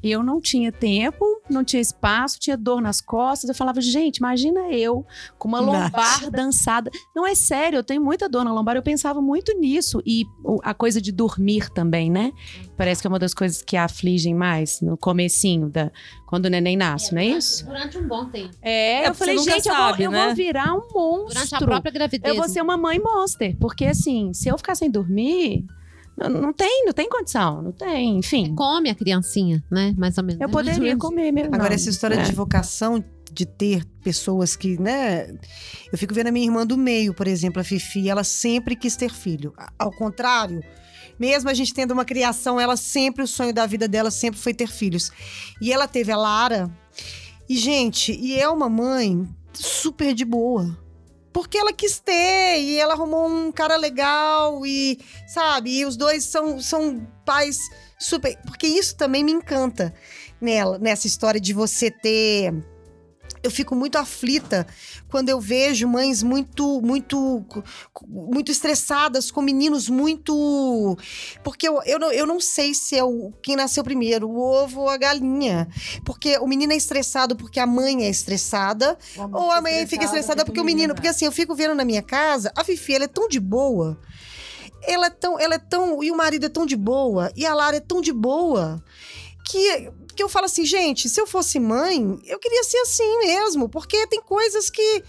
Eu 0.02 0.22
não 0.22 0.40
tinha 0.40 0.70
tempo, 0.70 1.24
não 1.48 1.64
tinha 1.64 1.80
espaço, 1.80 2.38
tinha 2.38 2.56
dor 2.56 2.80
nas 2.80 3.00
costas. 3.00 3.48
Eu 3.48 3.54
falava, 3.54 3.80
gente, 3.80 4.18
imagina 4.18 4.70
eu 4.70 5.04
com 5.38 5.48
uma 5.48 5.60
lombar 5.60 6.30
dançada. 6.30 6.90
Não 7.14 7.26
é 7.26 7.34
sério, 7.34 7.78
eu 7.78 7.84
tenho 7.84 8.02
muita 8.02 8.28
dor 8.28 8.44
na 8.44 8.52
lombar. 8.52 8.76
Eu 8.76 8.82
pensava 8.82 9.20
muito 9.20 9.58
nisso. 9.58 10.02
E 10.06 10.24
a 10.62 10.74
coisa 10.74 11.00
de 11.00 11.10
dormir 11.10 11.70
também, 11.70 12.10
né? 12.10 12.32
Parece 12.76 13.00
que 13.00 13.06
é 13.06 13.10
uma 13.10 13.18
das 13.18 13.34
coisas 13.34 13.62
que 13.62 13.76
afligem 13.76 14.34
mais 14.34 14.80
no 14.80 14.96
comecinho, 14.96 15.68
da, 15.68 15.90
quando 16.26 16.46
o 16.46 16.50
neném 16.50 16.76
nasce, 16.76 17.14
não 17.14 17.20
é 17.20 17.26
isso? 17.26 17.64
Durante 17.64 17.98
um 17.98 18.08
bom 18.08 18.26
tempo. 18.26 18.54
É, 18.60 18.84
É, 18.84 19.08
eu 19.08 19.14
falei, 19.14 19.38
gente, 19.38 19.68
eu, 19.68 19.74
sabe, 19.74 19.98
vou, 19.98 20.06
eu 20.06 20.10
né? 20.10 20.26
vou 20.26 20.34
virar 20.34 20.74
um 20.74 20.82
monstro. 20.92 21.34
Durante 21.34 21.54
a 21.54 21.58
própria 21.58 21.92
gravidez. 21.92 22.34
Eu 22.34 22.40
vou 22.40 22.48
ser 22.48 22.60
uma 22.60 22.76
mãe 22.76 22.98
monster. 22.98 23.56
Porque 23.58 23.84
assim, 23.86 24.32
se 24.32 24.48
eu 24.48 24.58
ficar 24.58 24.74
sem 24.74 24.90
dormir, 24.90 25.64
não, 26.16 26.28
não 26.28 26.52
tem, 26.52 26.84
não 26.86 26.92
tem 26.92 27.08
condição, 27.08 27.62
não 27.62 27.72
tem, 27.72 28.18
enfim. 28.18 28.54
Come 28.54 28.90
a 28.90 28.94
criancinha, 28.94 29.62
né? 29.70 29.94
Mais 29.96 30.16
ou 30.18 30.24
menos. 30.24 30.40
Eu 30.40 30.48
poderia 30.48 30.80
menos 30.80 31.00
comer 31.00 31.32
mesmo. 31.32 31.54
Agora, 31.54 31.70
não. 31.70 31.76
essa 31.76 31.90
história 31.90 32.14
É. 32.16 32.22
de 32.22 32.32
vocação, 32.32 33.04
de 33.32 33.44
ter 33.44 33.84
pessoas 34.02 34.54
que, 34.54 34.80
né? 34.80 35.28
Eu 35.92 35.98
fico 35.98 36.14
vendo 36.14 36.28
a 36.28 36.32
minha 36.32 36.46
irmã 36.46 36.66
do 36.66 36.76
meio, 36.76 37.12
por 37.12 37.26
exemplo, 37.26 37.60
a 37.60 37.64
Fifi, 37.64 38.08
ela 38.08 38.22
sempre 38.22 38.76
quis 38.76 38.96
ter 38.96 39.10
filho. 39.10 39.52
Ao 39.78 39.90
contrário 39.90 40.62
Mesmo 41.18 41.48
a 41.48 41.54
gente 41.54 41.72
tendo 41.72 41.92
uma 41.92 42.04
criação, 42.04 42.58
ela 42.60 42.76
sempre, 42.76 43.22
o 43.22 43.26
sonho 43.28 43.52
da 43.52 43.66
vida 43.66 43.86
dela 43.86 44.10
sempre 44.10 44.40
foi 44.40 44.52
ter 44.52 44.68
filhos. 44.68 45.10
E 45.60 45.72
ela 45.72 45.86
teve 45.86 46.10
a 46.10 46.16
Lara. 46.16 46.70
E, 47.48 47.56
gente, 47.56 48.12
e 48.12 48.38
é 48.38 48.48
uma 48.48 48.68
mãe 48.68 49.28
super 49.52 50.14
de 50.14 50.24
boa. 50.24 50.76
Porque 51.34 51.58
ela 51.58 51.72
quis 51.72 51.98
ter, 51.98 52.60
e 52.60 52.78
ela 52.78 52.94
arrumou 52.94 53.28
um 53.28 53.50
cara 53.50 53.76
legal, 53.76 54.64
e, 54.64 55.00
sabe, 55.26 55.80
e 55.80 55.84
os 55.84 55.96
dois 55.96 56.22
são, 56.24 56.60
são 56.60 57.04
pais 57.26 57.58
super. 57.98 58.38
Porque 58.46 58.68
isso 58.68 58.96
também 58.96 59.24
me 59.24 59.32
encanta 59.32 59.92
nela, 60.40 60.78
nessa 60.78 61.08
história 61.08 61.40
de 61.40 61.52
você 61.52 61.90
ter 61.90 62.54
eu 63.44 63.50
fico 63.50 63.76
muito 63.76 63.98
aflita 63.98 64.66
quando 65.14 65.28
eu 65.28 65.40
vejo 65.40 65.86
mães 65.86 66.24
muito, 66.24 66.82
muito, 66.82 67.46
muito 68.04 68.50
estressadas 68.50 69.30
com 69.30 69.40
meninos 69.40 69.88
muito. 69.88 70.98
Porque 71.44 71.68
eu, 71.68 71.80
eu, 71.86 72.00
não, 72.00 72.10
eu 72.10 72.26
não 72.26 72.40
sei 72.40 72.74
se 72.74 72.98
é 72.98 73.04
o, 73.04 73.32
quem 73.40 73.54
nasceu 73.54 73.84
primeiro, 73.84 74.28
o 74.28 74.36
ovo 74.36 74.80
ou 74.80 74.88
a 74.88 74.96
galinha. 74.96 75.68
Porque 76.04 76.36
o 76.38 76.48
menino 76.48 76.72
é 76.72 76.76
estressado 76.76 77.36
porque 77.36 77.60
a 77.60 77.66
mãe 77.66 78.04
é 78.04 78.10
estressada, 78.10 78.98
ou 79.32 79.52
a 79.52 79.60
mãe 79.60 79.86
fica 79.86 80.04
estressada 80.04 80.44
porque 80.44 80.60
o 80.60 80.64
menino. 80.64 80.96
Porque 80.96 81.06
assim, 81.06 81.26
eu 81.26 81.30
fico 81.30 81.54
vendo 81.54 81.76
na 81.76 81.84
minha 81.84 82.02
casa, 82.02 82.52
a 82.56 82.64
Fifi, 82.64 82.96
ela 82.96 83.04
é 83.04 83.06
tão 83.06 83.28
de 83.28 83.38
boa. 83.38 83.96
Ela 84.82 85.06
é 85.06 85.10
tão, 85.10 85.38
ela 85.38 85.54
é 85.54 85.58
tão. 85.58 86.02
E 86.02 86.10
o 86.10 86.16
marido 86.16 86.46
é 86.46 86.48
tão 86.48 86.66
de 86.66 86.74
boa. 86.74 87.30
E 87.36 87.46
a 87.46 87.54
Lara 87.54 87.76
é 87.76 87.80
tão 87.80 88.00
de 88.00 88.12
boa. 88.12 88.82
Que 89.44 89.90
porque 90.14 90.22
eu 90.22 90.28
falo 90.28 90.46
assim, 90.46 90.64
gente, 90.64 91.08
se 91.08 91.20
eu 91.20 91.26
fosse 91.26 91.58
mãe, 91.58 92.20
eu 92.24 92.38
queria 92.38 92.62
ser 92.62 92.78
assim 92.78 93.18
mesmo, 93.18 93.68
porque 93.68 94.06
tem 94.06 94.22
coisas 94.22 94.70
que 94.70 95.02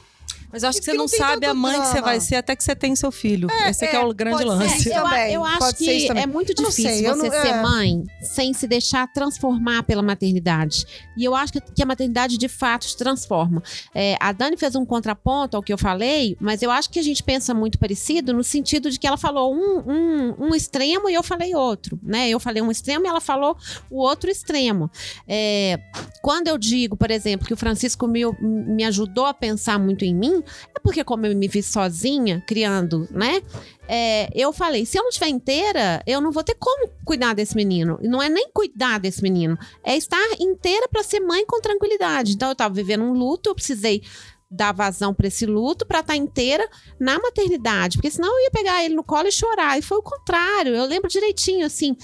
mas 0.55 0.63
acho 0.63 0.79
que, 0.79 0.85
você 0.85 0.93
não, 0.93 0.99
não 0.99 1.07
sabe 1.09 1.45
a 1.45 1.53
mãe 1.53 1.73
que 1.73 1.85
você 1.87 1.91
drama. 1.95 2.07
vai 2.07 2.19
ser 2.21 2.35
até 2.35 2.55
que 2.55 2.63
você 2.63 2.73
tem 2.73 2.95
seu 2.95 3.11
filho. 3.11 3.51
É, 3.51 3.69
Esse 3.71 3.83
é, 3.83 3.87
que 3.89 3.95
é, 3.97 3.99
o 3.99 4.13
grande 4.13 4.37
pode 4.37 4.47
lance. 4.47 4.83
ser. 4.83 4.95
eu, 4.95 5.03
também, 5.03 5.33
eu 5.33 5.43
acho 5.43 5.59
pode 5.59 5.77
que 5.79 6.07
também. 6.07 6.23
é 6.23 6.25
muito 6.25 6.53
difícil 6.53 6.83
sei, 6.85 7.03
você 7.03 7.29
não- 7.29 7.41
ser 7.41 7.47
é. 7.47 7.61
mãe 7.61 8.03
sem 8.21 8.53
se 8.53 8.65
deixar 8.65 9.05
transformar 9.11 9.83
pela 9.83 10.01
maternidade. 10.01 10.85
E 11.17 11.25
eu 11.25 11.35
acho 11.35 11.51
que, 11.51 11.59
que 11.59 11.83
a 11.83 11.85
maternidade 11.85 12.37
de 12.37 12.47
fato 12.47 12.87
te 12.87 12.95
transforma. 12.95 13.61
É, 13.93 14.15
a 14.21 14.31
Dani 14.31 14.55
fez 14.55 14.77
um 14.77 14.85
contraponto 14.85 15.57
ao 15.57 15.61
que 15.61 15.73
eu 15.73 15.77
falei, 15.77 16.37
mas 16.39 16.61
eu 16.61 16.71
acho 16.71 16.89
que 16.89 16.99
a 16.99 17.03
gente 17.03 17.21
pensa 17.21 17.53
muito 17.53 17.77
parecido 17.77 18.33
no 18.33 18.41
sentido 18.41 18.89
de 18.89 18.97
que 18.97 19.05
ela 19.05 19.17
falou 19.17 19.53
um, 19.53 19.79
um, 19.85 20.35
um 20.47 20.55
extremo 20.55 21.09
e 21.09 21.15
eu 21.15 21.23
falei 21.23 21.53
outro. 21.53 21.99
Né? 22.01 22.29
Eu 22.29 22.39
falei 22.39 22.61
um 22.61 22.71
extremo 22.71 23.05
e 23.05 23.09
ela 23.09 23.19
falou 23.19 23.57
o 23.89 23.99
outro 24.01 24.31
extremo. 24.31 24.89
É, 25.27 25.77
quando 26.21 26.47
eu 26.47 26.57
digo, 26.57 26.95
por 26.95 27.11
exemplo, 27.11 27.45
que 27.45 27.53
o 27.53 27.57
Francisco 27.57 28.07
me, 28.07 28.21
me 28.39 28.85
ajudou 28.85 29.25
a 29.25 29.33
pensar 29.33 29.77
muito 29.77 30.05
em 30.05 30.15
mim, 30.15 30.41
é 30.75 30.79
porque 30.79 31.03
como 31.03 31.25
eu 31.25 31.35
me 31.35 31.47
vi 31.47 31.61
sozinha, 31.61 32.43
criando, 32.47 33.07
né? 33.11 33.41
É, 33.87 34.29
eu 34.33 34.51
falei, 34.51 34.85
se 34.85 34.97
eu 34.97 35.03
não 35.03 35.09
estiver 35.09 35.29
inteira, 35.29 36.01
eu 36.07 36.19
não 36.19 36.31
vou 36.31 36.43
ter 36.43 36.55
como 36.55 36.89
cuidar 37.03 37.33
desse 37.33 37.55
menino. 37.55 37.99
E 38.01 38.07
não 38.07 38.21
é 38.21 38.29
nem 38.29 38.49
cuidar 38.51 38.99
desse 38.99 39.21
menino, 39.21 39.57
é 39.83 39.95
estar 39.95 40.17
inteira 40.39 40.87
para 40.87 41.03
ser 41.03 41.19
mãe 41.19 41.45
com 41.45 41.61
tranquilidade. 41.61 42.33
Então 42.33 42.49
eu 42.49 42.55
tava 42.55 42.73
vivendo 42.73 43.03
um 43.03 43.13
luto, 43.13 43.49
eu 43.49 43.55
precisei 43.55 44.01
dar 44.49 44.71
vazão 44.71 45.13
para 45.13 45.27
esse 45.27 45.45
luto 45.45 45.85
para 45.85 45.99
estar 45.99 46.15
inteira 46.15 46.67
na 46.99 47.19
maternidade, 47.19 47.97
porque 47.97 48.11
senão 48.11 48.29
eu 48.29 48.45
ia 48.45 48.51
pegar 48.51 48.83
ele 48.83 48.95
no 48.95 49.03
colo 49.03 49.27
e 49.27 49.31
chorar. 49.31 49.77
E 49.77 49.81
foi 49.81 49.97
o 49.97 50.03
contrário. 50.03 50.73
Eu 50.75 50.85
lembro 50.85 51.09
direitinho 51.09 51.65
assim, 51.65 51.95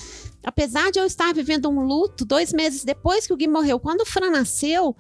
apesar 0.43 0.91
de 0.91 0.99
eu 0.99 1.06
estar 1.06 1.34
vivendo 1.34 1.69
um 1.69 1.82
luto 1.82 2.25
dois 2.25 2.51
meses 2.54 2.84
depois 2.84 3.27
que 3.27 3.34
o 3.34 3.38
Gui 3.38 3.47
morreu, 3.47 3.80
quando 3.80 4.01
o 4.01 4.06
Fran 4.06 4.30
nasceu, 4.32 4.95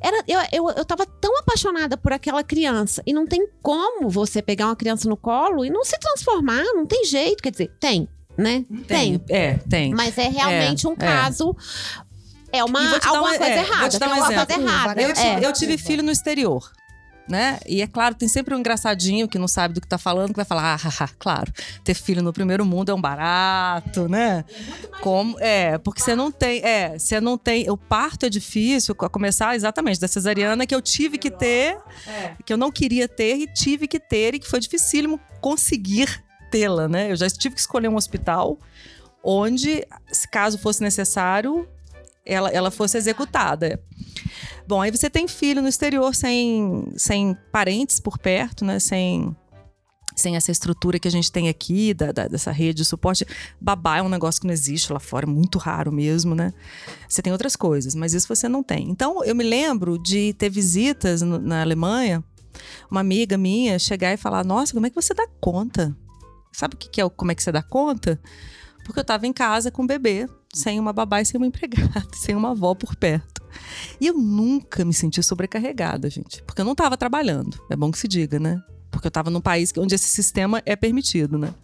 era, 0.00 0.22
eu, 0.26 0.38
eu, 0.52 0.70
eu 0.70 0.84
tava 0.84 1.04
tão 1.06 1.36
apaixonada 1.38 1.96
por 1.96 2.12
aquela 2.12 2.42
criança. 2.42 3.02
E 3.06 3.12
não 3.12 3.26
tem 3.26 3.46
como 3.62 4.08
você 4.08 4.40
pegar 4.42 4.66
uma 4.66 4.76
criança 4.76 5.08
no 5.08 5.16
colo 5.16 5.64
e 5.64 5.70
não 5.70 5.84
se 5.84 5.98
transformar, 5.98 6.62
não 6.74 6.86
tem 6.86 7.04
jeito. 7.04 7.42
Quer 7.42 7.50
dizer, 7.50 7.70
tem, 7.80 8.08
né? 8.36 8.64
Tem. 8.86 9.20
É, 9.28 9.54
tem. 9.68 9.94
Mas 9.94 10.16
é 10.18 10.28
realmente 10.28 10.86
É, 10.86 10.88
um 10.88 10.92
é. 10.92 10.96
caso. 10.96 11.56
É 12.50 12.64
uma 12.64 12.80
te 12.80 13.00
dar 13.00 13.08
alguma 13.08 13.34
um- 13.34 13.36
coisa 13.38 13.44
é, 13.44 13.56
vou 13.62 13.64
errada. 13.72 13.88
te 13.90 13.98
dar 13.98 14.06
tem 14.06 14.08
um 14.08 14.22
alguma 14.22 14.32
exemplo. 14.42 14.54
coisa 14.54 14.70
errada. 14.72 15.02
Eu, 15.02 15.10
É. 15.10 15.46
eu 15.46 15.52
tive 15.52 15.76
filho 15.76 16.02
no 16.02 16.10
exterior. 16.10 16.70
Né? 17.28 17.58
E 17.66 17.82
é 17.82 17.86
claro, 17.86 18.14
tem 18.14 18.26
sempre 18.26 18.54
um 18.54 18.58
engraçadinho 18.58 19.28
que 19.28 19.38
não 19.38 19.46
sabe 19.46 19.74
do 19.74 19.82
que 19.82 19.86
tá 19.86 19.98
falando, 19.98 20.30
que 20.30 20.36
vai 20.36 20.46
falar, 20.46 20.72
ah, 20.72 20.76
haha, 20.76 21.10
claro, 21.18 21.52
ter 21.84 21.92
filho 21.92 22.22
no 22.22 22.32
primeiro 22.32 22.64
mundo 22.64 22.90
é 22.90 22.94
um 22.94 23.00
barato, 23.00 24.08
né? 24.08 24.46
Como, 25.02 25.36
é, 25.38 25.76
porque 25.76 26.00
você 26.00 26.16
não 26.16 26.32
tem, 26.32 26.64
é, 26.64 26.98
você 26.98 27.20
não 27.20 27.36
tem, 27.36 27.70
o 27.70 27.76
parto 27.76 28.24
é 28.24 28.30
difícil, 28.30 28.96
a 28.98 29.08
começar 29.10 29.54
exatamente 29.54 30.00
da 30.00 30.08
cesariana 30.08 30.66
que 30.66 30.74
eu 30.74 30.80
tive 30.80 31.18
que 31.18 31.30
ter, 31.30 31.78
que 32.46 32.52
eu 32.52 32.56
não 32.56 32.72
queria 32.72 33.06
ter 33.06 33.36
e 33.36 33.46
tive 33.46 33.86
que 33.86 34.00
ter 34.00 34.34
e 34.34 34.38
que 34.38 34.48
foi 34.48 34.58
dificílimo 34.58 35.20
conseguir 35.42 36.24
tê-la, 36.50 36.88
né? 36.88 37.12
Eu 37.12 37.16
já 37.16 37.28
tive 37.28 37.54
que 37.54 37.60
escolher 37.60 37.88
um 37.88 37.96
hospital 37.96 38.58
onde, 39.22 39.86
se 40.10 40.26
caso 40.28 40.58
fosse 40.58 40.82
necessário, 40.82 41.68
ela, 42.28 42.50
ela 42.50 42.70
fosse 42.70 42.96
executada. 42.98 43.80
Bom, 44.66 44.80
aí 44.82 44.90
você 44.90 45.08
tem 45.08 45.26
filho 45.26 45.62
no 45.62 45.68
exterior 45.68 46.14
sem, 46.14 46.92
sem 46.96 47.36
parentes 47.50 47.98
por 47.98 48.18
perto, 48.18 48.64
né? 48.64 48.78
Sem, 48.78 49.34
sem 50.14 50.36
essa 50.36 50.52
estrutura 50.52 50.98
que 50.98 51.08
a 51.08 51.10
gente 51.10 51.32
tem 51.32 51.48
aqui, 51.48 51.94
da, 51.94 52.12
da- 52.12 52.28
dessa 52.28 52.50
rede 52.52 52.78
de 52.78 52.84
suporte. 52.84 53.26
Babá 53.60 53.96
é 53.98 54.02
um 54.02 54.08
negócio 54.10 54.40
que 54.40 54.46
não 54.46 54.52
existe 54.52 54.92
lá 54.92 55.00
fora, 55.00 55.24
é 55.24 55.28
muito 55.28 55.58
raro 55.58 55.90
mesmo, 55.90 56.34
né? 56.34 56.52
Você 57.08 57.22
tem 57.22 57.32
outras 57.32 57.56
coisas, 57.56 57.94
mas 57.94 58.12
isso 58.12 58.28
você 58.28 58.46
não 58.48 58.62
tem. 58.62 58.90
Então, 58.90 59.24
eu 59.24 59.34
me 59.34 59.42
lembro 59.44 59.98
de 59.98 60.34
ter 60.34 60.50
visitas 60.50 61.22
na 61.22 61.62
Alemanha, 61.62 62.22
uma 62.90 63.00
amiga 63.00 63.38
minha 63.38 63.78
chegar 63.78 64.12
e 64.12 64.16
falar: 64.18 64.44
Nossa, 64.44 64.74
como 64.74 64.86
é 64.86 64.90
que 64.90 64.96
você 64.96 65.14
dá 65.14 65.26
conta? 65.40 65.96
Sabe 66.52 66.74
o 66.74 66.78
que, 66.78 67.00
é 67.00 67.04
o 67.04 67.10
como 67.10 67.30
é 67.32 67.34
que 67.34 67.42
você 67.42 67.52
dá 67.52 67.62
conta? 67.62 68.20
Porque 68.84 69.00
eu 69.00 69.04
tava 69.04 69.26
em 69.26 69.32
casa 69.32 69.70
com 69.70 69.82
um 69.82 69.86
bebê, 69.86 70.26
sem 70.58 70.78
uma 70.80 70.92
babá 70.92 71.20
e 71.20 71.24
sem 71.24 71.38
uma 71.38 71.46
empregada, 71.46 72.06
sem 72.14 72.34
uma 72.34 72.50
avó 72.50 72.74
por 72.74 72.96
perto. 72.96 73.42
E 74.00 74.06
eu 74.06 74.14
nunca 74.14 74.84
me 74.84 74.92
senti 74.92 75.22
sobrecarregada, 75.22 76.08
gente. 76.10 76.42
Porque 76.42 76.60
eu 76.60 76.64
não 76.64 76.74
tava 76.74 76.96
trabalhando. 76.96 77.58
É 77.70 77.76
bom 77.76 77.90
que 77.90 77.98
se 77.98 78.08
diga, 78.08 78.38
né? 78.38 78.60
Porque 78.90 79.06
eu 79.06 79.10
tava 79.10 79.30
num 79.30 79.40
país 79.40 79.72
onde 79.76 79.94
esse 79.94 80.08
sistema 80.08 80.62
é 80.66 80.76
permitido, 80.76 81.38
né? 81.38 81.54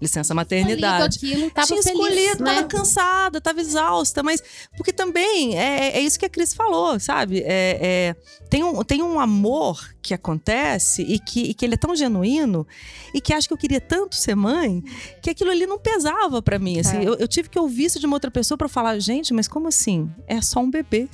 Licença 0.00 0.34
maternidade. 0.34 1.14
Escolhido 1.14 1.36
aquilo, 1.36 1.50
tava 1.52 1.66
tinha 1.68 1.82
feliz, 1.82 2.00
escolhido, 2.00 2.44
né? 2.44 2.54
tava 2.56 2.66
cansada, 2.66 3.40
tava 3.40 3.60
exausta, 3.60 4.20
mas 4.20 4.42
porque 4.76 4.92
também 4.92 5.56
é, 5.56 5.96
é 5.96 6.00
isso 6.00 6.18
que 6.18 6.26
a 6.26 6.28
Cris 6.28 6.52
falou, 6.52 6.98
sabe? 6.98 7.40
É, 7.40 7.78
é- 7.80 8.16
tem, 8.50 8.64
um, 8.64 8.82
tem 8.82 9.00
um 9.00 9.20
amor 9.20 9.94
que 10.02 10.12
acontece 10.12 11.02
e 11.02 11.18
que, 11.18 11.42
e 11.50 11.54
que 11.54 11.64
ele 11.64 11.74
é 11.74 11.76
tão 11.76 11.94
genuíno 11.94 12.66
e 13.14 13.20
que 13.20 13.32
acho 13.32 13.46
que 13.46 13.54
eu 13.54 13.58
queria 13.58 13.80
tanto 13.80 14.16
ser 14.16 14.34
mãe 14.34 14.82
que 15.22 15.30
aquilo 15.30 15.50
ali 15.50 15.66
não 15.66 15.78
pesava 15.78 16.42
pra 16.42 16.58
mim. 16.58 16.80
Assim, 16.80 16.96
É. 16.98 17.04
eu, 17.04 17.14
eu 17.14 17.28
tive 17.28 17.48
que 17.48 17.58
ouvir 17.58 17.84
isso 17.84 18.00
de 18.00 18.06
uma 18.06 18.16
outra 18.16 18.30
pessoa 18.30 18.58
pra 18.58 18.68
falar, 18.68 18.98
gente, 18.98 19.32
mas 19.32 19.46
como 19.46 19.68
assim? 19.68 20.10
É 20.26 20.40
só 20.40 20.60
um 20.60 20.70
bebê. 20.70 21.08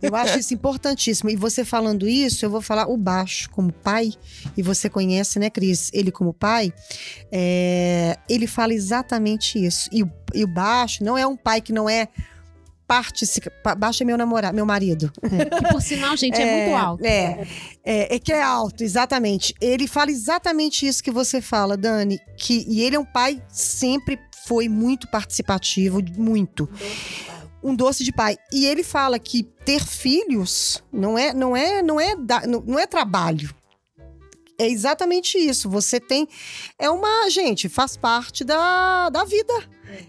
Eu 0.00 0.14
acho 0.16 0.38
isso 0.38 0.54
importantíssimo. 0.54 1.28
E 1.30 1.36
você 1.36 1.64
falando 1.64 2.08
isso, 2.08 2.44
eu 2.44 2.50
vou 2.50 2.62
falar 2.62 2.88
o 2.88 2.96
baixo 2.96 3.50
como 3.50 3.70
pai, 3.72 4.10
e 4.56 4.62
você 4.62 4.88
conhece, 4.88 5.38
né, 5.38 5.50
Cris? 5.50 5.90
Ele 5.92 6.10
como 6.10 6.32
pai, 6.32 6.72
é, 7.30 8.18
ele 8.28 8.46
fala 8.46 8.72
exatamente 8.72 9.62
isso. 9.64 9.88
E, 9.92 10.04
e 10.34 10.44
o 10.44 10.46
baixo 10.48 11.04
não 11.04 11.18
é 11.18 11.26
um 11.26 11.36
pai 11.36 11.60
que 11.60 11.72
não 11.72 11.88
é 11.88 12.08
parte. 12.86 13.24
Baixo 13.76 14.02
é 14.02 14.06
meu 14.06 14.16
namorado, 14.16 14.54
meu 14.54 14.66
marido. 14.66 15.12
Que, 15.20 15.72
por 15.72 15.82
sinal, 15.82 16.16
gente, 16.16 16.40
é, 16.40 16.66
muito 16.66 16.76
alto. 16.76 17.04
É, 17.04 17.46
é, 17.84 18.16
é 18.16 18.18
que 18.18 18.32
é 18.32 18.42
alto, 18.42 18.82
exatamente. 18.82 19.54
Ele 19.60 19.86
fala 19.86 20.10
exatamente 20.10 20.86
isso 20.86 21.02
que 21.02 21.10
você 21.10 21.40
fala, 21.40 21.76
Dani. 21.76 22.18
Que, 22.36 22.64
e 22.68 22.82
ele 22.82 22.96
é 22.96 22.98
um 22.98 23.04
pai 23.04 23.42
sempre 23.48 24.18
foi 24.46 24.68
muito 24.68 25.08
participativo, 25.08 26.00
muito. 26.16 26.68
Um 27.62 27.74
doce 27.74 28.04
de 28.04 28.12
pai. 28.12 28.36
E 28.52 28.64
ele 28.64 28.84
fala 28.84 29.18
que 29.18 29.42
ter 29.64 29.84
filhos 29.84 30.82
não 30.92 31.18
é, 31.18 31.34
não 31.34 31.56
é, 31.56 31.82
não 31.82 32.00
é, 32.00 32.14
não, 32.46 32.60
não 32.60 32.78
é 32.78 32.86
trabalho. 32.86 33.52
É 34.58 34.68
exatamente 34.68 35.36
isso. 35.36 35.68
Você 35.68 36.00
tem. 36.00 36.26
É 36.78 36.88
uma. 36.88 37.28
Gente, 37.28 37.68
faz 37.68 37.96
parte 37.96 38.44
da, 38.44 39.10
da 39.10 39.24
vida. 39.24 39.52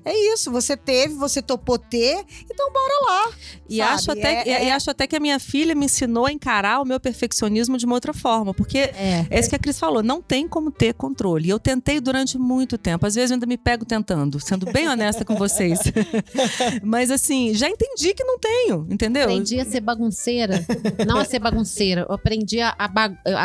É 0.04 0.34
isso. 0.34 0.52
Você 0.52 0.76
teve, 0.76 1.14
você 1.16 1.42
topou 1.42 1.78
ter, 1.78 2.24
então 2.50 2.72
bora 2.72 2.94
lá. 3.06 3.34
E 3.70 3.78
Sabe, 3.78 3.92
acho, 3.94 4.12
até, 4.12 4.34
é- 4.34 4.44
que- 4.44 4.50
e 4.50 4.54
é- 4.54 4.72
acho 4.72 4.90
até 4.92 5.08
que 5.08 5.16
a 5.16 5.20
minha 5.20 5.40
filha 5.40 5.76
me 5.76 5.86
ensinou 5.86 6.26
a 6.26 6.32
encarar 6.32 6.82
o 6.82 6.86
meu 6.86 7.00
perfeccionismo 7.00 7.78
de 7.78 7.86
uma 7.86 7.96
outra 7.96 8.14
forma. 8.14 8.54
Porque 8.54 8.78
É. 8.80 9.26
é 9.30 9.40
isso 9.40 9.50
que 9.50 9.56
a 9.56 9.60
Cris 9.60 9.80
falou, 9.80 10.02
não 10.04 10.22
tem 10.22 10.48
como 10.48 10.72
ter 10.72 10.94
controle. 10.94 11.48
E 11.48 11.50
eu 11.50 11.60
tentei 11.60 12.00
durante 12.00 12.38
muito 12.38 12.78
tempo. 12.78 13.06
Às 13.06 13.16
vezes 13.16 13.32
eu 13.32 13.36
ainda 13.36 13.46
me 13.46 13.58
pego 13.58 13.86
tentando, 13.86 14.40
sendo 14.40 14.66
bem 14.72 14.88
honesta 14.90 15.24
com 15.26 15.36
vocês. 15.36 15.80
Mas 16.84 17.12
assim, 17.12 17.54
já 17.54 17.70
entendi 17.70 18.14
que 18.14 18.24
não 18.24 18.40
tenho, 18.40 18.88
entendeu? 18.90 19.24
Aprendi 19.24 19.60
a 19.60 19.66
ser 19.66 19.82
bagunceira. 19.82 20.66
Não 21.06 21.20
a 21.20 21.26
ser 21.26 21.40
bagunceira. 21.40 22.06
Eu 22.08 22.16
aprendi 22.16 22.60
a, 22.62 22.76
a 22.78 22.88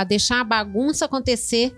a 0.01 0.05
deixar 0.05 0.41
a 0.41 0.45
bagunça 0.45 1.05
acontecer 1.05 1.75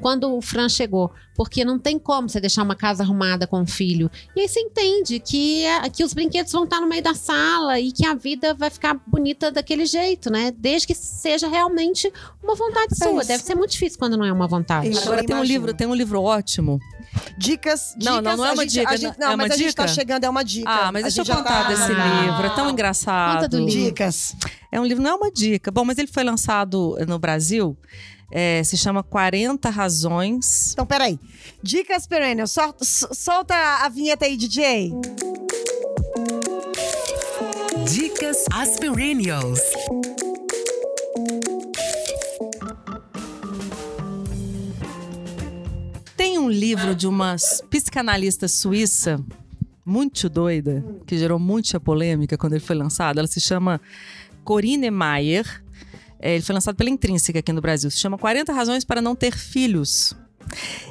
quando 0.00 0.34
o 0.36 0.40
Fran 0.40 0.68
chegou. 0.68 1.10
porque 1.36 1.64
não 1.64 1.78
tem 1.78 1.98
como 1.98 2.28
você 2.28 2.38
deixar 2.38 2.62
uma 2.62 2.74
casa 2.74 3.02
arrumada 3.02 3.46
com 3.46 3.58
um 3.62 3.66
filho. 3.66 4.10
E 4.36 4.40
aí 4.42 4.48
você 4.48 4.60
entende 4.60 5.18
que, 5.20 5.64
a- 5.66 5.88
que 5.88 6.04
os 6.04 6.12
brinquedos 6.12 6.52
vão 6.52 6.64
estar 6.64 6.82
no 6.82 6.86
meio 6.86 7.02
da 7.02 7.14
sala 7.14 7.80
e 7.80 7.92
que 7.92 8.04
a 8.06 8.12
vida 8.14 8.52
vai 8.52 8.68
ficar 8.68 9.00
bonita 9.06 9.50
daquele 9.50 9.86
jeito, 9.86 10.30
né? 10.30 10.52
Desde 10.58 10.86
que 10.88 10.94
seja 10.94 11.48
realmente 11.48 12.12
uma 12.42 12.54
vontade 12.54 12.88
É 12.92 13.04
sua. 13.04 13.20
isso. 13.20 13.28
Deve 13.28 13.42
ser 13.42 13.54
muito 13.54 13.70
difícil 13.70 13.98
quando 13.98 14.18
não 14.18 14.24
é 14.26 14.30
uma 14.30 14.46
vontade. 14.46 14.90
Eu 14.92 15.00
Agora 15.00 15.24
tem 15.24 15.34
um 15.34 15.42
livro, 15.42 15.72
tem 15.72 15.86
um 15.86 15.94
livro 15.94 16.20
ótimo. 16.20 16.78
Dicas, 17.38 17.94
Não, 18.02 18.18
dicas, 18.18 18.22
não, 18.24 18.36
não 18.36 18.44
é 18.44 18.48
a 18.50 18.52
uma 18.52 18.62
gente- 18.64 18.72
dica, 18.72 18.90
a 18.90 18.96
gente- 18.96 19.18
não- 19.18 19.26
não, 19.28 19.32
é 19.32 19.36
mas 19.36 19.46
uma 19.48 19.54
a 19.54 19.56
gente 19.56 19.74
tá 19.74 19.86
dica? 19.86 19.94
chegando, 19.94 20.24
é 20.24 20.28
uma 20.28 20.44
dica. 20.44 20.70
Ah, 20.70 20.92
mas 20.92 21.04
A 21.04 21.06
deixa 21.08 21.20
eu 21.20 21.24
gente 21.24 21.34
já 21.34 21.42
contar 21.42 21.62
tá- 21.62 21.68
desse 21.68 21.88
livro. 21.88 22.46
É 22.46 22.50
tão 22.54 22.68
engraçado. 22.70 23.34
Conta 23.36 23.48
do 23.48 23.58
livro. 23.64 23.72
Dicas. 23.84 24.36
É 24.70 24.78
um 24.78 24.84
livro, 24.84 25.02
não 25.02 25.10
é 25.10 25.14
uma 25.14 25.30
dica. 25.32 25.70
Bom, 25.70 25.86
mas 25.86 25.96
ele 25.96 26.08
foi 26.08 26.22
lançado 26.22 26.98
no 27.08 27.18
Brasil. 27.18 27.76
É, 28.30 28.62
se 28.64 28.76
chama 28.76 29.02
40 29.02 29.68
Razões. 29.70 30.72
Então, 30.72 30.86
peraí. 30.86 31.18
Dicas 31.62 32.06
Perennial. 32.06 32.46
Sol- 32.46 32.74
solta 32.80 33.54
a 33.84 33.88
vinheta 33.88 34.24
aí, 34.24 34.36
DJ. 34.36 34.92
Dicas 37.84 38.44
Aspirinios. 38.52 39.60
Tem 46.16 46.38
um 46.38 46.50
livro 46.50 46.94
de 46.94 47.06
uma 47.06 47.36
psicanalista 47.70 48.46
suíça 48.46 49.22
muito 49.84 50.28
doida, 50.28 50.84
que 51.06 51.16
gerou 51.16 51.38
muita 51.38 51.80
polêmica 51.80 52.36
quando 52.36 52.52
ele 52.54 52.60
foi 52.64 52.76
lançado. 52.76 53.18
Ela 53.18 53.26
se 53.26 53.40
chama 53.40 53.80
Corine 54.44 54.90
Mayer. 54.90 55.62
É, 56.20 56.34
ele 56.34 56.42
foi 56.42 56.54
lançado 56.54 56.76
pela 56.76 56.90
Intrínseca 56.90 57.38
aqui 57.38 57.52
no 57.52 57.60
Brasil. 57.60 57.90
Se 57.90 57.98
chama 57.98 58.18
40 58.18 58.52
Razões 58.52 58.84
para 58.84 59.00
Não 59.00 59.16
Ter 59.16 59.36
Filhos. 59.36 60.14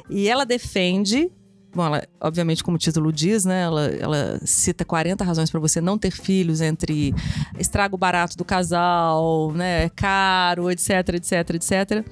E 0.08 0.28
ela 0.28 0.44
defende. 0.44 1.30
Bom, 1.72 1.86
ela, 1.86 2.02
obviamente, 2.20 2.64
como 2.64 2.74
o 2.74 2.78
título 2.78 3.12
diz, 3.12 3.44
né? 3.44 3.62
Ela, 3.62 3.86
ela 3.86 4.40
cita 4.44 4.84
40 4.84 5.22
razões 5.24 5.50
para 5.50 5.60
você 5.60 5.80
não 5.80 5.96
ter 5.96 6.10
filhos, 6.10 6.60
entre 6.60 7.14
estrago 7.60 7.96
barato 7.96 8.36
do 8.36 8.44
casal, 8.44 9.52
né? 9.52 9.88
Caro, 9.90 10.68
etc, 10.68 10.90
etc, 11.14 11.32
etc. 11.50 12.04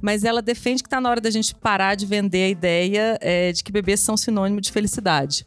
Mas 0.00 0.24
ela 0.24 0.40
defende 0.40 0.82
que 0.82 0.86
está 0.86 0.98
na 0.98 1.10
hora 1.10 1.20
da 1.20 1.30
gente 1.30 1.54
parar 1.54 1.94
de 1.94 2.06
vender 2.06 2.44
a 2.44 2.48
ideia 2.48 3.18
é, 3.20 3.52
de 3.52 3.62
que 3.62 3.70
bebês 3.70 4.00
são 4.00 4.16
sinônimo 4.16 4.62
de 4.62 4.72
felicidade. 4.72 5.44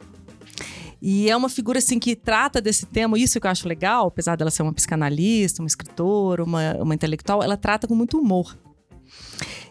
E 1.07 1.29
é 1.29 1.37
uma 1.37 1.49
figura 1.49 1.77
assim 1.77 1.99
que 1.99 2.15
trata 2.15 2.59
desse 2.59 2.87
tema, 2.87 3.19
isso 3.19 3.39
que 3.39 3.45
eu 3.45 3.51
acho 3.51 3.67
legal, 3.67 4.07
apesar 4.07 4.35
dela 4.35 4.49
ser 4.49 4.63
uma 4.63 4.73
psicanalista, 4.73 5.61
uma 5.61 5.67
escritora, 5.67 6.43
uma, 6.43 6.73
uma 6.81 6.95
intelectual, 6.95 7.43
ela 7.43 7.55
trata 7.55 7.87
com 7.87 7.93
muito 7.93 8.17
humor. 8.17 8.57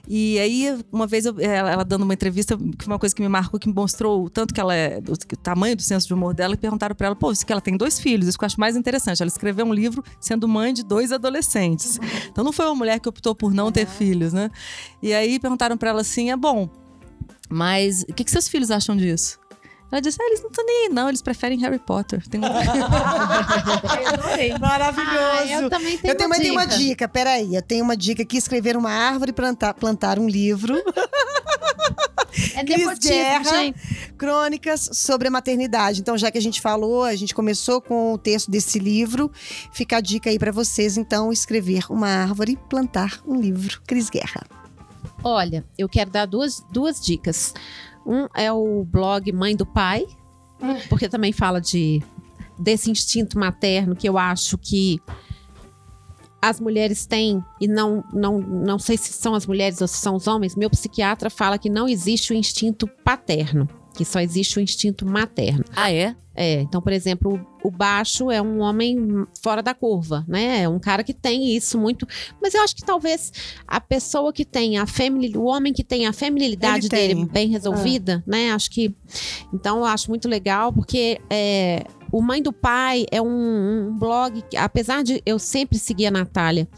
E 0.07 0.39
aí, 0.39 0.79
uma 0.93 1.09
vez, 1.09 1.27
eu- 1.27 1.35
ela, 1.41 1.73
ela 1.73 1.85
dando 1.85 2.05
uma 2.05 2.15
entrevista, 2.15 2.57
que 2.79 2.87
uma 2.87 3.01
coisa 3.01 3.13
que 3.13 3.21
me 3.21 3.29
marcou, 3.29 3.59
que 3.59 3.67
me 3.67 3.75
mostrou 3.75 4.25
o 4.27 4.31
tanto 4.31 4.55
que 4.55 4.61
ela 4.61 4.77
é, 4.77 4.99
o, 4.99 5.37
tamanho 5.37 5.75
do 5.75 5.83
senso 5.83 6.07
de 6.07 6.15
humor 6.15 6.35
dela, 6.35 6.55
e 6.55 6.57
perguntaram 6.57 6.95
pra 6.95 7.09
ela, 7.09 7.17
pô, 7.17 7.33
isso 7.33 7.45
que 7.45 7.51
ela 7.51 7.61
tem 7.61 7.77
dois 7.77 7.99
filhos, 7.99 8.29
isso 8.29 8.39
que 8.39 8.45
eu 8.45 8.47
acho 8.47 8.61
mais 8.61 8.77
interessante. 8.77 9.21
Ela 9.21 9.29
escreveu 9.29 9.67
um 9.67 9.75
livro 9.75 10.05
sendo 10.21 10.47
mãe 10.47 10.73
de 10.73 10.85
dois 10.85 11.11
adolescentes. 11.11 11.99
Então 12.31 12.45
não 12.45 12.53
foi 12.53 12.65
uma 12.67 12.77
mulher 12.77 13.01
que 13.01 13.09
optou 13.09 13.35
por 13.35 13.53
não 13.53 13.73
ter 13.73 13.89
filhos, 13.89 14.33
né? 14.33 14.53
E 15.03 15.13
aí 15.13 15.41
perguntaram 15.41 15.77
pra 15.77 15.91
ela 15.91 16.03
assim: 16.03 16.31
é 16.31 16.37
bom, 16.37 16.69
mas 17.51 18.03
o 18.09 18.15
que, 18.15 18.23
que 18.23 18.31
seus 18.31 18.47
filhos 18.47 18.71
acham 18.71 18.97
disso? 18.97 19.39
Ela 19.95 20.01
disse: 20.01 20.19
ah, 20.21 20.27
eles 20.27 20.43
não 20.43 20.51
estão 20.51 20.67
nem 20.67 20.89
aí, 20.89 20.93
não, 20.93 21.09
eles 21.09 21.23
preferem 21.23 21.57
Harry 21.61 21.79
Potter. 21.79 22.21
Tem 22.29 22.41
um- 22.41 22.43
Maravilhoso. 24.59 25.19
Ah, 25.21 25.47
eu 25.63 25.71
também 25.71 25.97
tenho 25.97 26.11
eu 26.13 26.17
tenho, 26.17 26.29
uma 26.29 26.37
tenho 26.37 26.53
uma 26.55 26.67
dica. 26.67 26.79
dica, 26.79 27.09
peraí. 27.09 27.55
Eu 27.55 27.63
tenho 27.63 27.85
uma 27.85 27.97
dica 27.97 28.23
aqui: 28.25 28.37
escrever 28.37 28.77
uma 28.77 28.91
árvore 28.91 29.31
e 29.31 29.33
plantar, 29.33 29.73
plantar 29.75 30.19
um 30.19 30.29
livro. 30.29 30.75
É 32.57 32.65
Cris 32.65 32.99
Guerra. 32.99 33.45
gente. 33.45 33.79
Crônicas 34.19 34.91
sobre 34.95 35.29
a 35.29 35.31
maternidade. 35.31 36.01
Então, 36.01 36.19
já 36.19 36.29
que 36.31 36.39
a 36.39 36.43
gente 36.43 36.61
falou, 36.61 37.05
a 37.05 37.15
gente 37.15 37.33
começou 37.33 37.81
com 37.81 38.15
o 38.15 38.19
texto 38.19 38.51
desse 38.51 38.81
livro. 38.81 39.31
Fica 39.73 39.99
a 39.99 40.01
dica 40.01 40.29
aí 40.29 40.39
pra 40.41 40.51
vocês, 40.51 40.97
então, 40.97 41.33
escrever 41.33 41.85
uma 41.89 42.09
árvore 42.09 42.53
e 42.53 42.57
plantar 42.57 43.21
um 43.25 43.41
livro. 43.41 43.81
Cris 43.87 44.11
Guerra. 44.11 44.43
Olha, 45.23 45.65
eu 45.79 45.89
quero 45.89 46.11
dar 46.11 46.27
duas, 46.27 46.65
duas 46.71 47.01
dicas. 47.01 47.55
Um 48.07 48.27
é 48.35 48.53
o 48.53 48.85
blog 48.85 49.33
Mãe 49.33 49.57
do 49.57 49.67
Pai, 49.67 50.07
porque 50.89 51.09
também 51.09 51.33
fala 51.33 51.61
de 51.61 52.03
desse 52.59 52.91
instinto 52.91 53.39
materno 53.39 53.97
que 53.97 54.09
eu 54.09 54.17
acho 54.17 54.57
que 54.57 55.01
as 56.41 56.61
mulheres 56.61 57.07
têm, 57.07 57.43
e 57.59 57.67
não, 57.67 58.05
não, 58.13 58.39
não 58.39 58.79
sei 58.79 58.99
se 58.99 59.13
são 59.15 59.35
as 59.35 59.47
mulheres 59.47 59.81
ou 59.81 59.89
se 59.89 59.97
são 59.97 60.15
os 60.15 60.27
homens, 60.27 60.55
meu 60.55 60.69
psiquiatra 60.69 61.31
fala 61.31 61.59
que 61.59 61.71
não 61.71 61.89
existe 61.89 62.33
o 62.33 62.37
instinto 62.37 62.87
paterno, 63.03 63.67
que 63.95 64.05
só 64.05 64.21
existe 64.21 64.59
o 64.59 64.61
instinto 64.61 65.07
materno. 65.07 65.65
ah, 65.75 65.93
é? 65.93 66.15
É, 66.37 66.61
então, 66.61 66.83
por 66.83 66.93
exemplo, 66.93 67.41
o, 67.63 67.69
o 67.69 67.71
baixo 67.71 68.29
é 68.29 68.43
um 68.43 68.59
homem 68.59 69.25
fora 69.41 69.63
da 69.63 69.73
curva, 69.73 70.25
né? 70.27 70.63
É 70.63 70.69
um 70.69 70.81
cara 70.81 71.05
que 71.05 71.15
tem 71.15 71.55
isso 71.55 71.79
muito. 71.79 72.09
Mas 72.43 72.55
eu 72.55 72.63
acho 72.63 72.75
que 72.75 72.85
talvez 72.85 73.33
a 73.67 73.81
pessoa 73.81 74.33
que 74.33 74.45
tem 74.45 74.77
a 74.77 74.85
feminil, 74.85 75.43
o 75.43 75.45
homem 75.45 75.73
que 75.73 75.85
tem 75.85 76.07
a 76.07 76.13
feminilidade 76.13 76.89
tem. 76.89 77.09
dele 77.09 77.27
bem 77.27 77.49
resolvida, 77.49 78.23
né? 78.27 78.51
Acho 78.51 78.69
que. 78.71 78.93
Então, 79.53 79.79
eu 79.79 79.85
acho 79.85 80.11
muito 80.11 80.29
legal, 80.29 80.73
porque 80.73 81.21
é, 81.31 81.85
o 82.11 82.21
Mãe 82.21 82.43
do 82.43 82.53
Pai 82.53 83.07
é 83.13 83.23
um, 83.23 83.89
um 83.89 83.97
blog, 83.97 84.43
que, 84.51 84.57
apesar 84.57 85.05
de 85.05 85.23
eu 85.25 85.39
sempre 85.39 85.79
seguir 85.79 86.07
a 86.07 86.11
Natália. 86.11 86.69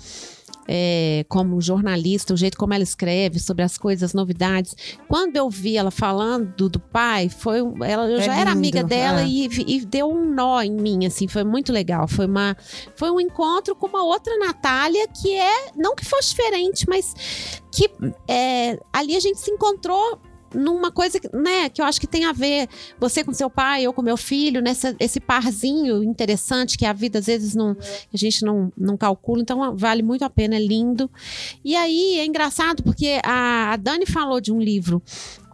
É, 0.68 1.24
como 1.28 1.60
jornalista, 1.60 2.34
o 2.34 2.36
jeito 2.36 2.56
como 2.56 2.74
ela 2.74 2.82
escreve 2.82 3.38
sobre 3.38 3.62
as 3.62 3.78
coisas, 3.78 4.02
as 4.02 4.14
novidades. 4.14 4.74
Quando 5.08 5.36
eu 5.36 5.48
vi 5.48 5.76
ela 5.76 5.90
falando 5.90 6.68
do, 6.68 6.80
pai, 6.80 7.28
foi 7.28 7.58
ela, 7.84 8.08
eu 8.08 8.18
É 8.18 8.22
já 8.22 8.34
era 8.34 8.50
lindo, 8.50 8.58
amiga 8.58 8.84
dela 8.84 9.22
é. 9.22 9.26
e, 9.26 9.48
e 9.66 9.84
deu 9.84 10.10
um 10.10 10.34
nó 10.34 10.62
em 10.62 10.72
mim, 10.72 11.06
assim, 11.06 11.28
foi 11.28 11.44
muito 11.44 11.72
legal. 11.72 12.08
Foi 12.08 12.26
uma, 12.26 12.56
foi 12.94 13.10
um 13.10 13.20
encontro 13.20 13.74
com 13.74 13.86
uma 13.86 14.02
outra 14.04 14.36
Natália 14.38 15.06
que 15.08 15.34
é 15.34 15.70
não 15.76 15.94
que 15.94 16.04
fosse 16.04 16.30
diferente, 16.30 16.86
mas 16.88 17.60
que 17.72 17.90
é, 18.28 18.78
ali 18.92 19.16
a 19.16 19.20
gente 19.20 19.38
se 19.38 19.50
encontrou 19.50 20.18
numa 20.56 20.90
coisa 20.90 21.20
né, 21.32 21.68
que 21.68 21.80
eu 21.80 21.84
acho 21.84 22.00
que 22.00 22.06
tem 22.06 22.24
a 22.24 22.32
ver 22.32 22.68
você 22.98 23.22
com 23.22 23.32
seu 23.32 23.50
pai, 23.50 23.82
eu 23.82 23.92
com 23.92 24.02
meu 24.02 24.16
filho, 24.16 24.62
nessa 24.62 24.96
esse 24.98 25.20
parzinho 25.20 26.02
interessante 26.02 26.78
que 26.78 26.86
a 26.86 26.92
vida 26.92 27.18
às 27.18 27.26
vezes 27.26 27.54
não 27.54 27.76
a 28.12 28.16
gente 28.16 28.44
não, 28.44 28.72
não 28.76 28.96
calcula, 28.96 29.42
então 29.42 29.76
vale 29.76 30.02
muito 30.02 30.24
a 30.24 30.30
pena, 30.30 30.56
é 30.56 30.58
lindo. 30.58 31.10
E 31.64 31.76
aí 31.76 32.18
é 32.18 32.24
engraçado 32.24 32.82
porque 32.82 33.20
a, 33.24 33.72
a 33.72 33.76
Dani 33.76 34.06
falou 34.06 34.40
de 34.40 34.52
um 34.52 34.60
livro 34.60 35.02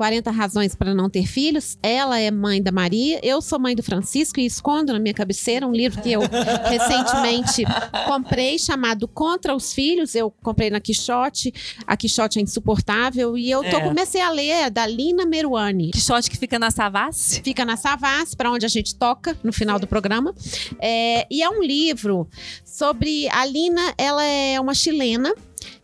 40 0.03 0.33
razões 0.33 0.75
para 0.75 0.93
não 0.93 1.09
ter 1.09 1.29
filhos. 1.29 1.79
Ela 1.81 2.19
é 2.19 2.29
mãe 2.29 2.61
da 2.61 2.73
Maria, 2.73 3.21
eu 3.23 3.41
sou 3.41 3.57
mãe 3.57 3.77
do 3.77 3.85
Francisco 3.85 4.41
e 4.41 4.45
escondo 4.45 4.93
na 4.93 4.99
minha 4.99 5.15
cabeceira 5.15 5.65
um 5.65 5.71
livro 5.71 6.03
que 6.03 6.11
eu 6.11 6.23
recentemente 6.69 7.63
comprei 8.09 8.59
chamado 8.59 9.07
Contra 9.07 9.55
os 9.55 9.73
Filhos. 9.73 10.17
Eu 10.17 10.29
comprei 10.43 10.71
na 10.71 10.81
Quixote. 10.81 11.55
A 11.87 11.97
Quixote 11.97 12.41
é 12.41 12.43
insuportável 12.43 13.39
e 13.39 13.49
eu 13.49 13.61
tô, 13.63 13.77
É. 13.77 13.81
comecei 13.81 14.21
a 14.21 14.29
ler 14.29 14.49
é 14.49 14.71
da 14.71 14.85
Lina 14.89 15.25
Meruane. 15.25 15.93
Quixote 15.93 16.29
que 16.29 16.37
fica 16.37 16.59
na 16.59 16.73
Savassi? 16.73 17.41
Fica 17.41 17.65
na 17.65 17.77
Savassi, 17.77 18.37
para 18.37 18.51
onde 18.51 18.67
a 18.67 18.69
gente 18.69 18.97
toca 18.97 19.39
no 19.41 19.53
final 19.53 19.79
do 19.79 19.87
programa. 19.87 20.35
É, 20.81 21.29
e 21.31 21.45
é 21.45 21.49
um 21.49 21.63
livro 21.63 22.29
sobre 22.65 23.29
a 23.29 23.45
Lina, 23.45 23.95
ela 23.97 24.25
é 24.25 24.61
uma 24.61 24.75
chilena 24.75 25.33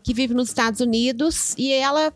que 0.03 0.13
vive 0.13 0.33
nos 0.33 0.49
Estados 0.49 0.81
Unidos 0.81 1.55
e 1.57 1.71
ela 1.71 2.11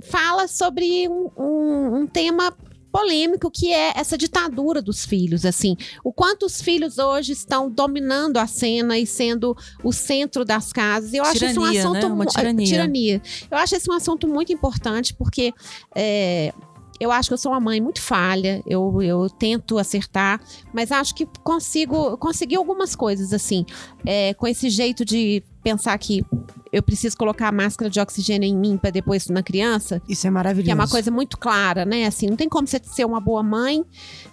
fala 0.00 0.46
sobre 0.48 1.08
um, 1.08 1.30
um- 1.36 1.96
um 2.02 2.06
tema 2.06 2.54
polêmico 2.90 3.50
que 3.50 3.70
é 3.70 3.92
essa 3.94 4.16
ditadura 4.16 4.80
dos 4.80 5.04
filhos, 5.04 5.44
assim, 5.44 5.76
o 6.02 6.10
quanto 6.10 6.46
os 6.46 6.60
filhos 6.62 6.96
hoje 6.98 7.32
estão 7.32 7.70
dominando 7.70 8.38
a 8.38 8.46
cena 8.46 8.98
e 8.98 9.06
sendo 9.06 9.54
o 9.84 9.92
centro 9.92 10.42
das 10.42 10.72
casas. 10.72 11.12
Eu 11.12 11.22
acho 11.22 11.44
isso 11.44 11.60
um 11.60 11.64
Tirania, 11.64 11.80
assunto 11.80 11.94
né? 12.00 12.06
Uma 12.06 12.24
mu- 12.24 12.26
tirania. 12.26 12.66
tirania. 12.66 13.22
Eu 13.50 13.58
acho 13.58 13.76
esse 13.76 13.90
um 13.90 13.92
assunto 13.92 14.26
muito 14.26 14.52
importante 14.54 15.12
porque 15.14 15.52
é, 15.94 16.52
eu 17.00 17.10
acho 17.12 17.28
que 17.28 17.34
eu 17.34 17.38
sou 17.38 17.52
uma 17.52 17.60
mãe 17.60 17.80
muito 17.80 18.00
falha, 18.02 18.62
eu, 18.66 19.00
eu 19.02 19.28
tento 19.30 19.78
acertar, 19.78 20.40
mas 20.72 20.90
acho 20.92 21.14
que 21.14 21.26
consigo 21.44 22.16
consegui 22.18 22.56
algumas 22.56 22.94
coisas, 22.96 23.32
assim, 23.32 23.64
é, 24.04 24.34
com 24.34 24.46
esse 24.46 24.68
jeito 24.70 25.04
de 25.04 25.42
pensar 25.62 25.96
que 25.98 26.24
eu 26.70 26.82
preciso 26.82 27.16
colocar 27.16 27.48
a 27.48 27.52
máscara 27.52 27.90
de 27.90 27.98
oxigênio 27.98 28.46
em 28.46 28.54
mim 28.56 28.76
para 28.76 28.90
depois 28.90 29.26
na 29.28 29.42
criança, 29.42 30.02
Isso 30.08 30.26
é 30.26 30.30
maravilhoso. 30.30 30.66
que 30.66 30.70
é 30.70 30.74
uma 30.74 30.86
coisa 30.88 31.10
muito 31.10 31.38
clara, 31.38 31.84
né? 31.86 32.04
Assim, 32.06 32.26
não 32.26 32.36
tem 32.36 32.48
como 32.48 32.66
você 32.66 32.78
ser 32.84 33.06
uma 33.06 33.20
boa 33.20 33.42
mãe 33.42 33.82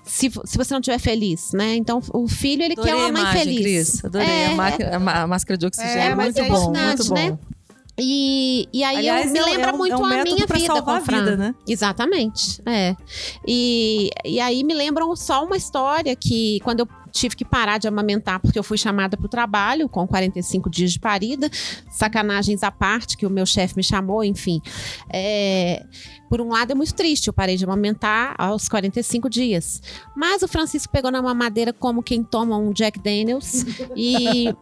se, 0.03 0.29
se 0.43 0.57
você 0.57 0.73
não 0.73 0.81
estiver 0.81 0.99
feliz, 0.99 1.51
né? 1.53 1.75
Então, 1.75 2.01
o 2.13 2.27
filho, 2.27 2.61
ele 2.63 2.73
Adorei 2.73 2.93
quer 2.93 2.99
a 2.99 3.03
uma 3.05 3.11
mãe 3.13 3.21
imagem, 3.21 3.41
feliz. 3.43 3.61
Cris. 3.91 4.05
Adorei 4.05 4.27
É, 4.27 4.47
a, 4.47 4.55
máquina- 4.55 4.95
a 5.23 5.27
máscara 5.27 5.57
de 5.57 5.65
oxigênio. 5.65 5.97
É, 5.97 6.15
mas 6.15 6.35
muito 6.35 6.39
é 6.41 6.49
bom, 6.49 6.71
muito 6.73 7.05
bom. 7.07 7.15
né? 7.15 7.37
E, 7.97 8.67
e 8.73 8.83
aí 8.83 8.97
Aliás, 8.97 9.27
eu, 9.27 9.31
me 9.31 9.39
é 9.39 9.45
lembra 9.45 9.69
é 9.69 9.73
um, 9.73 9.77
muito 9.77 9.93
é 9.93 9.97
um 9.97 10.05
a 10.05 10.23
minha 10.23 10.45
vida 10.45 10.81
com 10.81 10.91
o 10.91 11.01
Fran. 11.01 11.17
a 11.17 11.19
vida, 11.21 11.37
né? 11.37 11.55
Exatamente, 11.67 12.61
é. 12.65 12.95
E, 13.47 14.09
e 14.25 14.39
aí 14.39 14.63
me 14.63 14.73
lembram 14.73 15.15
só 15.15 15.45
uma 15.45 15.55
história 15.55 16.13
que 16.15 16.59
quando 16.63 16.81
eu 16.81 16.87
tive 17.15 17.33
que 17.33 17.45
parar 17.45 17.77
de 17.77 17.87
amamentar 17.87 18.41
porque 18.41 18.59
eu 18.59 18.63
fui 18.63 18.77
chamada 18.77 19.15
para 19.15 19.25
o 19.25 19.29
trabalho 19.29 19.87
com 19.87 20.05
45 20.05 20.69
dias 20.69 20.91
de 20.91 20.99
parida, 20.99 21.49
sacanagens 21.89 22.61
à 22.61 22.69
parte 22.69 23.15
que 23.15 23.25
o 23.25 23.29
meu 23.29 23.45
chefe 23.45 23.77
me 23.77 23.83
chamou, 23.83 24.21
enfim. 24.21 24.61
É, 25.09 25.85
por 26.29 26.41
um 26.41 26.49
lado 26.49 26.71
é 26.71 26.75
muito 26.75 26.93
triste, 26.93 27.27
eu 27.27 27.33
parei 27.33 27.55
de 27.55 27.63
amamentar 27.63 28.35
aos 28.37 28.67
45 28.67 29.29
dias. 29.29 29.81
Mas 30.15 30.43
o 30.43 30.47
Francisco 30.49 30.91
pegou 30.91 31.09
na 31.09 31.21
mamadeira 31.21 31.71
como 31.71 32.03
quem 32.03 32.21
toma 32.21 32.57
um 32.57 32.73
Jack 32.73 32.99
Daniels 32.99 33.65
e 33.95 34.53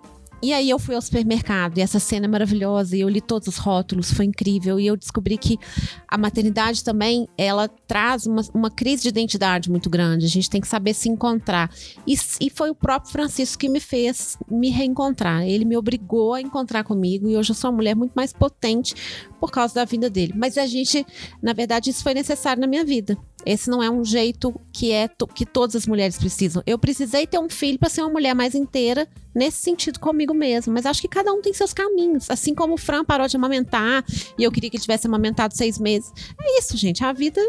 e 0.44 0.52
aí 0.52 0.70
eu 0.70 0.78
fui 0.78 0.94
ao 0.94 1.02
supermercado 1.02 1.78
e 1.78 1.82
essa 1.82 2.00
cena 2.00 2.26
é 2.26 2.28
maravilhosa 2.28 2.98
e 2.98 3.00
eu 3.00 3.08
li 3.08 3.22
todos 3.22 3.48
os 3.48 3.56
rótulos, 3.56 4.12
foi 4.12 4.26
incrível. 4.26 4.78
E 4.78 4.86
eu 4.86 4.98
descobri 4.98 5.38
que 5.38 5.58
a 6.06 6.18
maternidade 6.18 6.84
também, 6.84 7.30
ela 7.38 7.70
traz 7.88 8.26
uma, 8.26 8.41
uma 8.54 8.70
crise 8.70 9.04
de 9.04 9.08
identidade 9.08 9.72
muito 9.72 9.89
grande, 9.89 10.26
a 10.26 10.30
gente 10.30 10.50
tem 10.50 10.60
que 10.60 10.68
saber 10.68 10.94
se 10.94 11.08
encontrar. 11.08 11.72
E, 12.06 12.14
e 12.41 12.50
foi 12.50 12.70
o 12.70 12.76
próprio 12.76 13.10
Francisco 13.10 13.58
que 13.58 13.70
me 13.70 13.80
fez 13.80 14.38
me 14.52 14.70
reencontrar, 14.70 15.48
ele 15.48 15.64
me 15.64 15.78
obrigou 15.78 16.34
a 16.34 16.41
encontrar 16.41 16.84
comigo 16.84 17.30
e 17.30 17.38
hoje 17.38 17.52
eu 17.52 17.56
sou 17.56 17.70
uma 17.70 17.78
mulher 17.78 17.96
muito 17.96 18.12
mais 18.12 18.34
potente 18.34 18.94
por 19.39 19.50
causa 19.50 19.76
da 19.76 19.86
vida 19.86 20.10
dele, 20.10 20.34
mas 20.36 20.58
a 20.58 20.66
gente, 20.66 21.06
na 21.41 21.54
verdade 21.54 21.89
isso 21.89 22.04
foi 22.04 22.14
necessário 22.14 22.60
na 22.60 22.68
minha 22.68 22.84
vida. 22.84 23.18
Esse 23.46 23.70
não 23.70 23.82
é 23.82 23.89
um 23.89 24.04
jeito 24.04 24.54
que 24.74 24.91
é 24.91 25.10
que 25.34 25.46
todas 25.46 25.76
as 25.76 25.86
mulheres 25.86 26.18
precisam. 26.18 26.64
Eu 26.66 26.78
precisei 26.78 27.28
ter 27.28 27.39
um 27.39 27.50
filho 27.50 27.78
para 27.78 27.89
ser 27.89 28.02
uma 28.02 28.10
mulher 28.10 28.34
mais 28.34 28.56
inteira 28.56 29.08
nesse 29.34 29.58
sentido 29.58 30.00
comigo 30.00 30.34
mesma. 30.34 30.74
Mas 30.74 30.86
acho 30.86 31.02
que 31.02 31.08
cada 31.08 31.32
um 31.34 31.42
tem 31.42 31.54
seus 31.54 31.74
caminhos. 31.74 32.30
Assim 32.30 32.54
como 32.54 32.74
o 32.74 32.78
Fran 32.78 33.04
parou 33.04 33.28
de 33.28 33.36
amamentar 33.36 34.04
e 34.38 34.44
eu 34.44 34.52
queria 34.52 34.70
que 34.70 34.78
ele 34.78 34.82
tivesse 34.82 35.08
amamentado 35.08 35.56
seis 35.56 35.80
meses. 35.80 36.12
É 36.42 36.60
isso, 36.60 36.78
gente. 36.78 37.04
A 37.04 37.12
vida 37.14 37.42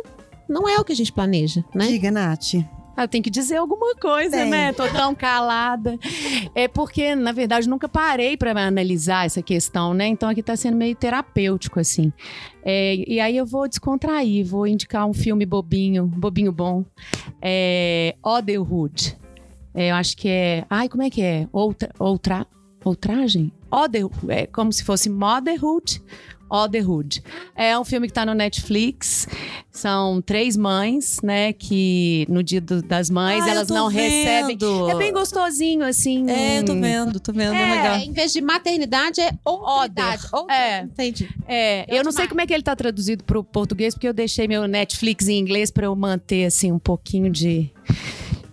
não 0.49 0.69
é 0.69 0.79
o 0.79 0.85
que 0.85 0.93
a 0.93 0.97
gente 0.97 1.13
planeja, 1.13 1.65
né? 1.75 1.87
Diga, 1.89 2.11
Nath. 2.11 2.55
Ah, 2.97 3.03
Eu 3.05 3.09
tenho 3.09 3.25
que 3.25 3.31
dizer 3.31 3.57
alguma 3.57 3.97
coisa, 3.97 4.37
Tem. 4.37 4.49
né? 4.49 4.73
Tô 4.73 4.87
tão 4.87 5.17
calada. 5.17 5.99
É 6.55 6.69
porque, 6.69 7.17
na 7.17 7.33
verdade, 7.33 7.69
nunca 7.69 7.89
parei 7.89 8.37
para 8.37 8.53
analisar 8.67 9.27
essa 9.27 9.43
questão, 9.43 9.93
né? 9.93 10.07
Então 10.07 10.29
aqui 10.29 10.43
tá 10.45 10.55
sendo 10.57 10.77
meio 10.77 10.95
terapêutico, 10.95 11.81
assim. 11.81 12.13
É, 12.63 12.95
e 12.95 13.19
aí 13.19 13.37
eu 13.37 13.45
vou 13.45 13.67
descontrair, 13.67 14.47
vou 14.47 14.65
indicar 14.65 15.07
um 15.07 15.13
filme 15.13 15.45
bobinho, 15.45 16.07
bobinho 16.07 16.53
bom. 16.53 16.85
É, 17.43 18.15
Otherhood. 18.23 19.17
É, 19.75 19.91
eu 19.91 19.95
acho 19.97 20.17
que 20.17 20.29
é. 20.29 20.65
Ai, 20.71 20.89
como 20.89 21.03
é 21.03 21.11
que 21.11 21.21
é? 21.23 21.49
Outra. 21.53 21.91
Outra. 21.99 22.47
Outragem? 22.85 23.51
Other, 23.71 24.07
é 24.29 24.47
como 24.47 24.73
se 24.73 24.85
fosse 24.85 25.09
Motherhood. 25.09 26.03
Otherhood. 26.51 27.23
É 27.57 27.77
um 27.79 27.85
filme 27.85 28.07
que 28.07 28.13
tá 28.13 28.25
no 28.27 28.35
Netflix. 28.35 29.27
São 29.73 30.21
três 30.21 30.57
mães, 30.57 31.19
né? 31.23 31.53
Que 31.55 32.27
no 32.29 32.43
dia 32.43 32.61
do- 32.61 32.83
das 32.83 33.09
mães 33.11 33.43
Ah, 33.43 33.47
eu 33.49 33.51
elas 33.53 33.69
não 33.69 33.89
recebem. 33.89 34.57
vendo. 34.59 34.91
É 34.91 34.95
bem 34.95 35.13
gostosinho, 35.13 35.83
assim. 35.85 36.31
É, 36.31 36.61
eu 36.61 36.65
tô 36.67 36.75
vendo, 36.75 37.19
tô 37.19 37.33
vendo, 37.33 37.55
é, 37.55 37.63
É, 37.63 37.75
legal. 37.75 37.97
em 38.01 38.13
vez 38.13 38.33
de 38.33 38.41
maternidade, 38.43 39.21
é 39.23 39.33
outridade. 39.45 40.23
Outra- 40.31 40.55
É. 40.55 40.83
Entendi. 40.83 41.29
É, 41.49 41.87
eu 41.89 42.05
não 42.05 42.13
sei 42.13 42.29
como 42.29 42.41
é 42.43 42.47
que 42.47 42.53
ele 42.53 42.63
tá 42.63 42.77
traduzido 42.77 43.25
pro 43.25 43.43
português, 43.43 43.95
porque 43.95 44.07
eu 44.07 44.13
deixei 44.13 44.47
meu 44.47 44.69
Netflix 44.69 45.27
em 45.27 45.39
inglês 45.39 45.71
para 45.71 45.87
eu 45.87 45.97
manter, 45.97 46.45
assim, 46.45 46.71
um 46.71 46.79
pouquinho 46.79 47.31
de, 47.31 47.73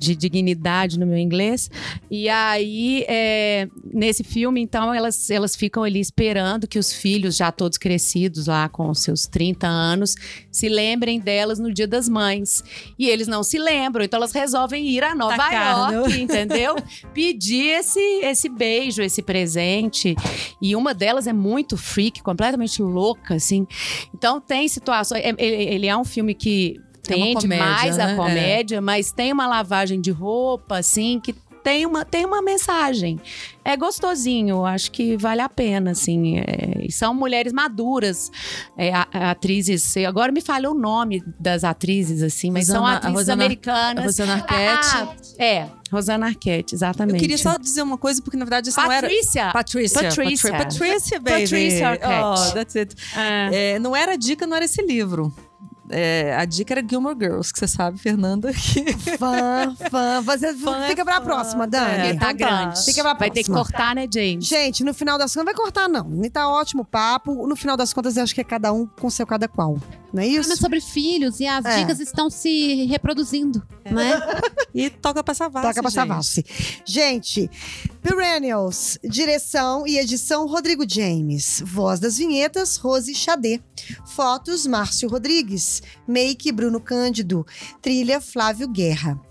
de 0.02 0.16
dignidade 0.16 0.97
no 0.99 1.06
meu 1.06 1.18
inglês. 1.18 1.70
E 2.10 2.28
aí, 2.28 3.06
é, 3.08 3.68
nesse 3.93 4.24
filme, 4.24 4.60
então, 4.60 4.91
elas, 4.91 5.30
elas 5.30 5.56
ficam 5.56 5.84
ali 5.84 5.99
esperando 5.99 6.68
que 6.68 6.80
os 6.80 6.91
filhos, 6.91 7.36
já 7.38 7.52
todos 7.52 7.78
crescidos 7.78 8.47
lá 8.47 8.68
com 8.68 8.91
seus 8.95 9.28
30 9.28 9.68
anos, 9.68 10.16
se 10.52 10.68
lembrem 10.68 11.20
delas 11.20 11.60
no 11.60 11.72
Dia 11.72 11.88
das 11.88 12.10
Mães. 12.10 12.64
E 12.97 13.08
eles 13.08 13.28
não 13.28 13.43
se 13.43 13.60
lembram, 13.60 14.04
então 14.04 14.18
elas 14.18 14.32
resolvem 14.32 14.88
ir 14.88 15.04
a 15.04 15.14
Nova 15.14 15.38
Tacar, 15.38 15.93
York, 15.93 16.20
entendeu? 16.20 16.76
Pedir 17.14 17.68
esse, 17.80 17.99
esse 18.24 18.49
beijo, 18.49 19.04
esse 19.04 19.22
presente. 19.22 20.16
E 20.60 20.76
uma 20.76 20.93
delas 20.95 21.28
é 21.28 21.34
muito 21.34 21.78
freak, 21.78 22.24
completamente 22.24 22.82
louca, 22.82 23.36
assim. 23.36 23.68
Então 24.16 24.41
tem 24.41 24.68
situações. 24.68 25.22
é- 25.24 25.36
Ele, 25.38 25.64
ele 25.76 25.88
é 25.88 25.95
um 25.95 26.04
filme 26.04 26.34
que 26.34 26.80
É 26.80 26.91
tende 27.16 27.41
comédia, 27.41 27.66
mais 27.66 27.97
né? 27.97 28.14
a 28.14 28.16
comédia, 28.16 28.82
mas 28.82 29.12
tem 29.12 29.32
uma 29.34 29.47
lavagem 29.47 29.99
de 30.01 30.12
roupa, 30.12 30.78
assim, 30.78 31.20
que 31.20 31.34
tem 31.64 31.86
uma, 31.86 32.03
tem 32.03 32.26
uma 32.26 32.41
mensagem. 32.41 33.20
É 33.64 33.78
gostosinho, 33.78 34.66
acho 34.66 34.91
que 34.91 35.16
vale 35.16 35.41
a 35.41 35.47
pena, 35.47 35.91
assim. 35.91 36.39
é, 36.39 36.88
são 36.89 37.14
mulheres 37.14 37.53
maduras, 37.53 38.32
é, 38.76 38.91
atrizes. 39.14 39.95
Agora 39.97 40.32
me 40.32 40.41
falhou 40.41 40.74
o 40.74 40.78
nome 40.80 41.24
das 41.39 41.64
atrizes, 41.64 42.24
assim, 42.24 42.49
mas 42.49 42.66
são 42.66 42.78
Rosana- 42.82 42.93
a 42.93 42.97
atrizes 42.97 43.18
Rosana- 43.20 43.43
americanas. 43.43 43.99
A 44.03 44.07
Rosana 44.07 44.34
Arquette. 44.34 44.88
Ah, 44.97 45.16
é, 45.43 45.68
Rosana 45.91 46.26
Arquette, 46.26 46.74
exatamente. 46.74 47.16
eu 47.16 47.20
queria 47.22 47.38
só 47.38 47.55
dizer 47.57 47.84
uma 47.84 47.97
coisa, 47.97 48.20
porque 48.24 48.38
na 48.38 48.45
verdade 48.45 48.70
isso 48.70 48.82
não 48.82 48.91
era. 48.91 49.07
Patrícia! 49.07 49.51
Patrícia. 49.51 50.01
Patrícia. 50.03 50.51
Patrícia, 50.51 51.20
baby. 51.20 51.41
Patrícia 51.43 51.89
Arquette. 51.89 52.24
Oh, 52.49 52.53
that's 52.53 52.76
it. 52.76 52.95
É. 53.16 53.74
É, 53.74 53.80
não 53.80 53.95
era 53.95 54.14
a 54.14 54.16
dica, 54.16 54.47
não 54.47 54.55
era 54.55 54.66
esse 54.66 54.82
livro. 54.82 55.32
É, 55.92 56.36
a 56.38 56.46
dica 56.46 56.74
era 56.74 56.82
Gilmore 56.88 57.16
Girls, 57.20 57.52
que 57.52 57.60
você 57.60 57.68
sabe, 57.68 57.98
Fernanda. 58.00 58.52
Que... 58.56 59.18
Fã, 59.18 59.76
fã. 59.89 60.22
Você 60.22 60.54
Fã 60.54 60.78
é 60.86 60.88
fica 60.89 61.04
pra 61.04 61.16
fã. 61.18 61.22
próxima, 61.24 61.64
É, 61.66 61.68
Dani. 61.68 62.02
tá 62.02 62.10
então 62.10 62.20
tá. 62.28 62.34
grande. 62.34 62.86
Fica 62.86 63.02
pra 63.02 63.14
Vai 63.14 63.30
ter 63.30 63.44
que 63.44 63.52
próxima. 63.52 63.78
cortar, 63.78 63.96
né, 63.96 64.08
James? 64.12 64.46
Gente, 64.46 64.84
no 64.84 64.94
final 64.94 65.18
das 65.18 65.32
contas, 65.34 65.36
não 65.36 65.46
vai 65.46 65.54
cortar, 65.54 65.89
não. 65.89 66.24
E 66.24 66.30
tá 66.30 66.48
ótimo 66.48 66.84
o 66.84 66.86
papo. 66.86 67.46
No 67.48 67.56
final 67.56 67.76
das 67.76 67.92
contas, 67.94 68.16
eu 68.18 68.24
acho 68.24 68.34
que 68.34 68.42
é 68.42 68.44
cada 68.44 68.72
um 68.72 68.86
com 68.88 69.10
seu 69.10 69.26
cada 69.28 69.48
qual. 69.48 69.78
Não 70.14 70.22
é 70.22 70.28
Mas 70.28 70.48
isso? 70.48 70.58
sobre 70.58 70.82
filhos 70.82 71.39
e 71.39 71.48
as 71.48 71.64
É. 71.66 71.80
dicas 71.80 72.00
estão 72.00 72.30
se 72.30 72.86
reproduzindo, 72.86 73.62
né? 73.89 74.22
E 74.74 74.89
toca 74.89 75.22
pra 75.22 75.34
Savassi, 75.34 75.68
Toca 75.68 75.82
pra 75.82 75.89
gente. 75.92 75.94
Savassi. 76.08 76.46
Gente, 76.86 77.50
Perennials, 78.02 78.97
direção 79.04 79.86
e 79.86 79.99
edição 79.99 80.47
Rodrigo 80.47 80.84
James. 80.89 81.62
Voz 81.64 81.99
das 81.99 82.18
vinhetas, 82.18 82.78
Rose 82.78 83.14
Xadê. 83.14 83.62
Fotos, 84.08 84.66
Márcio 84.66 85.08
Rodrigues. 85.08 85.84
Make, 86.08 86.52
Bruno 86.52 86.82
Cândido. 86.82 87.45
Trilha, 87.82 88.20
Flávio 88.20 88.68
Guerra. 88.68 89.22